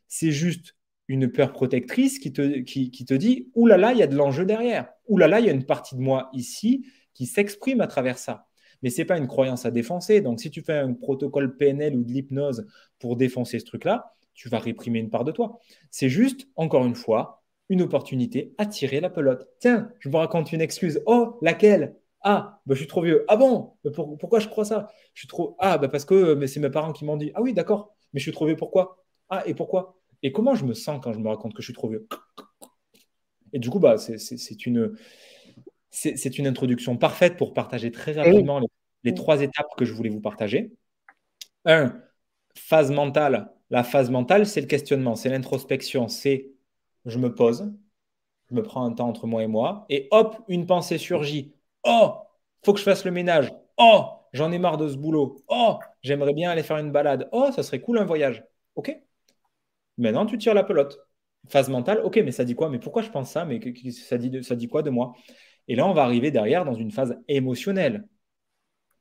[0.07, 0.77] C'est juste
[1.09, 4.15] une peur protectrice qui te, qui, te dit Ouh là là, il y a de
[4.15, 4.87] l'enjeu derrière.
[5.09, 8.17] Ouh là là, il y a une partie de moi ici qui s'exprime à travers
[8.17, 8.47] ça.
[8.81, 10.21] Mais ce n'est pas une croyance à défoncer.
[10.21, 12.65] Donc, si tu fais un protocole PNL ou de l'hypnose
[12.97, 15.59] pour défoncer ce truc-là, tu vas réprimer une part de toi.
[15.89, 17.40] C'est juste, encore une fois,
[17.71, 19.47] une opportunité à tirer la pelote.
[19.59, 21.01] Tiens, je vous raconte une excuse.
[21.05, 21.95] Oh, laquelle?
[22.21, 23.23] Ah, bah, je suis trop vieux.
[23.29, 23.71] Ah bon?
[24.19, 24.91] Pourquoi je crois ça?
[25.13, 25.55] Je suis trop.
[25.57, 27.31] Ah, bah, parce que mais c'est mes parents qui m'ont dit.
[27.33, 27.95] Ah oui, d'accord.
[28.13, 28.57] Mais je suis trop vieux.
[28.57, 29.01] Pourquoi?
[29.29, 29.97] Ah, et pourquoi?
[30.21, 32.05] Et comment je me sens quand je me raconte que je suis trop vieux?
[33.53, 34.97] Et du coup, bah, c'est une
[35.89, 38.61] c'est une introduction parfaite pour partager très eh rapidement
[39.03, 40.73] les, trois étapes que je voulais vous partager.
[41.63, 42.01] Un,
[42.55, 43.53] phase mentale.
[43.69, 46.51] La phase mentale, c'est le questionnement, c'est l'introspection, c'est
[47.05, 47.71] je me pose,
[48.49, 51.53] je me prends un temps entre moi et moi, et hop, une pensée surgit.
[51.83, 52.13] Oh,
[52.65, 53.51] faut que je fasse le ménage.
[53.77, 55.43] Oh, j'en ai marre de ce boulot.
[55.47, 57.29] Oh, j'aimerais bien aller faire une balade.
[57.31, 58.43] Oh, ça serait cool un voyage.
[58.75, 58.95] OK
[59.97, 60.99] Maintenant, tu tires la pelote.
[61.49, 62.69] Phase mentale, OK, mais ça dit quoi?
[62.69, 63.45] Mais pourquoi je pense ça?
[63.45, 63.59] Mais
[63.91, 65.13] ça dit, ça dit quoi de moi?
[65.67, 68.07] Et là, on va arriver derrière dans une phase émotionnelle.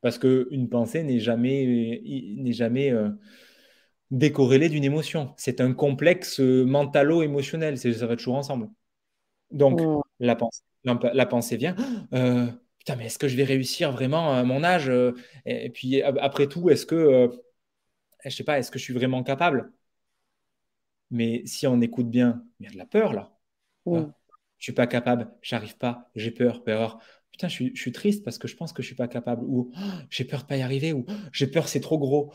[0.01, 2.03] Parce qu'une pensée n'est jamais,
[2.39, 3.11] n'est jamais euh,
[4.11, 5.35] décorrélée d'une émotion.
[5.37, 7.79] C'est un complexe mentalo-émotionnel.
[7.79, 8.69] Ça va toujours ensemble.
[9.51, 10.01] Donc, mm.
[10.21, 11.77] la, pensée, la, pensée vient.
[12.13, 12.47] Euh,
[12.79, 15.13] putain, mais est-ce que je vais réussir vraiment à mon âge euh,
[15.47, 17.31] Et puis, après tout, est-ce que,
[18.25, 19.73] je sais pas, est-ce que je suis vraiment capable?
[21.11, 23.37] Mais si on écoute bien, il y a de la peur là.
[23.87, 24.11] Mm
[24.61, 26.99] je suis pas capable, j'arrive pas, j'ai peur, peur.
[27.33, 29.81] Putain, je suis, triste parce que je pense que je suis pas capable, ou oh,
[30.11, 32.33] j'ai peur de pas y arriver, ou oh, j'ai peur, c'est trop gros.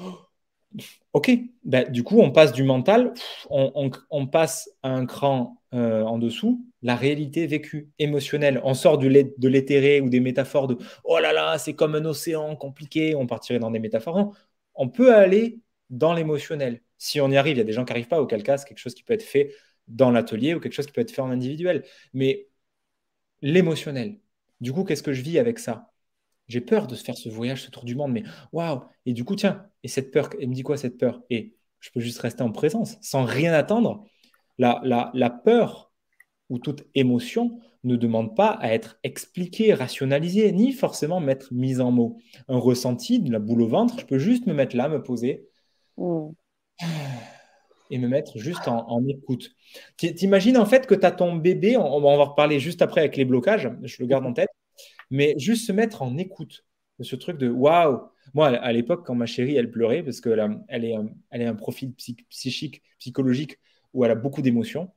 [1.13, 1.31] Ok,
[1.63, 3.13] ben, du coup, on passe du mental,
[3.49, 8.61] on, passe à un cran euh, en dessous, la réalité vécue, émotionnelle.
[8.63, 9.07] On sort de
[9.47, 13.59] l'éthéré ou des métaphores de oh là là, c'est comme un océan compliqué, on partirait
[13.59, 14.35] dans des métaphores.
[14.75, 15.59] On peut aller
[15.89, 16.81] dans l'émotionnel.
[16.97, 18.67] Si on y arrive, il y a des gens qui n'arrivent pas, auquel cas, c'est
[18.67, 19.53] quelque chose qui peut être fait
[19.87, 21.83] dans l'atelier ou quelque chose qui peut être fait en individuel.
[22.13, 22.47] Mais
[23.41, 24.19] l'émotionnel.
[24.61, 25.93] Du coup, qu'est-ce que je vis avec ça?
[26.47, 29.23] J'ai peur de se faire ce voyage, ce tour du monde, mais waouh Et du
[29.23, 31.21] coup, tiens, et cette peur, elle me dit quoi cette peur?
[31.29, 34.05] Et je peux juste rester en présence sans rien attendre.
[34.57, 35.91] La, la, la peur
[36.49, 41.91] ou toute émotion ne demande pas à être expliquée, rationalisée, ni forcément mettre mise en
[41.91, 42.17] mots.
[42.47, 45.47] Un ressenti, de la boule au ventre, je peux juste me mettre là, me poser.
[45.97, 46.29] Mmh
[47.91, 49.51] et me mettre juste en, écoute.
[49.97, 53.15] T'imagines en fait que tu as ton bébé, on, va en reparler juste après avec
[53.15, 54.49] les blocages, je le garde en tête,
[55.09, 56.65] mais juste se mettre en écoute
[56.99, 58.01] de ce truc de waouh.
[58.33, 60.95] Moi, à l'époque, quand ma chérie, elle pleurait, parce qu'elle elle est,
[61.29, 63.59] elle est un profil psychique, psychologique
[63.93, 64.91] où elle a beaucoup d'émotions,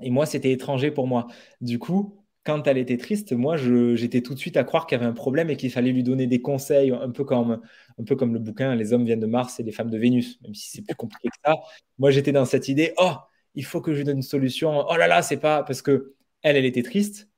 [0.00, 1.26] et moi, c'était étranger pour moi.
[1.60, 5.00] Du coup, quand elle était triste, moi, j'étais tout de suite à croire qu'il y
[5.00, 7.60] avait un problème et qu'il fallait lui donner des conseils, un peu comme,
[7.98, 10.40] un peu comme le bouquin Les hommes viennent de Mars et les femmes de Vénus,
[10.42, 11.56] même si c'est plus compliqué que ça.
[11.98, 13.12] Moi, j'étais dans cette idée, oh,
[13.54, 14.84] il faut que je lui donne une solution.
[14.88, 17.28] Oh là là, c'est pas parce que elle, elle était triste.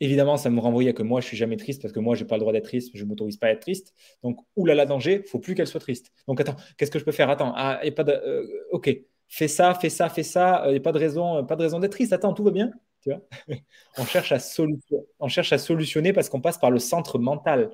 [0.00, 2.36] Évidemment, ça me renvoyait que moi, je suis jamais triste parce que moi, j'ai pas
[2.36, 3.94] le droit d'être triste, je m'autorise pas à être triste.
[4.22, 6.12] Donc, oulala, danger, faut plus qu'elle soit triste.
[6.28, 7.30] Donc, attends, qu'est-ce que je peux faire?
[7.30, 8.94] Attends, ah, pas de, euh, ok,
[9.28, 10.64] fais ça, fais ça, fais ça.
[10.66, 12.12] Il n'y a pas de raison, pas de raison d'être triste.
[12.12, 12.70] Attends, tout va bien
[13.98, 14.38] on, cherche à
[15.20, 17.70] on cherche à solutionner parce qu'on passe par le centre mental.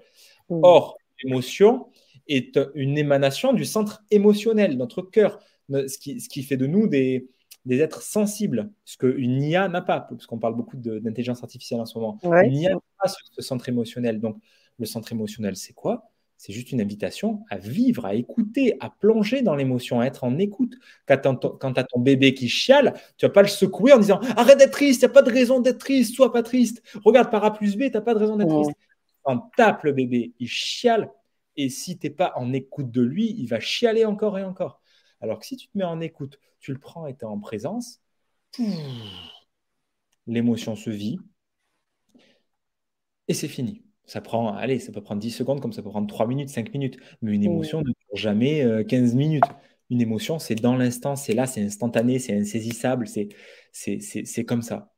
[0.51, 0.61] Mm.
[0.63, 1.87] Or, l'émotion
[2.29, 6.87] est une émanation du centre émotionnel, notre cœur, ce qui, ce qui fait de nous
[6.87, 7.29] des,
[7.65, 11.87] des êtres sensibles, ce qu'une IA n'a pas, parce qu'on parle beaucoup d'intelligence artificielle en
[11.87, 12.19] ce moment.
[12.23, 14.21] Une IA n'a pas ce centre émotionnel.
[14.21, 14.37] Donc,
[14.79, 16.09] le centre émotionnel, c'est quoi?
[16.39, 20.39] C'est juste une invitation à vivre, à écouter, à plonger dans l'émotion, à être en
[20.39, 20.75] écoute.
[21.07, 24.59] Quand tu as ton bébé qui chiale, tu vas pas le secouer en disant Arrête
[24.59, 26.83] d'être triste, il n'y a pas de raison d'être triste, sois pas triste.
[27.05, 28.77] Regarde par A plus B, tu n'as pas de raison d'être triste.
[29.25, 31.13] On tape le bébé, il chiale.
[31.57, 34.81] Et si tu n'es pas en écoute de lui, il va chialer encore et encore.
[35.21, 37.39] Alors que si tu te mets en écoute, tu le prends et tu es en
[37.39, 38.01] présence,
[40.27, 41.19] l'émotion se vit
[43.29, 43.83] et c'est fini.
[44.05, 46.73] Ça prend, allez, ça peut prendre 10 secondes comme ça peut prendre 3 minutes, 5
[46.73, 46.99] minutes.
[47.21, 49.45] Mais une émotion ne dure jamais 15 euh, minutes.
[49.91, 53.07] Une émotion, c'est dans l'instant, c'est là, c'est instantané, c'est insaisissable,
[53.73, 54.93] c'est comme ça.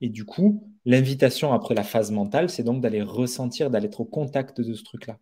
[0.00, 4.04] Et du coup, l'invitation après la phase mentale, c'est donc d'aller ressentir, d'aller être au
[4.04, 5.18] contact de ce truc-là.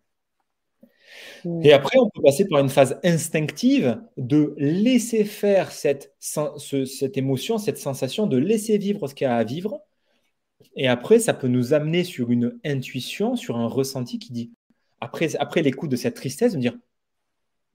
[1.63, 7.57] Et après, on peut passer par une phase instinctive de laisser faire cette, cette émotion,
[7.57, 9.81] cette sensation, de laisser vivre ce qu'il y a à vivre
[10.75, 14.51] et après, ça peut nous amener sur une intuition, sur un ressenti qui dit,
[14.99, 16.77] après, après l'écoute de cette tristesse, me dire,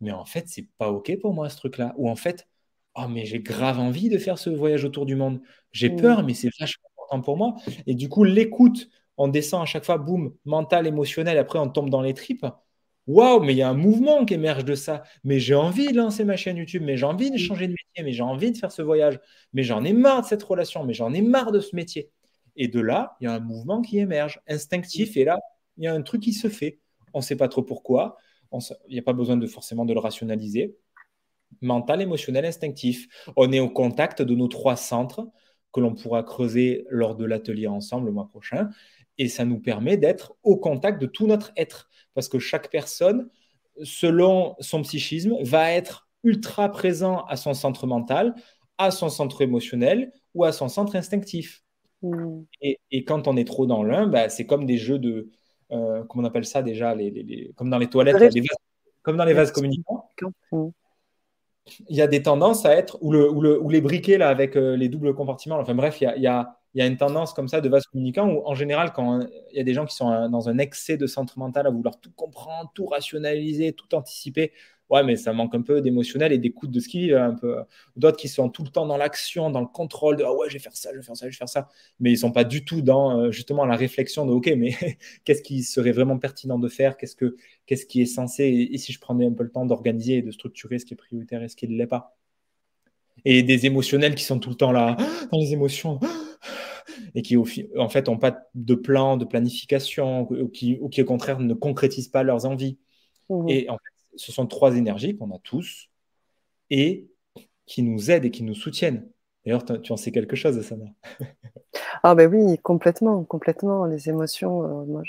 [0.00, 1.94] mais en fait, c'est pas OK pour moi ce truc-là.
[1.96, 2.48] Ou en fait,
[2.96, 5.40] oh, mais j'ai grave envie de faire ce voyage autour du monde.
[5.72, 5.96] J'ai mmh.
[5.96, 7.54] peur, mais c'est vachement important pour moi.
[7.86, 11.90] Et du coup, l'écoute, on descend à chaque fois, boum, mental, émotionnel, après on tombe
[11.90, 12.46] dans les tripes.
[13.07, 15.05] Waouh, mais il y a un mouvement qui émerge de ça.
[15.24, 18.05] Mais j'ai envie de lancer ma chaîne YouTube, mais j'ai envie de changer de métier,
[18.05, 19.20] mais j'ai envie de faire ce voyage,
[19.53, 22.11] mais j'en ai marre de cette relation, mais j'en ai marre de ce métier.
[22.57, 25.39] Et de là, il y a un mouvement qui émerge, instinctif, et là,
[25.77, 26.81] il y a un truc qui se fait.
[27.15, 28.16] On ne sait pas trop pourquoi,
[28.89, 30.77] il n'y a pas besoin de forcément de le rationaliser.
[31.61, 33.07] Mental, émotionnel, instinctif.
[33.37, 35.28] On est au contact de nos trois centres
[35.73, 38.70] que l'on pourra creuser lors de l'atelier ensemble le mois prochain.
[39.19, 41.89] Et ça nous permet d'être au contact de tout notre être.
[42.16, 43.28] Parce que chaque personne,
[43.84, 48.34] selon son psychisme, va être ultra présent à son centre mental,
[48.78, 51.62] à son centre émotionnel ou à son centre instinctif.
[52.02, 52.40] Mm.
[52.62, 55.28] Et, quand on est trop dans l'un, bah, c'est comme des jeux de.
[55.72, 58.34] Euh, comment on appelle ça déjà les, Comme dans les toilettes,
[59.02, 60.10] comme dans les vases communicants.
[60.51, 60.68] Mm.
[61.88, 62.98] Il y a des tendances à être.
[63.02, 65.59] Ou, le, ou, les briquets là, avec euh, les doubles compartiments.
[65.59, 68.28] Enfin bref, il y a, il y a une tendance comme ça de vase communicant
[68.28, 69.20] où, en général, quand
[69.53, 71.98] il y a des gens qui sont dans un excès de centre mental à vouloir
[71.98, 74.53] tout comprendre, tout rationaliser, tout anticiper,
[74.90, 77.57] ouais, mais ça manque un peu d'émotionnel et d'écoute de ce qui vivent un peu.
[77.97, 80.55] D'autres qui sont tout le temps dans l'action, dans le contrôle de ah ouais, je
[80.55, 81.69] vais faire ça, je vais faire ça, je vais faire ça,
[82.01, 84.74] mais ils sont pas du tout dans euh, justement la réflexion de ok, mais
[85.24, 87.36] qu'est-ce qui serait vraiment pertinent de faire, qu'est-ce que
[87.66, 88.44] qu'est-ce qui est censé?
[88.73, 90.97] Et, si je prenais un peu le temps d'organiser et de structurer ce qui est
[90.97, 92.16] prioritaire et ce qui ne l'est pas?
[93.24, 94.97] Et des émotionnels qui sont tout le temps là
[95.32, 95.98] dans les émotions
[97.16, 101.06] et qui, en fait, n'ont pas de plan, de planification, ou qui, ou qui, au
[101.06, 102.78] contraire, ne concrétisent pas leurs envies.
[103.30, 103.48] Mmh.
[103.48, 105.88] Et en fait, ce sont trois énergies qu'on a tous
[106.68, 107.09] et
[107.64, 109.09] qui nous aident et qui nous soutiennent.
[109.44, 110.84] D'ailleurs, tu en sais quelque chose, Sana?
[112.02, 113.86] Ah ben oui, complètement, complètement.
[113.86, 115.02] Les émotions, euh, moi,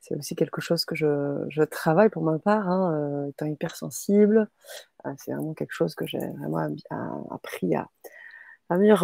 [0.00, 4.48] c'est aussi quelque chose que je, travaille pour ma part, hein, euh, étant hypersensible.
[5.06, 6.74] Euh, c'est vraiment quelque chose que j'ai vraiment
[7.30, 7.88] appris à,
[8.70, 8.96] à mieux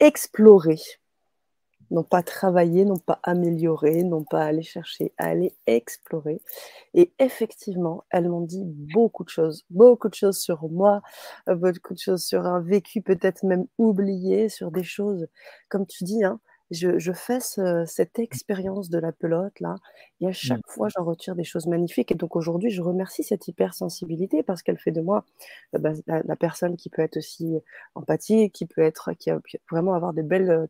[0.00, 0.78] explorer
[1.90, 6.40] non pas travailler, non pas améliorer, non pas aller chercher, aller explorer.
[6.94, 11.02] Et effectivement, elles m'ont dit beaucoup de choses, beaucoup de choses sur moi,
[11.48, 15.26] euh, beaucoup de choses sur un vécu peut-être même oublié, sur des choses,
[15.68, 16.40] comme tu dis, hein,
[16.70, 19.76] je, fais cette expérience de la pelote là,
[20.20, 20.70] et à chaque mmh.
[20.70, 22.12] fois j'en retire des choses magnifiques.
[22.12, 25.24] Et donc aujourd'hui, je remercie cette hypersensibilité parce qu'elle fait de moi
[25.74, 27.58] euh, bah, la, personne qui peut être aussi
[27.94, 29.40] empathique, qui peut être, qui a
[29.70, 30.66] vraiment avoir des belles euh,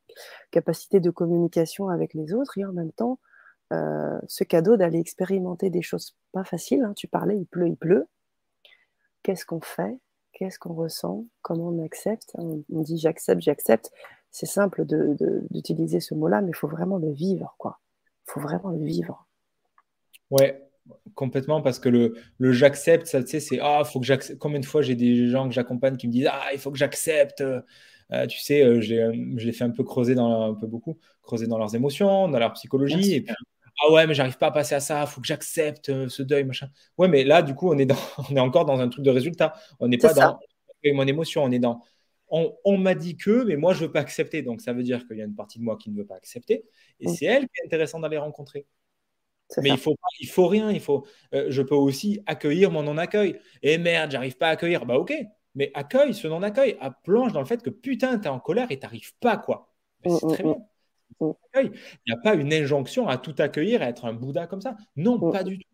[0.50, 3.18] capacités de communication avec les autres, et en même temps
[3.72, 6.82] euh, ce cadeau d'aller expérimenter des choses pas faciles.
[6.84, 6.94] Hein.
[6.94, 8.06] Tu parlais, il pleut, il pleut.
[9.22, 9.98] Qu'est-ce qu'on fait?
[10.32, 11.26] Qu'est-ce qu'on ressent?
[11.42, 12.32] Comment on accepte?
[12.36, 13.90] On dit j'accepte, j'accepte
[14.30, 14.84] c'est simple
[15.50, 17.80] d'utiliser ce mot-là, mais il faut vraiment le vivre, quoi.
[18.26, 19.26] Il faut vraiment le vivre.
[20.30, 20.68] Ouais,
[21.14, 24.38] complètement, parce que le, le j'accepte, ça, tu sais, c'est ah, faut que j'accepte.
[24.38, 26.78] Combien de fois j'ai des gens que j'accompagne qui me disent ah, il faut que
[26.78, 27.40] j'accepte.
[27.40, 31.46] Euh, tu sais, euh, je les fais un peu creuser dans un peu beaucoup, creuser
[31.46, 33.34] dans leurs émotions, dans leur psychologie, et puis
[33.80, 36.22] ah ouais, mais j'arrive pas à passer à ça, il faut que j'accepte euh, ce
[36.22, 36.68] deuil, machin.
[36.96, 37.96] Ouais, mais là, du coup, on est, dans,
[38.30, 39.54] on est encore dans un truc de résultat.
[39.78, 40.38] On n'est pas dans
[40.92, 41.82] mon émotion, on est dans
[42.30, 44.42] on, m'a dit que, mais moi, je ne veux pas accepter.
[44.42, 46.16] Donc, ça veut dire qu'il y a une partie de moi qui ne veut pas
[46.16, 46.64] accepter.
[47.00, 47.14] Et mm.
[47.14, 48.66] c'est elle qui est intéressante d'aller rencontrer.
[49.62, 50.70] Mais il faut, il faut rien.
[50.70, 53.40] Il faut, euh, je peux aussi accueillir mon non-accueil.
[53.62, 54.84] Et merde, j'arrive pas à accueillir.
[54.84, 55.14] Bah, ok.
[55.54, 56.76] Mais accueille ce non-accueil.
[56.80, 59.38] À plonge dans le fait que putain, tu es en colère et tu n'arrives pas,
[59.38, 59.72] quoi.
[60.04, 60.54] Bah, c'est mm, très mm,
[61.20, 61.62] bien.
[61.62, 61.70] Il
[62.06, 64.76] n'y a pas une injonction à tout accueillir et être un Bouddha comme ça.
[64.96, 65.66] Non, pas du tout.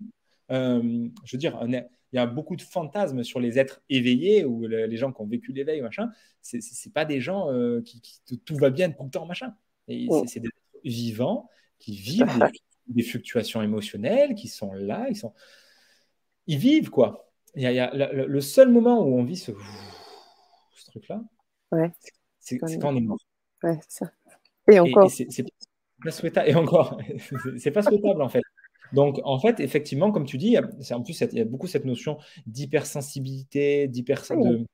[0.51, 4.67] Euh, je veux dire, il y a beaucoup de fantasmes sur les êtres éveillés ou
[4.67, 6.11] les gens qui ont vécu l'éveil, machin.
[6.43, 8.01] C'est, pas des gens euh, qui,
[8.45, 9.55] tout va bien tout le temps, machin.
[9.89, 11.49] Et c'est, des êtres vivants
[11.79, 12.27] qui vivent
[12.89, 15.33] des, fluctuations émotionnelles, qui sont là, ils sont,
[16.47, 17.33] ils vivent quoi.
[17.57, 19.53] Il y a, le, seul moment où on vit ce,
[20.75, 21.23] ce truc-là,
[22.41, 23.19] c'est, quand on est mort.
[24.71, 25.11] Et encore.
[25.11, 25.45] c'est,
[26.03, 26.49] pas souhaitable.
[26.49, 26.99] Et encore,
[27.59, 28.43] c'est pas souhaitable en fait.
[28.95, 32.19] Donc, en fait, effectivement, comme tu dis, en plus, il y a beaucoup cette notion
[32.47, 34.65] d'hypersensibilité, d'hyper, de,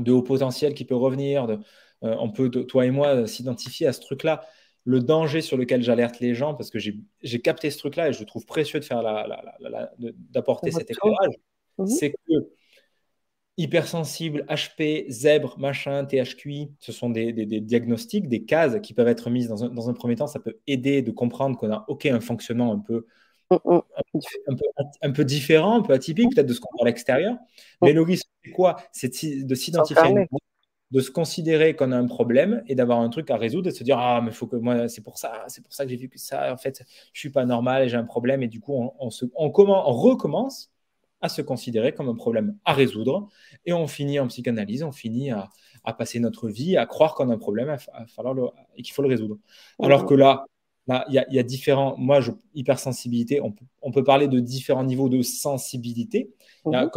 [0.00, 1.46] de, haut potentiel qui peut revenir.
[1.46, 1.58] De,
[2.02, 4.44] euh, on peut, toi et moi, s'identifier à ce truc-là.
[4.84, 8.22] Le danger sur lequel j'alerte les gens, parce que j'ai capté ce truc-là et je
[8.24, 9.50] trouve précieux de faire la,
[10.30, 11.34] d'apporter cet éclairage,
[11.78, 11.86] mhm.
[11.86, 12.50] c'est que
[13.56, 19.48] hypersensible, HP, zèbre, machin, THQI, ce sont des, diagnostics, des cases qui peuvent être mises
[19.48, 20.26] dans un, dans un, premier temps.
[20.26, 23.06] Ça peut aider de comprendre qu'on a OK un fonctionnement un peu
[23.50, 23.80] Mm, mm.
[25.02, 27.34] Un, peu, différent, un peu atypique peut-être de ce qu'on voit à l'extérieur.
[27.34, 27.38] Mm.
[27.82, 28.76] Mais le risque, c'est quoi?
[28.92, 29.08] C'est
[29.44, 30.26] de s'identifier,
[30.90, 33.76] de se considérer qu'on a un problème et d'avoir un truc à résoudre et de
[33.76, 35.96] se dire Ah, mais faut que moi, c'est pour ça, c'est pour ça que j'ai
[35.96, 36.52] vu que ça.
[36.52, 38.42] En fait, je suis pas normal et j'ai un problème.
[38.42, 40.70] Et du coup, on, se, on, on recommence
[41.20, 43.30] à se considérer comme un problème à résoudre
[43.64, 45.48] et on finit en psychanalyse, on finit à,
[45.98, 49.08] passer notre vie à croire qu'on a un problème à, falloir et qu'il faut le
[49.08, 49.38] résoudre.
[49.82, 50.44] Alors que là,
[50.86, 51.96] Là, il y, a différents.
[51.96, 56.30] Moi, je, hypersensibilité, on, on, peut parler de différents niveaux de sensibilité.
[56.66, 56.90] Mhm.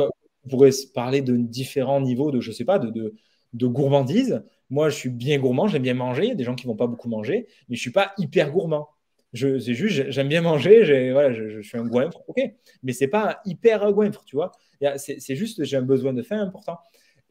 [0.46, 3.16] on pourrait parler de différents niveaux de, je sais pas, de, de,
[3.54, 4.44] de gourmandise.
[4.70, 6.24] Moi, je suis bien gourmand, j'aime bien manger.
[6.24, 8.52] Il y a des gens qui vont pas beaucoup manger, mais je suis pas hyper
[8.52, 8.90] gourmand.
[9.34, 12.42] Je, c'est juste, j'aime bien manger, voilà, je, suis un goinfre, ok.
[12.84, 14.52] Mais c'est pas hyper goinfre, tu vois.
[14.98, 16.78] C'est, c'est juste, j'ai un besoin de faim important.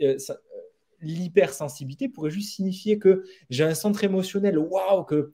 [0.03, 0.17] Euh,
[1.01, 5.33] l'hypersensibilité pourrait juste signifier que j'ai un centre émotionnel, waouh, que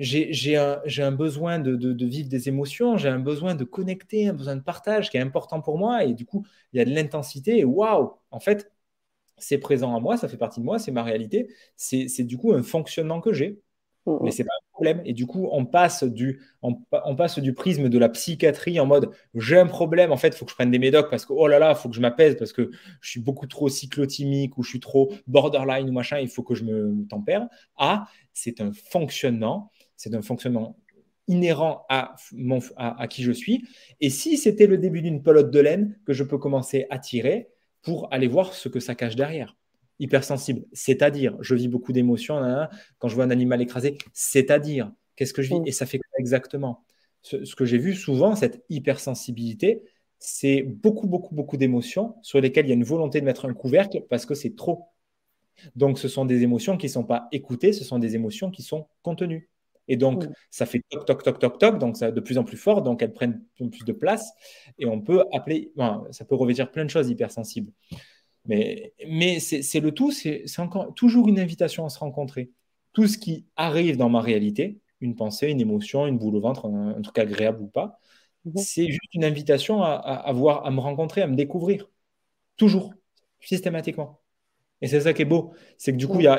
[0.00, 4.32] j'ai un, un, besoin de, de, vivre des émotions, j'ai un besoin de connecter, un
[4.32, 6.04] besoin de partage qui est important pour moi.
[6.04, 7.58] Et du coup, il y a de l'intensité.
[7.58, 8.72] Et waouh, en fait,
[9.36, 11.48] c'est présent à moi, ça fait partie de moi, c'est ma réalité.
[11.76, 13.60] C'est du coup un fonctionnement que j'ai.
[14.06, 15.02] Mmh, Mais c'est pas un problème.
[15.04, 16.74] Et du coup, on passe du, on,
[17.16, 20.46] passe du prisme de la psychiatrie en mode j'ai un problème, en fait, il faut
[20.46, 22.36] que je prenne des médocs parce que oh là là, il faut que je m'apaise
[22.38, 22.70] parce que
[23.00, 26.54] je suis beaucoup trop cyclotimique ou je suis trop borderline ou machin, il faut que
[26.54, 27.46] je me tempère.
[27.76, 29.70] À c'est un fonctionnement,
[30.00, 30.78] c'est un fonctionnement
[31.28, 33.66] inhérent à, mon, à, à qui je suis.
[34.00, 37.50] Et si c'était le début d'une pelote de laine que je peux commencer à tirer
[37.82, 39.58] pour aller voir ce que ça cache derrière
[39.98, 42.40] hypersensible, c'est-à-dire, je vis beaucoup d'émotions
[42.98, 45.60] quand je vois un animal écrasé, c'est-à-dire, qu'est-ce que je vis?
[45.60, 45.66] Mm.
[45.66, 46.82] Et ça fait exactement?
[47.20, 49.82] Ce, que j'ai vu souvent, cette hypersensibilité,
[50.18, 53.52] c'est beaucoup, beaucoup, beaucoup d'émotions sur lesquelles il y a une volonté de mettre un
[53.52, 54.86] couvercle parce que c'est trop.
[55.76, 58.62] Donc, ce sont des émotions qui ne sont pas écoutées, ce sont des émotions qui
[58.62, 59.50] sont contenues.
[59.90, 60.32] Et donc, mm.
[60.50, 63.02] ça fait toc, toc, toc, toc, toc, donc ça de plus en plus fort, donc
[63.02, 64.32] elles prennent plus de place.
[64.78, 65.72] Et on peut appeler,
[66.12, 67.72] ça peut revêtir plein de choses hypersensibles.
[68.46, 72.52] Mais, mais c'est le tout, c'est encore toujours une invitation à se rencontrer.
[72.92, 76.66] Tout ce qui arrive dans ma réalité, une pensée, une émotion, une boule au ventre,
[76.66, 77.98] un, truc agréable ou pas,
[78.44, 78.56] mhm.
[78.56, 81.90] c'est juste une invitation à, à, voir, à me rencontrer, à me découvrir.
[82.56, 82.94] Toujours,
[83.40, 84.20] systématiquement.
[84.82, 85.52] Et c'est ça qui est beau.
[85.76, 86.38] C'est que du coup, il n'y a,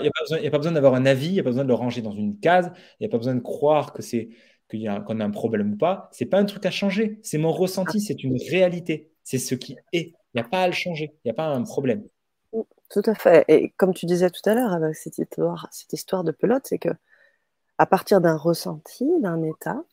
[0.52, 2.40] pas besoin d'avoir un avis, il n'y a pas besoin de le ranger dans une
[2.40, 4.30] case, il n'y a pas besoin de croire que c'est
[4.70, 6.10] qu'on a, un problème ou pas.
[6.12, 7.20] C'est pas un truc à changer.
[7.24, 9.12] C'est mon ressenti, c'est une réalité.
[9.24, 10.14] C'est ce qui est.
[10.34, 12.04] Il n'y a pas à le changer, il n'y a pas un problème.
[12.90, 13.46] Tout à fait.
[13.48, 16.90] Et comme tu disais tout à l'heure avec cette histoire de pelote, c'est que
[17.78, 19.84] à partir d'un ressenti, d'un état,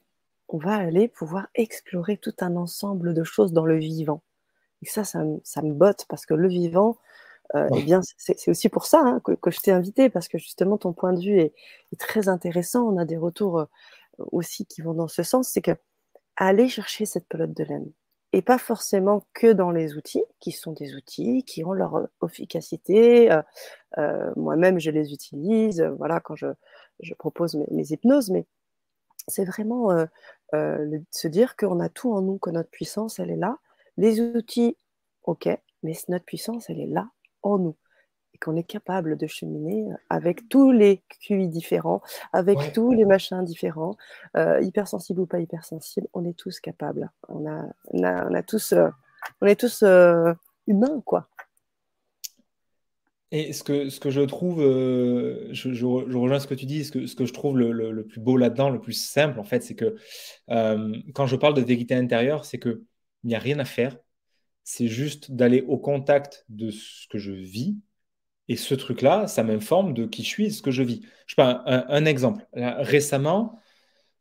[0.49, 4.23] on va aller pouvoir explorer tout un ensemble de choses dans le vivant.
[4.83, 6.99] Et ça, ça, me botte parce que le vivant,
[7.55, 10.77] euh, eh bien, c'est aussi pour ça hein, que, je t'ai invité, parce que justement,
[10.77, 11.55] ton point de vue est,
[11.93, 12.87] est, très intéressant.
[12.87, 13.65] On a des retours euh,
[14.33, 15.49] aussi qui vont dans ce sens.
[15.49, 15.73] C'est que
[16.37, 17.91] aller chercher cette pelote de laine,
[18.33, 23.33] et pas forcément que dans les outils, qui sont des outils qui ont leur efficacité.
[23.33, 23.43] Euh,
[23.99, 26.49] euh, moi-même, je les utilise, voilà, quand je,
[27.01, 28.47] je propose mes, hypnoses, mais
[29.27, 29.91] c'est vraiment
[30.53, 33.59] se dire qu'on a tout en nous, que notre puissance, elle est là.
[33.97, 34.77] Les outils,
[35.25, 35.49] ok,
[35.83, 37.09] mais notre puissance, elle est là
[37.43, 37.77] en nous
[38.41, 42.03] qu'on est capable de cheminer avec tous les QI différents,
[42.33, 43.97] avec tous les machins différents,
[44.37, 47.11] euh, hypersensible ou pas hypersensible, on est tous capables.
[47.29, 48.89] On, a, on, a, tous, euh,
[49.41, 50.33] on est tous euh,
[50.67, 51.29] humains, quoi.
[53.31, 56.93] Et ce que, ce que je trouve, je, je, rejoins ce que tu dis, ce
[56.93, 59.63] que, ce que je trouve le, le, plus beau là-dedans, le plus simple, en fait,
[59.63, 59.97] c'est que
[60.49, 62.81] quand je parle de vérité intérieure, c'est qu'il
[63.25, 63.99] n'y a rien à faire.
[64.71, 67.79] C'est juste d'aller au contact de ce que je vis,
[68.49, 71.01] et ce truc-là, ça m'informe de qui je suis, ce que je vis.
[71.27, 72.47] Je sais pas, un, exemple.
[72.53, 73.59] récemment,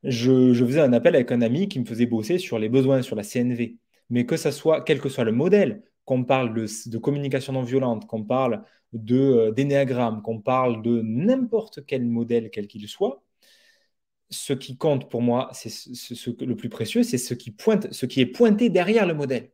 [0.03, 3.18] je, faisais un appel avec un ami qui me faisait bosser sur les besoins, sur
[3.18, 3.78] la CNV.
[4.10, 8.07] Mais que ça soit, quel que soit le modèle, qu'on parle de, communication non violente,
[8.07, 8.64] qu'on parle
[8.95, 13.22] euh, d'énéagramme, qu'on parle de n'importe quel modèle, quel qu'il soit,
[14.30, 17.36] ce qui compte pour moi, c'est ce, le plus précieux, c'est ce
[17.91, 19.52] ce qui est pointé derrière le modèle.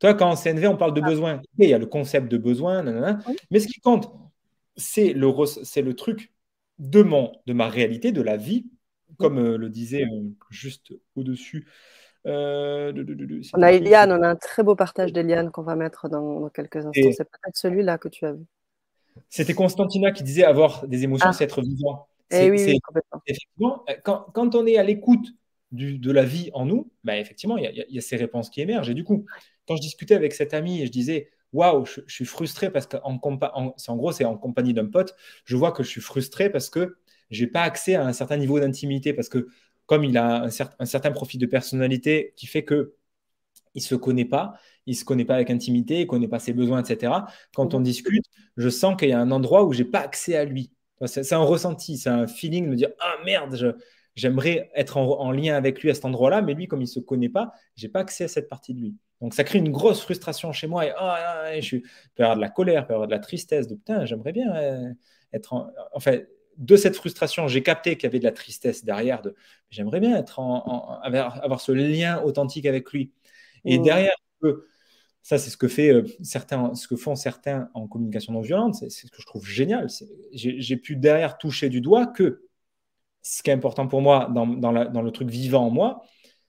[0.00, 1.08] Toi, quand en CNV, on parle de ah.
[1.08, 2.82] besoin, il y a le concept de besoin,
[3.50, 4.10] mais ce qui compte,
[4.76, 6.32] c'est le, le truc
[6.78, 8.66] de, mon, de ma réalité, de la vie,
[9.18, 11.68] comme euh, le disait euh, juste au-dessus.
[12.26, 12.92] Euh,
[13.54, 16.76] on a Eliane, on a un très beau partage d'Eliane qu'on va mettre dans, quelques
[16.76, 17.12] instants.
[17.12, 18.44] C'est peut-être celui-là que tu as vu.
[19.28, 21.32] C'était Constantina qui disait avoir des émotions, ah.
[21.32, 22.08] c'est être vivant.
[22.30, 23.22] Et eh oui, complètement.
[23.26, 25.26] Effectivement, quand, quand, on est à l'écoute
[25.72, 28.90] de la vie en nous, bah, effectivement, il y, y, a ces réponses qui émergent.
[28.90, 29.24] Et du coup,
[29.70, 33.20] quand je discutais avec cet ami et je disais, waouh, je, suis frustré parce qu'en
[33.22, 35.14] en, en, gros, c'est en compagnie d'un pote,
[35.44, 36.96] je vois que je suis frustré parce que
[37.30, 39.46] j'ai pas accès à un certain niveau d'intimité parce que
[39.86, 40.50] comme il a un,
[40.86, 42.96] certain profil de personnalité qui fait que
[43.74, 44.54] il se connaît pas,
[44.86, 47.12] il se connaît pas avec intimité, il connaît pas ses besoins, etc.
[47.54, 48.24] Quand on discute,
[48.56, 50.72] je sens qu'il y a un endroit où j'ai pas accès à lui.
[51.06, 53.76] C'est un ressenti, c'est un feeling de me dire ah merde,
[54.16, 57.28] j'aimerais être en, lien avec lui à cet endroit-là, mais lui comme il se connaît
[57.28, 58.96] pas, j'ai pas accès à cette partie de lui.
[59.20, 61.12] Donc ça crée une grosse frustration chez moi et, oh,
[61.56, 63.74] je suis, peut y avoir de la colère, peut y avoir de la tristesse, de
[63.74, 64.92] putain, j'aimerais bien euh,
[65.32, 69.22] être en, fait de cette frustration, j'ai capté qu'il y avait de la tristesse derrière.
[69.22, 69.34] De,
[69.70, 73.12] j'aimerais bien être en, avoir ce lien authentique avec lui.
[73.64, 73.82] Et mmh.
[73.82, 74.14] derrière,
[75.22, 78.74] ça, c'est ce que fait euh, certains, ce que font certains en communication non violente.
[78.74, 79.88] C'est ce que je trouve génial.
[80.32, 82.46] J'ai pu derrière toucher du doigt que
[83.22, 86.02] ce qui est important pour moi dans, dans, dans le truc vivant en moi,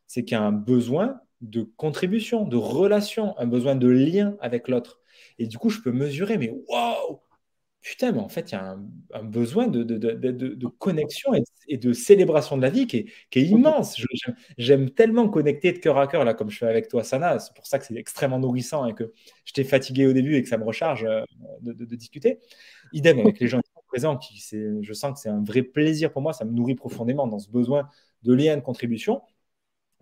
[0.07, 4.68] c'est qu'il y a un besoin de contribution, de relation, un besoin de lien avec
[4.68, 4.99] l'autre.
[5.39, 7.19] Et du coup, je peux mesurer, mais waouh,
[7.81, 8.77] putain, mais en fait, il y a
[9.13, 11.31] un, besoin de, connexion
[11.68, 13.99] et, de célébration de la vie qui est, immense.
[14.57, 17.39] J'aime tellement connecter de cœur à cœur, là, comme je fais avec toi, Sana.
[17.39, 19.11] C'est pour ça que c'est extrêmement nourrissant et que
[19.45, 21.23] j'étais fatigué au début et que ça me recharge euh,
[21.61, 22.39] de, discuter.
[22.93, 24.39] Idem avec les gens qui sont présents, qui,
[24.81, 27.49] je sens que c'est un vrai plaisir pour moi, ça me nourrit profondément dans ce
[27.49, 27.89] besoin
[28.23, 29.22] de lien, de contribution.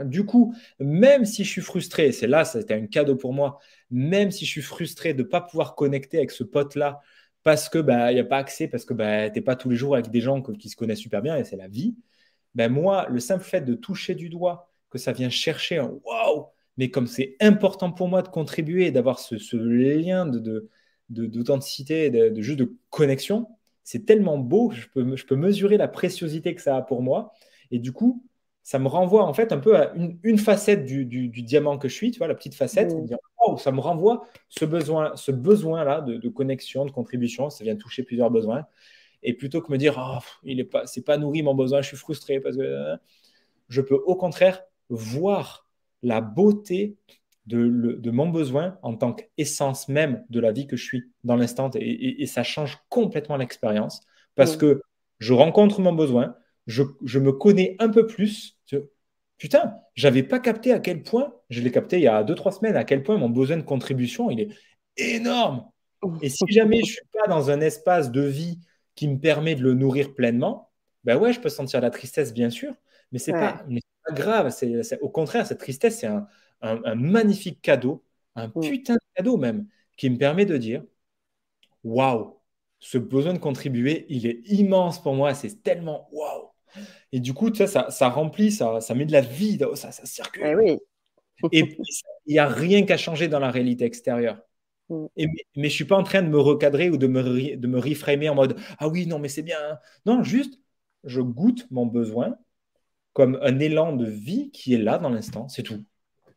[0.03, 3.59] Du coup, même si je suis frustré, c'est là, c'était un cadeau pour moi,
[3.91, 7.01] même si je suis frustré de ne pas pouvoir connecter avec ce pote-là
[7.43, 9.76] parce que bah, n'y a pas accès, parce que bah, tu n'es pas tous les
[9.76, 11.95] jours avec des gens qui se connaissent super bien et c'est la vie,
[12.55, 16.47] ben moi, le simple fait de toucher du doigt, que ça vient chercher un waouh,
[16.77, 20.26] mais comme c'est important pour moi de contribuer, d'avoir ce, lien
[21.09, 23.47] d'authenticité, de, de, de, juste de connexion,
[23.84, 27.34] c'est tellement beau, je peux, je peux mesurer la préciosité que ça a pour moi.
[27.71, 28.23] Et du coup,
[28.70, 29.91] ça me renvoie en fait un peu à
[30.22, 32.94] une, facette du, diamant que je suis, tu vois, la petite facette.
[33.44, 37.50] Oh, ça me renvoie ce besoin, ce besoin-là de, connexion, de contribution.
[37.50, 38.68] Ça vient toucher plusieurs besoins.
[39.24, 41.88] Et plutôt que me dire, oh, il est pas, c'est pas nourri mon besoin, je
[41.88, 42.96] suis frustré parce que
[43.70, 45.68] je peux au contraire voir
[46.04, 46.96] la beauté
[47.48, 51.72] de, mon besoin en tant qu'essence même de la vie que je suis dans l'instant.
[51.74, 54.02] Et, ça change complètement l'expérience
[54.36, 54.84] parce que
[55.18, 56.36] je rencontre mon besoin,
[56.70, 58.58] je, je, me connais un peu plus
[59.40, 62.52] Putain, j'avais pas capté à quel point, je l'ai capté il y a deux, trois
[62.52, 64.50] semaines, à quel point mon besoin de contribution, il est
[64.98, 65.66] énorme.
[66.22, 68.60] Et si jamais je suis pas dans un espace de vie
[68.96, 70.70] qui me permet de le nourrir pleinement,
[71.06, 72.74] ben ouais, je peux sentir la tristesse, bien sûr,
[73.14, 73.64] mais c'est pas,
[74.04, 74.54] pas, grave.
[75.02, 76.28] Au contraire, cette tristesse, c'est un,
[76.62, 78.04] un, magnifique cadeau,
[78.36, 80.84] un putain de cadeau même, qui me permet de dire,
[81.86, 82.36] waouh,
[82.80, 86.28] ce besoin de contribuer, il est immense pour moi, c'est tellement waouh.
[87.11, 90.61] Et du coup, ça, ça, remplit, ça, ça met de la vie, ça, ça circule.
[90.65, 90.77] Eh
[91.52, 91.77] et puis,
[92.26, 94.41] il n'y a rien qu'à changer dans la réalité extérieure.
[94.90, 95.06] Mm.
[95.18, 97.68] Et, mais, je ne suis pas en train de me recadrer ou de me, de
[97.68, 99.57] me reframer en mode Ah oui, non, mais c'est bien.
[99.61, 99.80] Hein.
[100.06, 100.60] Non, juste,
[101.03, 102.36] je goûte mon besoin
[103.14, 105.84] comme un élan de vie qui est là dans l'instant, c'est tout.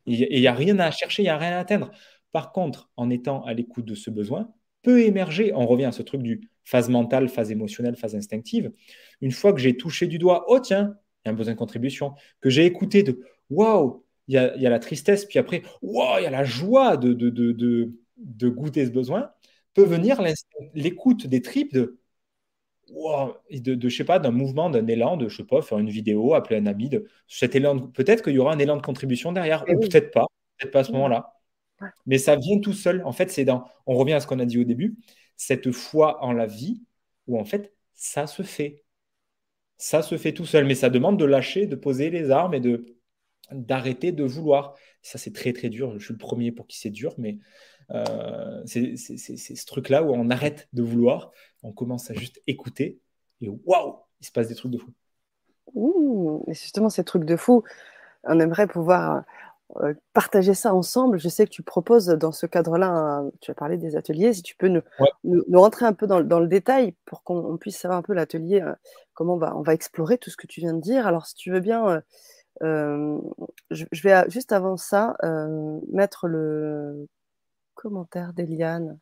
[0.07, 1.90] Et il n'y a rien à chercher, il n'y a rien à atteindre.
[2.32, 6.03] Par contre, en étant à l'écoute de ce besoin, peut émerger, on revient à ce
[6.03, 8.72] truc du phase mentale, phase émotionnelle, phase instinctive,
[9.20, 11.59] une fois que j'ai touché du doigt, oh tiens, il y a un besoin de
[11.59, 13.20] contribution, que j'ai écouté de
[13.51, 17.12] waouh, il y a, la tristesse, puis après, waouh, il y a la joie de,
[17.12, 19.30] de, de, de, goûter ce besoin,
[19.74, 20.22] peut venir
[20.74, 21.98] l'écoute des tripes de
[22.90, 25.78] wow, de, de, je sais pas, d'un mouvement, d'un élan, de, je sais pas, faire
[25.78, 28.82] une vidéo, appeler un ami, de cet élan, peut-être qu'il y aura un élan de
[28.82, 30.26] contribution derrière, ou peut-être pas,
[30.59, 31.34] peut-être pas à ce moment-là.
[32.06, 33.02] Mais ça vient tout seul.
[33.05, 34.97] En fait, c'est dans, on revient à ce qu'on a dit au début,
[35.37, 36.83] cette foi en la vie,
[37.27, 38.85] où en fait, ça se fait.
[39.77, 40.65] Ça se fait tout seul.
[40.65, 42.87] Mais ça demande de lâcher, de poser les armes et de
[43.51, 44.75] d'arrêter de vouloir.
[45.03, 45.99] Ça, c'est très, très dur.
[45.99, 47.39] Je suis le premier pour qui c'est dur, mais
[47.91, 51.31] euh, c'est ce truc-là où on arrête de vouloir,
[51.63, 53.01] on commence à juste écouter,
[53.41, 54.93] et waouh, il se passe des trucs de fou.
[56.49, 57.65] Et justement, ces trucs de fou,
[58.25, 59.25] on aimerait pouvoir
[59.81, 61.19] euh, partager ça ensemble.
[61.19, 64.55] Je sais que tu proposes dans ce cadre-là, tu as parlé des ateliers, si tu
[64.55, 64.82] peux nous,
[65.53, 68.74] rentrer un peu dans, le détail pour qu'on puisse savoir un peu l'atelier, euh,
[69.15, 71.07] comment on va, on va explorer tout ce que tu viens de dire.
[71.07, 72.03] Alors si tu veux bien,
[72.62, 73.19] euh,
[73.70, 75.16] je, vais juste avant ça
[75.90, 77.09] mettre le
[77.74, 78.99] commentaire d'Eliane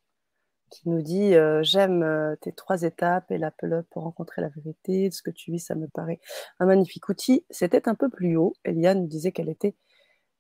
[0.71, 5.11] qui nous dit J'aime tes trois étapes et l'Apple pour rencontrer la vérité.
[5.11, 6.21] Ce que tu vis, ça me paraît
[6.61, 7.45] un magnifique outil.
[7.51, 8.55] C'était un peu plus haut.
[8.65, 9.75] Eliane disait qu'elle était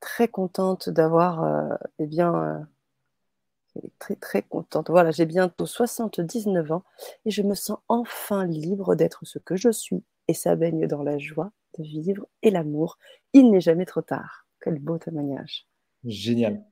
[0.01, 4.91] très contente d'avoir, euh, eh bien, euh, très très contente.
[4.91, 6.83] Voilà, j'ai bientôt 79 ans
[7.25, 10.03] et je me sens enfin libre d'être ce que je suis.
[10.29, 12.99] Et ça baigne dans la joie de vivre et l'amour.
[13.33, 14.47] Il n'est jamais trop tard.
[14.61, 15.67] Quel beau témoignage.
[16.05, 16.63] Génial.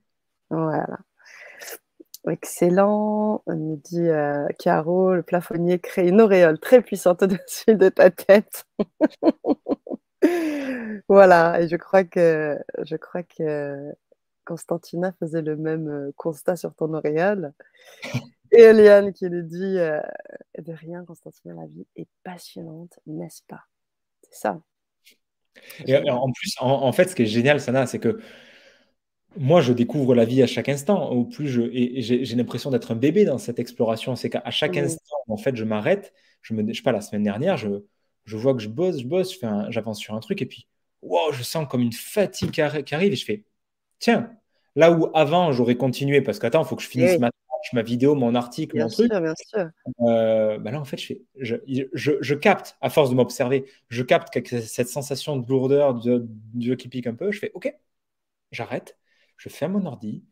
[0.49, 0.99] Voilà.
[2.27, 8.11] Excellent, nous dit euh, Caro, le plafonnier crée une auréole très puissante au-dessus de ta
[8.11, 8.65] tête.
[11.07, 13.93] Voilà, et je crois que je crois que
[14.49, 17.53] Constantina faisait le même euh, constat sur ton auréole.
[18.51, 20.01] Et Eliane qui nous dit euh,
[20.57, 23.61] de rien, Constantina, la vie est passionnante, n'est-ce pas?
[24.23, 24.61] C'est ça.
[25.85, 28.19] Et en plus, en, fait, ce qui est génial, Sana, c'est que
[29.37, 31.11] moi, je découvre la vie à chaque instant.
[31.11, 34.15] Au plus je, et j'ai l'impression d'être un bébé dans cette exploration.
[34.15, 34.85] C'est qu'à chaque mmh.
[34.85, 36.13] instant, en fait, je m'arrête.
[36.41, 37.67] Je me, je sais pas, la semaine dernière, je,
[38.29, 39.37] je vois que je bosse, je bosse,
[39.69, 40.67] j'avance sur un truc et puis,
[41.01, 43.43] wow, je sens comme une fatigue qui, arrive et je fais,
[43.99, 44.31] tiens,
[44.75, 47.31] là où avant j'aurais continué parce qu'attends, il faut que je finisse ma,
[47.73, 49.21] ma, vidéo, mon article, bien mon sûr, truc.
[49.21, 49.69] Bien sûr.
[50.01, 51.55] Euh, bah là, en fait, je, fais, je,
[51.93, 54.29] je, je capte, à force de m'observer, je capte
[54.61, 57.31] cette sensation de lourdeur, de, de qui pique un peu.
[57.31, 57.73] Je fais, ok,
[58.51, 58.99] j'arrête
[59.39, 60.23] je ferme mon ordi,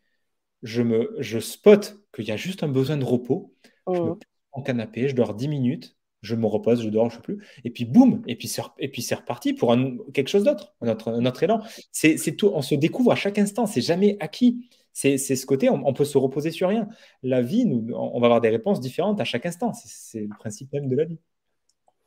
[0.61, 3.55] je, me, je spot qu'il y a juste un besoin de repos,
[3.87, 4.19] je me pose
[4.51, 7.45] en canapé, je dors 10 minutes, je me repose, je dors, je ne sais plus,
[7.63, 9.75] et puis boum, et puis c'est, reparti pour
[10.13, 11.61] quelque chose d'autre, notre, notre élan.
[11.91, 14.69] C'est, tout, on se découvre à chaque instant, c'est jamais acquis.
[14.93, 16.89] C'est, ce côté, on, peut se reposer sur rien.
[17.21, 19.71] La vie, nous, on va avoir des réponses différentes à chaque instant.
[19.73, 21.19] C'est, le principe même de la vie.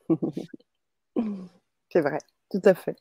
[1.89, 2.19] c'est vrai,
[2.51, 2.97] tout à fait.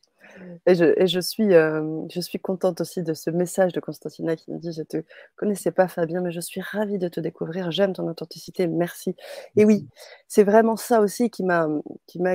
[0.66, 4.58] Et je, suis, euh, je suis contente aussi de ce message de Constantina qui me
[4.58, 5.04] dit Je ne te
[5.36, 7.70] connaissais pas, Fabien, mais je suis ravie de te découvrir.
[7.70, 8.66] J'aime ton authenticité.
[8.66, 9.16] Merci.
[9.56, 9.88] Et oui,
[10.28, 11.68] c'est vraiment ça aussi qui m'a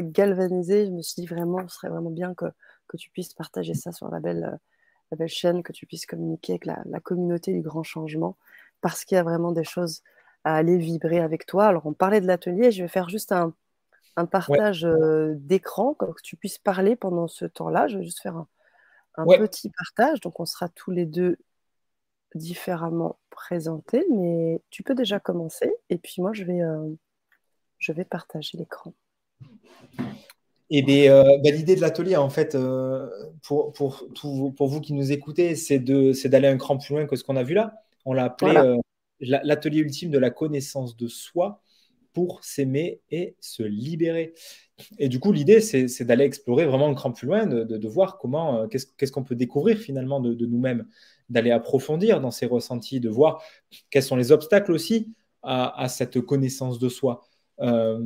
[0.02, 0.88] galvanisée.
[0.88, 2.46] Je me suis dit vraiment, ce serait vraiment bien que,
[2.98, 4.58] tu puisses partager ça sur la belle,
[5.12, 8.38] la belle chaîne, que tu puisses communiquer avec la, la communauté du grand changement,
[8.80, 10.02] parce qu'il y a vraiment des choses
[10.46, 11.66] à aller vibrer avec toi.
[11.66, 12.72] Alors, on parlait de l'atelier.
[12.72, 13.54] Je vais faire juste un
[14.16, 14.88] un partage
[15.36, 17.88] d'écran, que tu puisses parler pendant ce temps-là.
[17.88, 18.46] Je vais juste faire
[19.16, 20.22] un, petit partage.
[20.22, 21.38] Donc, on sera tous les deux
[22.34, 25.72] différemment présentés, mais tu peux déjà commencer.
[25.90, 26.62] Et puis, moi, je vais,
[27.78, 28.94] je vais partager l'écran.
[30.70, 32.58] Et bien, bah, l'idée de l'atelier, en fait,
[33.44, 34.08] pour, pour,
[34.56, 37.44] pour vous qui nous écoutez, c'est d'aller un cran plus loin que ce qu'on a
[37.44, 37.82] vu là.
[38.06, 38.78] On l'a appelé
[39.20, 41.62] l'atelier ultime de la connaissance de soi
[42.16, 44.34] pour s'aimer et se libérer.
[44.98, 48.62] Et du coup, l'idée, c'est d'aller explorer vraiment un cran plus loin, de, voir comment,
[48.62, 50.88] euh, qu'est-ce qu'on peut découvrir finalement de, nous-mêmes,
[51.30, 53.44] d'aller approfondir dans ces ressentis, de voir
[53.90, 55.14] quels sont les obstacles aussi
[55.44, 57.22] à, cette connaissance de soi,
[57.60, 58.00] euh,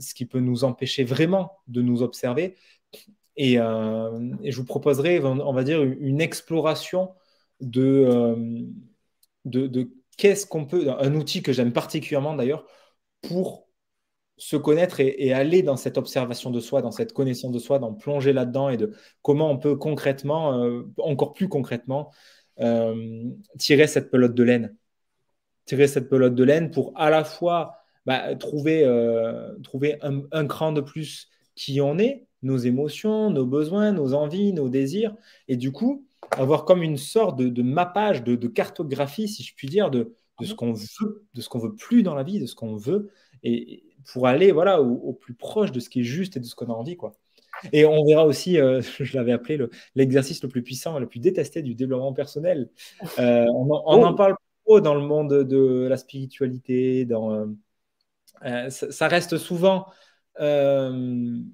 [0.00, 2.56] ce qui peut nous empêcher vraiment de nous observer.
[3.36, 7.12] Et, euh, je vous proposerai, on va dire, une exploration
[7.60, 8.36] de,
[9.44, 12.66] de qu'est-ce qu'on peut, un outil que j'aime particulièrement d'ailleurs,
[13.28, 13.64] pour
[14.36, 17.94] se connaître et, aller dans cette observation de soi, dans cette connaissance de soi, d'en
[17.94, 18.92] plonger là-dedans et de
[19.22, 22.10] comment on peut concrètement, euh, encore plus concrètement,
[22.60, 24.76] euh, tirer cette pelote de laine.
[25.66, 27.76] Tirer cette pelote de laine pour à la fois
[28.06, 33.92] bah, trouver, euh, trouver un, cran de plus qui on est, nos émotions, nos besoins,
[33.92, 35.14] nos envies, nos désirs,
[35.48, 39.68] et du coup avoir comme une sorte de, mappage, de, de, cartographie, si je puis
[39.68, 42.46] dire, de, de ce qu'on veut, de ce qu'on veut plus dans la vie, de
[42.46, 43.10] ce qu'on veut,
[43.42, 46.54] et pour aller voilà au, plus proche de ce qui est juste et de ce
[46.54, 47.14] qu'on a envie, quoi.
[47.72, 49.58] Et on verra aussi, euh, je l'avais appelé
[49.94, 52.70] l'exercice le, plus puissant, le plus détesté du développement personnel.
[53.18, 54.14] Euh, on, en, oh.
[54.14, 54.34] parle
[54.64, 57.04] trop dans le monde de la spiritualité.
[57.04, 57.48] Dans,
[58.44, 59.86] euh, ça, reste souvent
[60.38, 61.46] en,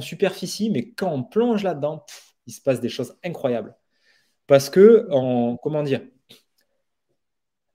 [0.00, 2.04] superficie, mais quand on plonge là-dedans,
[2.46, 3.76] il se passe des choses incroyables.
[4.46, 6.00] Parce que, en, comment dire,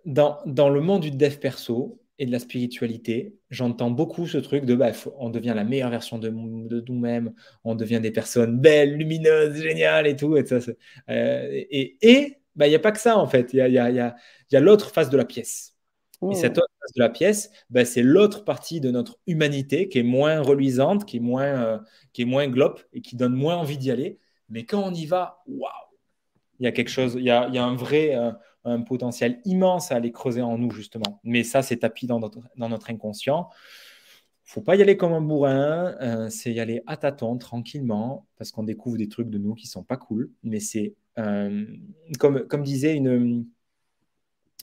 [0.06, 4.66] dans, dans, le monde du dev perso et de la spiritualité, j'entends beaucoup ce truc
[4.66, 8.96] de bah, on devient la meilleure version de, de nous-mêmes, on devient des personnes belles,
[8.96, 10.38] lumineuses, géniales et tout.
[10.38, 10.76] Et il
[11.10, 13.80] euh, et, et, bah, n'y a pas que ça en fait, il y a, y
[13.80, 14.16] a,
[14.52, 15.74] y a l'autre face de la pièce.
[16.22, 16.34] Et mmh.
[16.36, 20.04] cette autre face de la pièce, bah, c'est l'autre partie de notre humanité qui est
[20.04, 21.80] moins reluisante, qui est moins, euh,
[22.14, 24.20] qui est moins globe et qui donne moins envie d'y aller.
[24.50, 25.70] Mais quand on y va, waouh,
[26.60, 28.32] il y a quelque chose, il y a, y a un vrai, euh,
[28.66, 31.20] un potentiel immense à aller creuser en nous, justement.
[31.24, 33.50] Mais ça, c'est tapis dans notre, dans notre inconscient.
[34.44, 38.52] faut pas y aller comme un bourrin, euh, c'est y aller à tâtons, tranquillement, parce
[38.52, 40.32] qu'on découvre des trucs de nous qui sont pas cool.
[40.44, 41.66] Mais c'est, euh,
[42.20, 43.46] comme, comme disait une...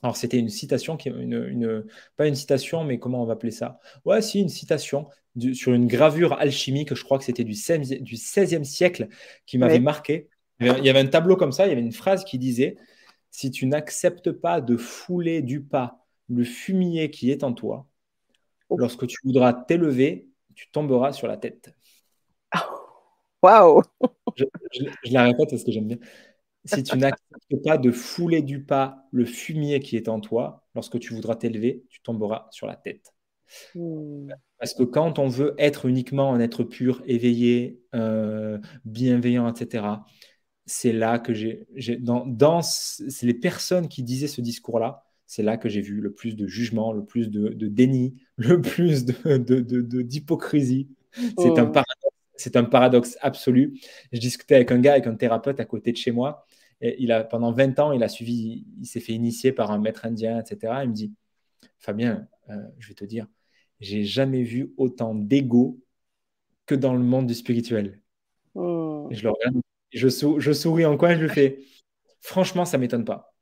[0.03, 1.85] Alors, c'était une citation, qui, une, une,
[2.17, 3.79] pas une citation, mais comment on va appeler ça?
[4.03, 5.07] Ouais, si, une citation
[5.53, 9.07] sur une gravure alchimique, je crois que c'était du, 16, du 16e siècle,
[9.45, 10.27] qui m'avait marqué.
[10.59, 12.77] Il y avait un tableau comme ça, il y avait une phrase qui disait
[13.31, 17.87] si tu n'acceptes pas de fouler du pas le fumier qui est en toi,
[18.69, 18.77] oh.
[18.77, 21.73] lorsque tu voudras t'élever, tu tomberas sur la tête.
[23.41, 23.81] Waouh
[24.35, 24.45] je,
[25.11, 25.97] la répète parce que j'aime bien.
[26.65, 30.99] Si tu n'acceptes pas de fouler du pas le fumier qui est en toi, lorsque
[30.99, 33.13] tu voudras t'élever, tu tomberas sur la tête.
[33.73, 34.29] Hmm.
[34.59, 39.85] Parce que quand on veut être uniquement un être pur, éveillé, euh, bienveillant, etc.,
[40.71, 41.67] c'est là que j'ai,
[41.99, 46.13] dans, dans c'est les personnes qui disaient ce discours-là, c'est là que j'ai vu le
[46.13, 50.89] plus de jugement, le plus de, déni, le plus de, d'hypocrisie.
[51.13, 51.71] C'est, un oh.
[51.71, 53.79] paradoxe, c'est un paradoxe absolu.
[54.13, 56.45] Je discutais avec un gars, avec un thérapeute à côté de chez moi,
[56.81, 60.05] il a, pendant 20 ans, il a suivi, il s'est fait initier par un maître
[60.05, 60.73] indien, etc.
[60.83, 61.13] Il me dit,
[61.79, 63.27] Fabien, euh, je vais te dire,
[63.81, 65.79] j'ai jamais vu autant d'ego
[66.65, 68.01] que dans le monde du spirituel.
[68.55, 69.07] Hmm.
[69.11, 69.60] je le regarde,
[69.91, 71.59] je, souris en coin, je lui fais,
[72.21, 73.33] franchement, ça m'étonne pas.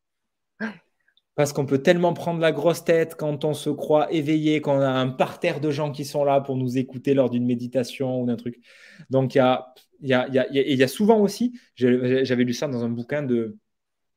[1.35, 4.81] Parce qu'on peut tellement prendre la grosse tête quand on se croit éveillé, quand on
[4.81, 8.25] a un parterre de gens qui sont là pour nous écouter lors d'une méditation ou
[8.25, 8.59] d'un truc.
[9.09, 12.67] Donc, il y a, y, a, y, a, y a souvent aussi, j'avais lu ça
[12.67, 13.57] dans un bouquin de,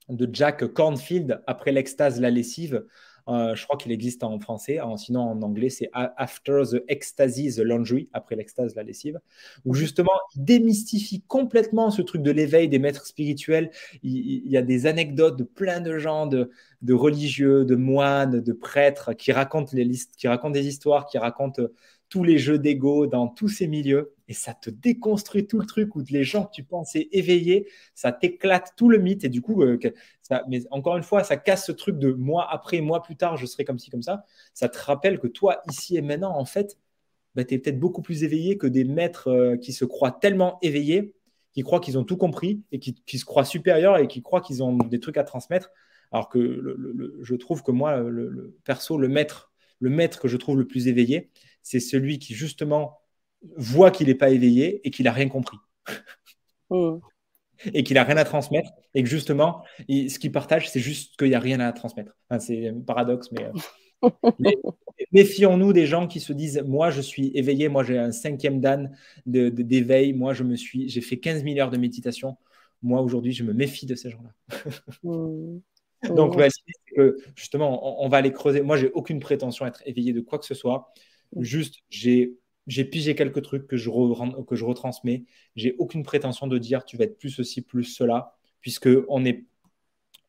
[0.08, 2.84] de Jack Cornfield, après l'extase, la lessive,
[3.28, 7.60] euh, je crois qu'il existe en français, sinon en anglais, c'est After the Ecstasy, the
[7.60, 9.20] Laundry, après l'extase, la lessive,
[9.64, 13.70] où justement, il démystifie complètement ce truc de l'éveil des maîtres spirituels.
[14.02, 16.50] Il, y a des anecdotes de plein de gens, de,
[16.90, 21.62] religieux, de moines, de prêtres, qui racontent, les, qui racontent des histoires, qui racontent
[22.08, 25.94] tous les jeux d'ego dans tous ces milieux et ça te déconstruit tout le truc
[25.94, 29.62] où les gens que tu pensais éveillés, ça t'éclate tout le mythe et du coup,
[29.62, 29.78] euh,
[30.22, 33.36] ça, mais encore une fois, ça casse ce truc de moi après, moi plus tard,
[33.36, 34.24] je serai comme ci, comme ça.
[34.54, 36.78] Ça te rappelle que toi, ici et maintenant, en fait,
[37.34, 40.58] bah, tu es peut-être beaucoup plus éveillé que des maîtres euh, qui se croient tellement
[40.62, 41.14] éveillés,
[41.52, 44.62] qui croient qu'ils ont tout compris et qui, se croient supérieurs et qui croient qu'ils
[44.62, 45.72] ont des trucs à transmettre.
[46.10, 46.78] Alors que
[47.20, 50.88] je trouve que moi, le, perso, le maître, le maître que je trouve le plus
[50.88, 51.30] éveillé,
[51.62, 53.01] c'est celui qui justement
[53.56, 55.58] voit qu'il n'est pas éveillé et qu'il n'a rien compris.
[56.70, 56.98] Hmm.
[57.74, 58.72] Et qu'il n'a rien à transmettre.
[58.92, 62.12] Et que justement, ce qu'il partage, c'est juste qu'il n'y a rien à transmettre.
[62.40, 63.44] c'est un paradoxe, mais.
[63.44, 64.10] Euh,
[65.12, 68.96] méfions-nous des gens qui se disent Moi, je suis éveillé, moi, j'ai un cinquième dan
[69.26, 72.36] d'éveil, moi, je me suis, j'ai fait 15 000 heures de méditation.
[72.82, 74.34] Moi, aujourd'hui, je me méfie de ces gens-là.
[75.04, 75.60] Hmm.
[76.16, 76.36] Donc,
[76.96, 78.62] que, justement, on, va aller creuser.
[78.62, 80.92] Moi, j'ai aucune prétention à être éveillé de quoi que ce soit.
[81.38, 82.34] Juste, j'ai
[82.66, 83.90] j'ai pigé quelques trucs que je,
[84.42, 85.24] que je retransmets.
[85.56, 89.44] J'ai aucune prétention de dire tu vas être plus ceci, plus cela, puisque on est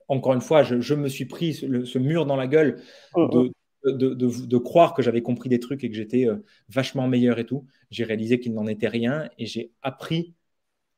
[0.07, 2.81] encore une fois, je, me suis pris ce, mur dans la gueule
[3.15, 3.51] mm, mm.
[3.85, 7.45] de, de, croire que j'avais compris des trucs et que j'étais euh, vachement meilleur et
[7.45, 7.65] tout.
[7.89, 10.34] J'ai réalisé qu'il n'en était rien et j'ai appris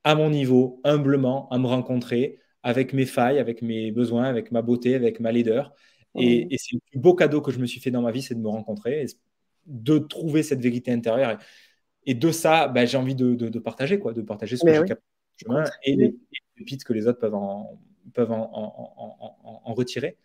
[0.04, 4.62] à mon niveau, humblement, à me rencontrer avec mes failles, avec mes besoins, avec ma
[4.62, 5.74] beauté, avec ma laideur.
[6.16, 6.48] Et, mm.
[6.52, 8.36] et c'est le plus beau cadeau que je me suis fait dans ma vie, c'est
[8.36, 9.06] de me rencontrer
[9.66, 11.40] de trouver cette vérité intérieure.
[12.06, 15.04] Et, de ça, bah, j'ai envie de, partager, quoi, de partager ce que j'ai capté
[15.38, 16.16] chemin et les,
[16.56, 17.82] pépites que les autres peuvent en,
[18.14, 20.18] peuvent en, retirer.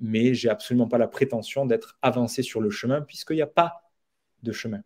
[0.00, 3.82] Mais j'ai absolument pas la prétention d'être avancé sur le chemin, puisqu'il n'y a pas
[4.42, 4.82] de chemin.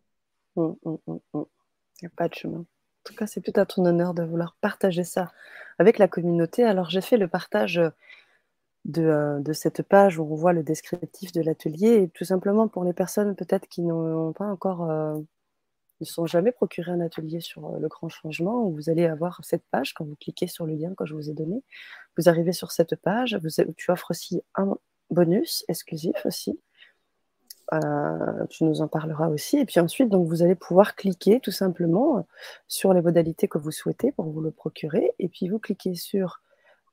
[0.57, 2.61] Hum, hum, hum, Il n'y a pas de chemin.
[2.61, 5.31] En tout cas, c'est tout à ton honneur de vouloir partager ça
[5.79, 6.65] avec la communauté.
[6.65, 7.81] Alors, j'ai fait le partage
[8.99, 12.85] euh, de, cette page où on voit le descriptif de l'atelier, et tout simplement pour
[12.85, 15.19] les personnes peut-être qui n'ont pas encore, euh,
[16.01, 19.65] ne sont jamais procuré un atelier sur euh, le grand changement, vous allez avoir cette
[19.71, 21.65] page, quand vous cliquez sur le lien que je vous ai donné,
[22.17, 24.77] vous arrivez sur cette page, vous, tu offres aussi un
[25.11, 26.61] bonus exclusif aussi,
[28.51, 29.59] tu nous en parleras aussi.
[29.59, 32.25] Et puis ensuite, donc, vous allez pouvoir cliquer tout simplement
[32.69, 35.11] sur les modalités que vous souhaitez pour vous le procurer.
[35.19, 36.41] Et puis vous cliquez sur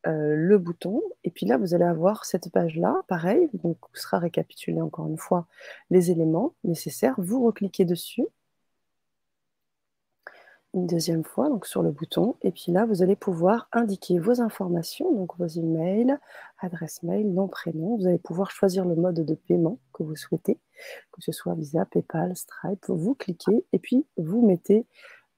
[0.07, 1.01] euh, le bouton.
[1.23, 5.47] Et puis là, vous allez avoir cette page-là, pareil, donc sera récapitulé encore une fois
[5.89, 7.15] les éléments nécessaires.
[7.17, 8.25] Vous recliquez dessus
[10.73, 12.35] une deuxième fois, donc sur le bouton.
[12.41, 16.17] Et puis là, vous allez pouvoir indiquer vos informations, donc vos emails,
[16.59, 17.97] adresse mail, nom, prénom.
[17.97, 20.59] Vous allez pouvoir choisir le mode de paiement que vous souhaitez,
[21.11, 22.85] que ce soit Visa, PayPal, Stripe.
[22.88, 24.88] Vous cliquez et puis vous mettez,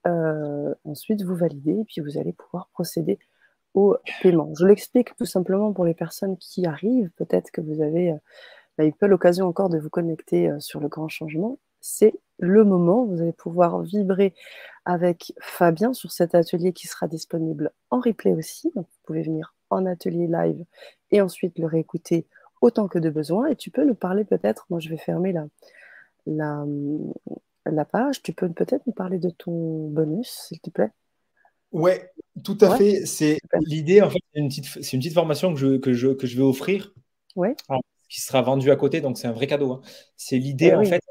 [0.07, 3.19] euh, ensuite vous validez et puis vous allez pouvoir procéder
[3.75, 4.51] au paiement.
[4.57, 8.13] Je l'explique tout simplement pour les personnes qui arrivent, peut-être que vous avez
[8.79, 11.59] euh, bah, l'occasion encore de vous connecter euh, sur le grand changement.
[11.81, 14.33] C'est le moment, vous allez pouvoir vibrer
[14.85, 18.71] avec Fabien sur cet atelier qui sera disponible en replay aussi.
[18.75, 20.65] Vous pouvez venir en atelier live
[21.11, 22.25] et ensuite le réécouter
[22.61, 23.47] autant que de besoin.
[23.47, 25.33] Et tu peux nous parler peut-être, moi je vais fermer
[26.25, 26.65] la,
[27.65, 30.91] la page, tu peux peut-être nous parler de ton bonus, s'il te plaît?
[31.75, 32.09] Ouais,
[32.45, 33.05] tout à fait.
[33.05, 36.07] C'est l'idée, en fait, c'est une petite, c'est une petite formation que je, que je,
[36.07, 36.93] que je vais offrir.
[37.35, 37.53] Ouais.
[38.09, 39.73] qui sera vendue à côté, donc c'est un vrai cadeau.
[39.73, 39.81] Hein.
[40.15, 41.01] C'est l'idée, en fait,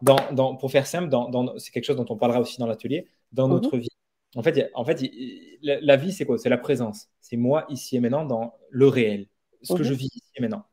[0.00, 2.66] dans, dans, pour faire simple, dans, dans, c'est quelque chose dont on parlera aussi dans
[2.66, 3.54] l'atelier, dans mhm.
[3.54, 3.90] notre vie.
[4.34, 5.02] En fait, en fait
[5.60, 6.38] la, vie, c'est quoi?
[6.38, 7.08] C'est la présence.
[7.20, 9.26] C'est moi, ici et maintenant, dans le réel.
[9.60, 9.98] Ce que je mhm.
[9.98, 10.64] vis ici et maintenant.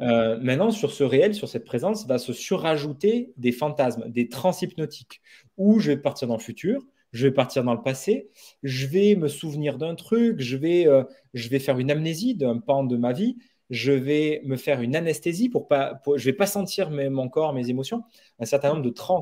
[0.00, 5.20] Euh, maintenant, sur ce réel, sur cette présence, va se surajouter des fantasmes, des transhypnotiques,
[5.56, 6.82] où je vais partir dans le futur,
[7.12, 8.30] je vais partir dans le passé,
[8.62, 11.04] je vais me souvenir d'un truc, je vais, euh,
[11.34, 13.38] je vais faire une amnésie d'un pan de ma vie,
[13.70, 17.68] je vais me faire une anesthésie pour pas, je vais pas sentir mon corps, mes
[17.70, 18.04] émotions,
[18.38, 19.20] un certain nombre de trans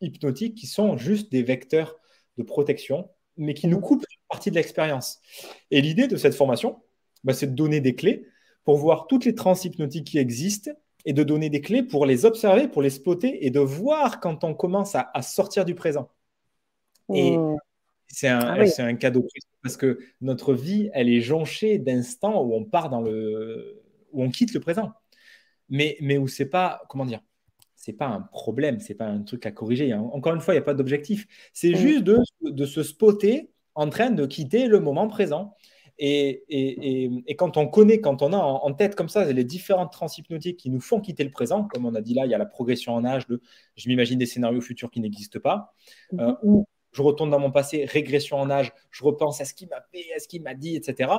[0.00, 1.96] hypnotiques qui sont juste des vecteurs
[2.38, 5.20] de protection, mais qui nous coupent une partie de l'expérience.
[5.70, 6.82] Et l'idée de cette formation,
[7.24, 8.26] bah, C'est de donner des clés
[8.64, 10.70] pour voir toutes les trans hypnotiques qui existent
[11.04, 14.44] et de donner des clés pour les observer, pour les spotter et de voir quand
[14.44, 16.10] on commence à, sortir du présent.
[17.14, 17.56] Et mmh.
[18.08, 19.26] c'est un, ah un, cadeau
[19.62, 23.82] parce que notre vie, elle est jonchée d'instants où on part dans le,
[24.12, 24.92] où on quitte le présent,
[25.68, 27.20] mais, mais où c'est pas, comment dire,
[27.76, 29.94] c'est pas un problème, c'est pas un truc à corriger.
[29.94, 31.26] Encore une fois, il n'y a pas d'objectif.
[31.54, 31.76] C'est mmh.
[31.76, 35.54] juste de, de, se spotter en train de quitter le moment présent.
[35.98, 39.92] Et, et, et, quand on connaît, quand on a en, tête comme ça les différentes
[39.92, 42.38] transhypnotiques qui nous font quitter le présent, comme on a dit là, il y a
[42.38, 43.42] la progression en âge de
[43.76, 45.74] je m'imagine des scénarios futurs qui n'existent pas,
[46.12, 46.20] mmh.
[46.20, 49.68] euh, ou je retourne dans mon passé, régression en âge, je repense à ce qu'il
[49.68, 51.12] m'a fait, à ce qu'il m'a dit, etc.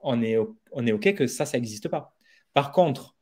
[0.00, 0.36] On est,
[0.72, 2.14] on est OK que ça, ça n'existe pas.
[2.54, 3.16] Par contre,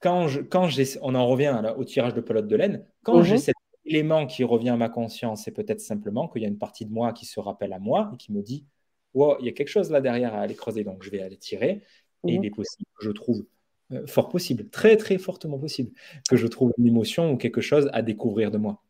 [0.00, 0.68] quand, je, quand
[1.00, 3.40] on en revient au tirage de pelote de laine, quand j'ai mhm.
[3.40, 3.54] cet
[3.86, 6.92] élément qui revient à ma conscience, c'est peut-être simplement qu'il y a une partie de
[6.92, 8.66] moi qui se rappelle à moi et qui me dit
[9.14, 11.38] wow, il y a quelque chose là derrière à aller creuser, donc je vais aller
[11.38, 11.82] tirer.
[12.26, 12.44] Et il mhm.
[12.44, 13.46] est possible je trouve,
[13.92, 15.90] euh, fort possible, très très fortement possible,
[16.28, 18.82] que je trouve une émotion ou quelque chose à découvrir de moi.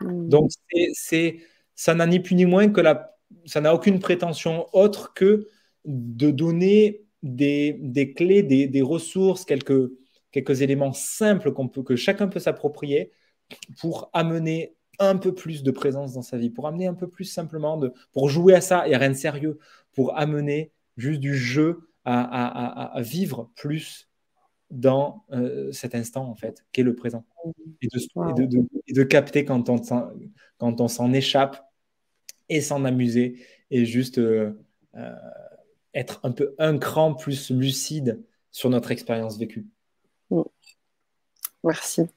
[0.00, 0.28] Mhm.
[0.28, 0.50] Donc,
[0.92, 1.36] c'est,
[1.74, 3.16] ça n'a ni plus ni moins que la.
[3.46, 5.48] Ça n'a aucune prétention autre que
[5.84, 13.10] de donner des, clés, des, ressources, quelques éléments simples qu'on peut, que chacun peut s'approprier
[13.80, 17.24] pour amener un peu plus de présence dans sa vie, pour amener un peu plus
[17.24, 19.58] simplement, de, pour jouer à ça et rien de sérieux,
[19.92, 24.08] pour amener juste du jeu à, vivre plus
[24.74, 27.24] dans euh, cet instant, en fait, qu'est le présent.
[27.80, 27.88] Et
[28.92, 29.80] de, capter quand on,
[30.58, 31.64] quand on s'en échappe
[32.48, 33.38] et s'en amuser
[33.70, 34.60] et juste euh,
[34.96, 35.14] euh,
[35.94, 39.66] être un peu un cran plus lucide sur notre expérience vécue.
[41.62, 42.08] Merci.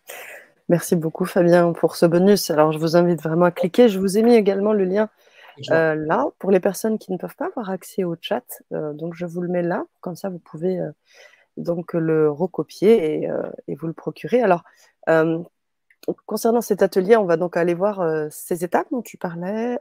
[0.67, 2.49] Merci beaucoup Fabien pour ce bonus.
[2.49, 3.87] Alors je vous invite vraiment à cliquer.
[3.87, 5.09] Je vous ai mis également le lien
[5.71, 8.43] euh, là pour les personnes qui ne peuvent pas avoir accès au chat.
[8.71, 10.81] Donc je vous le mets là, comme ça vous pouvez
[11.57, 13.29] donc le recopier et,
[13.67, 14.41] et, vous le procurer.
[14.41, 14.63] Alors
[16.25, 18.01] concernant cet atelier, on va donc aller voir
[18.31, 19.79] ces étapes dont tu parlais.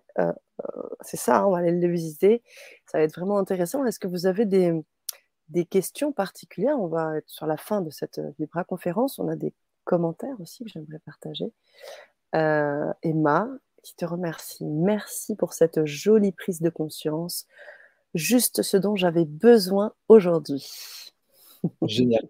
[1.01, 2.43] C'est ça, hein, on va aller les visiter.
[2.87, 3.85] Ça va être vraiment intéressant.
[3.85, 6.79] Est-ce que vous avez des, questions particulières?
[6.81, 9.19] On va être sur la fin de cette euh, Vibra conférence.
[9.19, 9.55] On a des
[9.85, 11.53] commentaires aussi que j'aimerais partager.
[12.35, 13.49] Euh, Emma,
[13.83, 14.65] qui te remercie.
[14.65, 17.47] Merci pour cette jolie prise de conscience.
[18.15, 20.67] Juste ce dont j'avais besoin aujourd'hui.
[21.87, 22.29] Génial.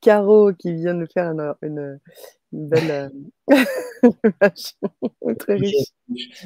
[0.00, 1.32] Caro qui vient de faire
[1.62, 2.00] une,
[2.52, 3.12] belle.
[3.50, 4.10] Euh,
[5.38, 5.92] très riche.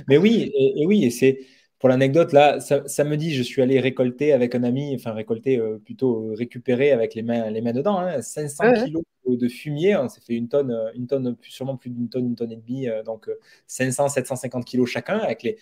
[0.09, 1.41] Mais oui, et oui, et c'est
[1.79, 6.31] pour l'anecdote, là, samedi, je suis allé récolter avec un ami, enfin récolter, euh, plutôt
[6.31, 9.97] euh, récupérer avec les mains, les mains dedans, 500 hein, kilos de, fumier.
[9.97, 12.87] On s'est fait une tonne, une tonne, sûrement plus d'une tonne, une tonne et demie,
[13.05, 13.29] donc
[13.67, 15.59] 500, 750 kilos chacun, avec les,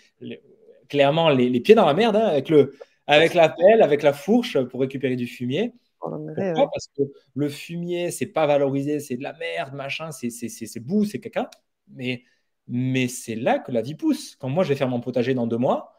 [0.89, 2.75] clairement les, pieds dans la merde, hein, avec le,
[3.07, 5.73] avec la pelle, avec la fourche pour récupérer du fumier.
[6.03, 6.71] Pourquoi?
[6.71, 7.03] Parce que
[7.35, 11.51] le fumier, c'est pas valorisé, c'est de la merde, machin, c'est boue, c'est caca.
[11.89, 12.23] Mais,
[12.69, 14.37] mais c'est là que la vie pousse.
[14.37, 15.93] Quand moi, je vais faire mon potager dans deux mois,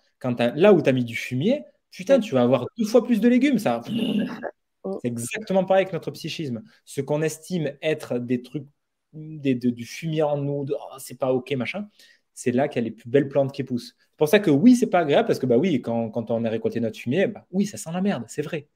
[0.55, 3.27] là où tu as mis du fumier, putain, tu vas avoir deux fois plus de
[3.27, 3.59] légumes.
[3.59, 3.81] Ça.
[5.01, 6.61] C'est exactement pareil avec notre psychisme.
[6.83, 8.67] Ce qu'on estime être des trucs,
[9.13, 11.87] du fumier en nous, oh, c'est pas ok, machin,
[12.33, 13.95] c'est là qu'il y a les plus belles plantes qui poussent.
[13.97, 16.49] C'est pour ça que oui, c'est pas agréable parce que bah oui, quand, on a
[16.49, 18.67] récolté notre fumier, bah oui, ça sent la merde, c'est vrai.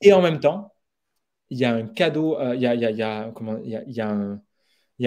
[0.00, 0.74] Et en même temps,
[1.50, 2.70] il y a un cadeau, il y, a,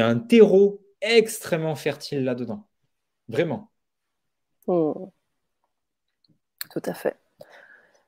[0.04, 2.68] un, terreau extrêmement fertile là-dedans.
[3.28, 3.72] Vraiment.
[4.68, 4.94] Hmm.
[6.72, 7.18] Tout à fait.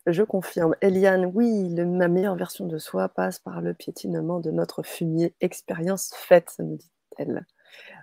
[0.05, 0.75] Je confirme.
[0.81, 5.35] Eliane, oui, le, ma meilleure version de soi passe par le piétinement de notre fumier.
[5.41, 7.45] Expérience faite, nous dit-elle.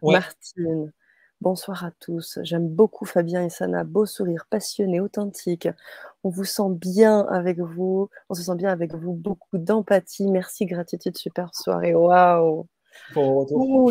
[0.02, 0.92] Martine,
[1.40, 2.38] bonsoir à tous.
[2.42, 3.84] J'aime beaucoup Fabien et Sana.
[3.84, 5.68] Beau sourire, passionné, authentique.
[6.24, 8.08] On vous sent bien avec vous.
[8.28, 9.12] On se sent bien avec vous.
[9.12, 10.30] Beaucoup d'empathie.
[10.30, 11.94] Merci, gratitude, super soirée.
[11.94, 12.66] Waouh!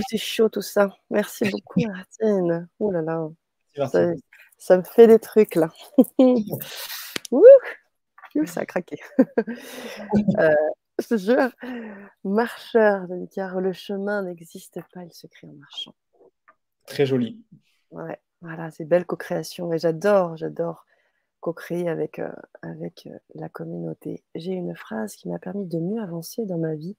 [0.09, 0.95] c'est chaud tout ça.
[1.09, 2.67] Merci beaucoup, Martine.
[2.79, 3.29] Oh là là.
[4.57, 5.71] Ça me fait des trucs là.
[7.31, 7.45] Ouh,
[8.45, 8.97] ça a craqué.
[10.39, 10.53] euh,
[10.99, 11.49] je te jure,
[12.23, 15.93] marcheur, car le chemin n'existe pas, il se crée en marchant.
[16.85, 17.43] Très joli.
[17.91, 20.85] Ouais, voilà, c'est belle co-création et j'adore, j'adore
[21.39, 22.31] co-créer avec, euh,
[22.61, 24.23] avec euh, la communauté.
[24.33, 26.95] J'ai une phrase qui m'a permis de mieux avancer dans ma vie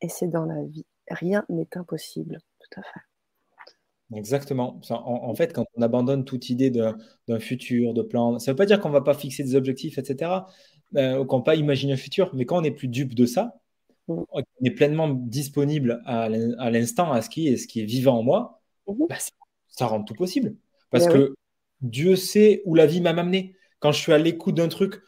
[0.00, 0.86] et c'est dans la vie.
[1.10, 2.40] Rien n'est impossible.
[2.60, 3.00] Tout à fait.
[4.14, 4.80] Exactement.
[4.90, 8.66] En, fait, quand on abandonne toute idée d'un futur, de plan, ça ne veut pas
[8.66, 10.30] dire qu'on ne va pas fixer des objectifs, etc.,
[10.96, 13.14] euh, ou qu'on ne va pas imaginer un futur, mais quand on n'est plus dupe
[13.14, 13.60] de ça,
[14.08, 14.22] mm.
[14.30, 18.22] on est pleinement disponible à l'instant, à ce qui est, ce qui est vivant en
[18.22, 19.08] moi, mm-hmm.
[19.08, 19.16] bah,
[19.68, 20.56] ça, rend tout possible.
[20.90, 21.34] Parce que
[21.80, 23.56] Dieu sait où la vie m'a amené.
[23.80, 25.02] Quand je suis à l'écoute d'un truc,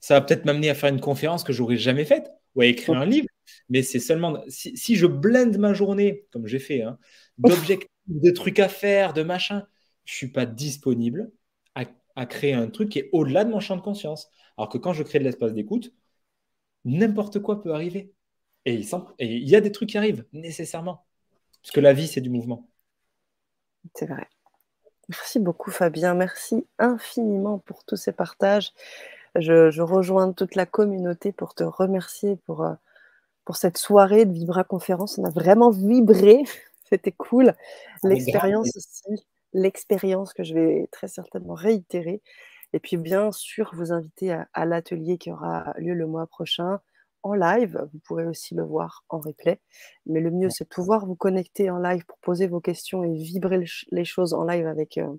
[0.00, 2.96] ça va peut-être m'amener à faire une conférence que j'aurais jamais faite ou à écrire
[2.96, 3.28] un livre.
[3.68, 6.98] Mais c'est seulement si, je blinde ma journée, comme j'ai fait, hein,
[7.38, 9.66] d'objectifs, de trucs à faire, de machin,
[10.04, 11.30] je suis pas disponible
[11.74, 14.30] à, créer un truc qui est au-delà de mon champ de conscience.
[14.56, 15.92] Alors que quand je crée de l'espace d'écoute,
[16.86, 18.14] n'importe quoi peut arriver.
[18.64, 18.74] Et
[19.20, 21.04] il, y a des trucs qui arrivent, nécessairement.
[21.62, 22.70] Parce que la vie, c'est du mouvement.
[23.94, 24.28] C'est vrai.
[25.08, 26.14] Merci beaucoup, Fabien.
[26.14, 28.72] Merci infiniment pour tous ces partages.
[29.36, 32.74] Je, rejoins toute la communauté pour te remercier pour, euh,
[33.44, 35.18] pour cette soirée de Vibra Conférence.
[35.18, 36.42] On a vraiment vibré.
[36.88, 37.54] C'était cool.
[38.02, 42.22] L'expérience aussi, l'expérience que je vais très certainement réitérer.
[42.72, 46.80] Et puis, bien sûr, vous inviter à, l'atelier qui aura lieu le mois prochain
[47.26, 47.78] en live.
[47.92, 49.60] Vous pourrez aussi le voir en replay.
[50.06, 53.12] Mais le mieux, c'est de pouvoir vous connecter en live pour poser vos questions et
[53.12, 55.12] vibrer les choses en live avec, euh,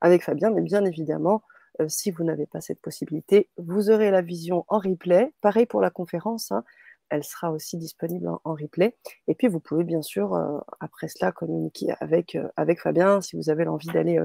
[0.00, 0.50] avec Fabien.
[0.50, 1.42] Mais bien évidemment,
[1.80, 5.32] euh, si vous n'avez pas cette possibilité, vous aurez la vision en replay.
[5.40, 6.52] Pareil pour la conférence.
[6.52, 6.64] Hein.
[7.10, 8.96] elle sera aussi disponible en, replay.
[9.28, 13.48] Et puis, vous pouvez bien sûr, euh, après cela, communiquer avec, avec Fabien si vous
[13.48, 14.20] avez l'envie d'aller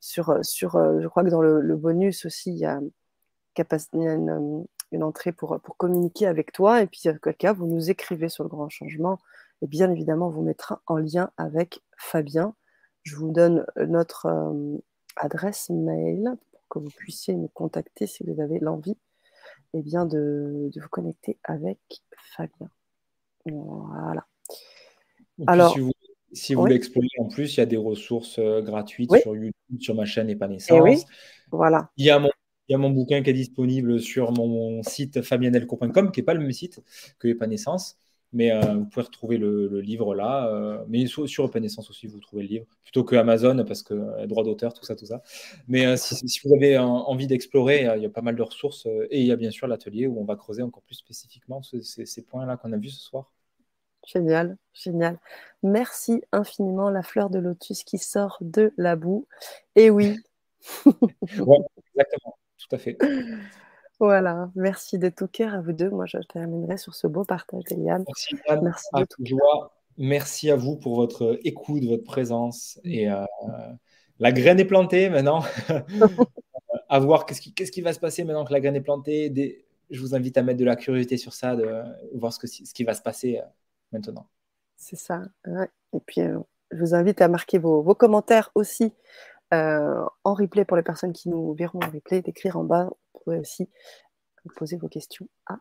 [0.00, 2.80] sur, sur je crois que dans le, bonus aussi, il y a,
[3.94, 4.64] une,
[4.94, 6.82] une, entrée pour, pour communiquer avec toi.
[6.82, 9.18] Et puis, quel cas, vous nous écrivez sur le grand changement.
[9.62, 12.54] Et bien évidemment, on vous mettra en lien avec Fabien.
[13.02, 14.28] Je vous donne notre
[15.16, 16.36] adresse mail
[16.70, 18.96] que vous puissiez nous contacter si vous avez l'envie
[19.74, 21.78] et eh bien de, vous connecter avec
[22.36, 22.68] Fabien.
[23.44, 24.24] Voilà.
[25.46, 25.74] Alors,
[26.32, 29.80] si vous, voulez explorer en plus, il y a des ressources euh, gratuites sur YouTube,
[29.80, 30.80] sur ma chaîne Épanescence.
[30.80, 31.02] Oui.
[31.50, 31.90] Voilà.
[31.96, 32.30] Il y a mon
[32.68, 36.34] il y a mon bouquin qui est disponible sur mon site fabianelco.com, qui n'est pas
[36.34, 36.80] le même site
[37.18, 37.98] que Épanescence.
[38.34, 40.48] Mais euh, vous pouvez retrouver le, livre là.
[40.48, 42.66] Euh, mais sur, sur aussi, vous trouvez le livre.
[42.82, 45.22] Plutôt que Amazon, parce que euh, droit d'auteur, tout ça, tout ça.
[45.68, 48.86] Mais si, vous avez envie d'explorer, il y a pas mal de ressources.
[49.10, 52.22] et il y a bien sûr l'atelier où on va creuser encore plus spécifiquement ces,
[52.22, 53.30] points-là qu'on a vus ce soir.
[54.04, 55.18] Génial, génial.
[55.62, 59.26] Merci infiniment, la fleur de lotus qui sort de la boue.
[59.76, 60.16] Et oui.
[60.86, 62.36] exactement,
[62.68, 62.98] tout à fait.
[64.00, 65.88] Voilà, merci de tout cœur à vous deux.
[65.88, 68.04] Moi, je terminerai sur ce beau partage, Eliane.
[68.06, 69.72] Merci, Merci, à joie.
[69.96, 72.80] Merci à vous pour votre écoute, votre présence.
[72.82, 73.24] Et euh,
[74.18, 75.44] la graine est plantée maintenant.
[76.88, 79.64] à voir qu'est-ce qui, qui, va se passer maintenant que la graine est plantée.
[79.90, 81.82] Je vous invite à mettre de la curiosité sur ça, de
[82.14, 83.46] voir ce, que, ce qui va se passer euh,
[83.92, 84.26] maintenant.
[84.76, 85.22] C'est ça.
[85.46, 86.40] Et puis, euh,
[86.72, 88.92] je vous invite à marquer vos, vos commentaires aussi
[89.52, 92.90] en replay pour les personnes qui nous verront en replay, d'écrire en bas
[93.24, 93.68] pouvez aussi
[94.56, 95.58] poser vos questions à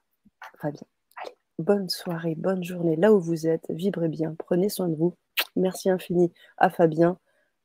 [0.59, 0.85] Fabien.
[1.23, 3.65] Allez, bonne soirée, bonne journée là où vous êtes.
[3.69, 5.15] Vibrez bien, prenez soin de vous.
[5.55, 7.17] Merci infini à Fabien.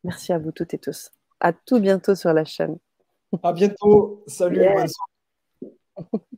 [0.04, 1.10] Merci à vous toutes et tous.
[1.40, 2.78] À tout bientôt sur la chaîne.
[3.42, 4.24] À bientôt.
[4.26, 4.62] Salut.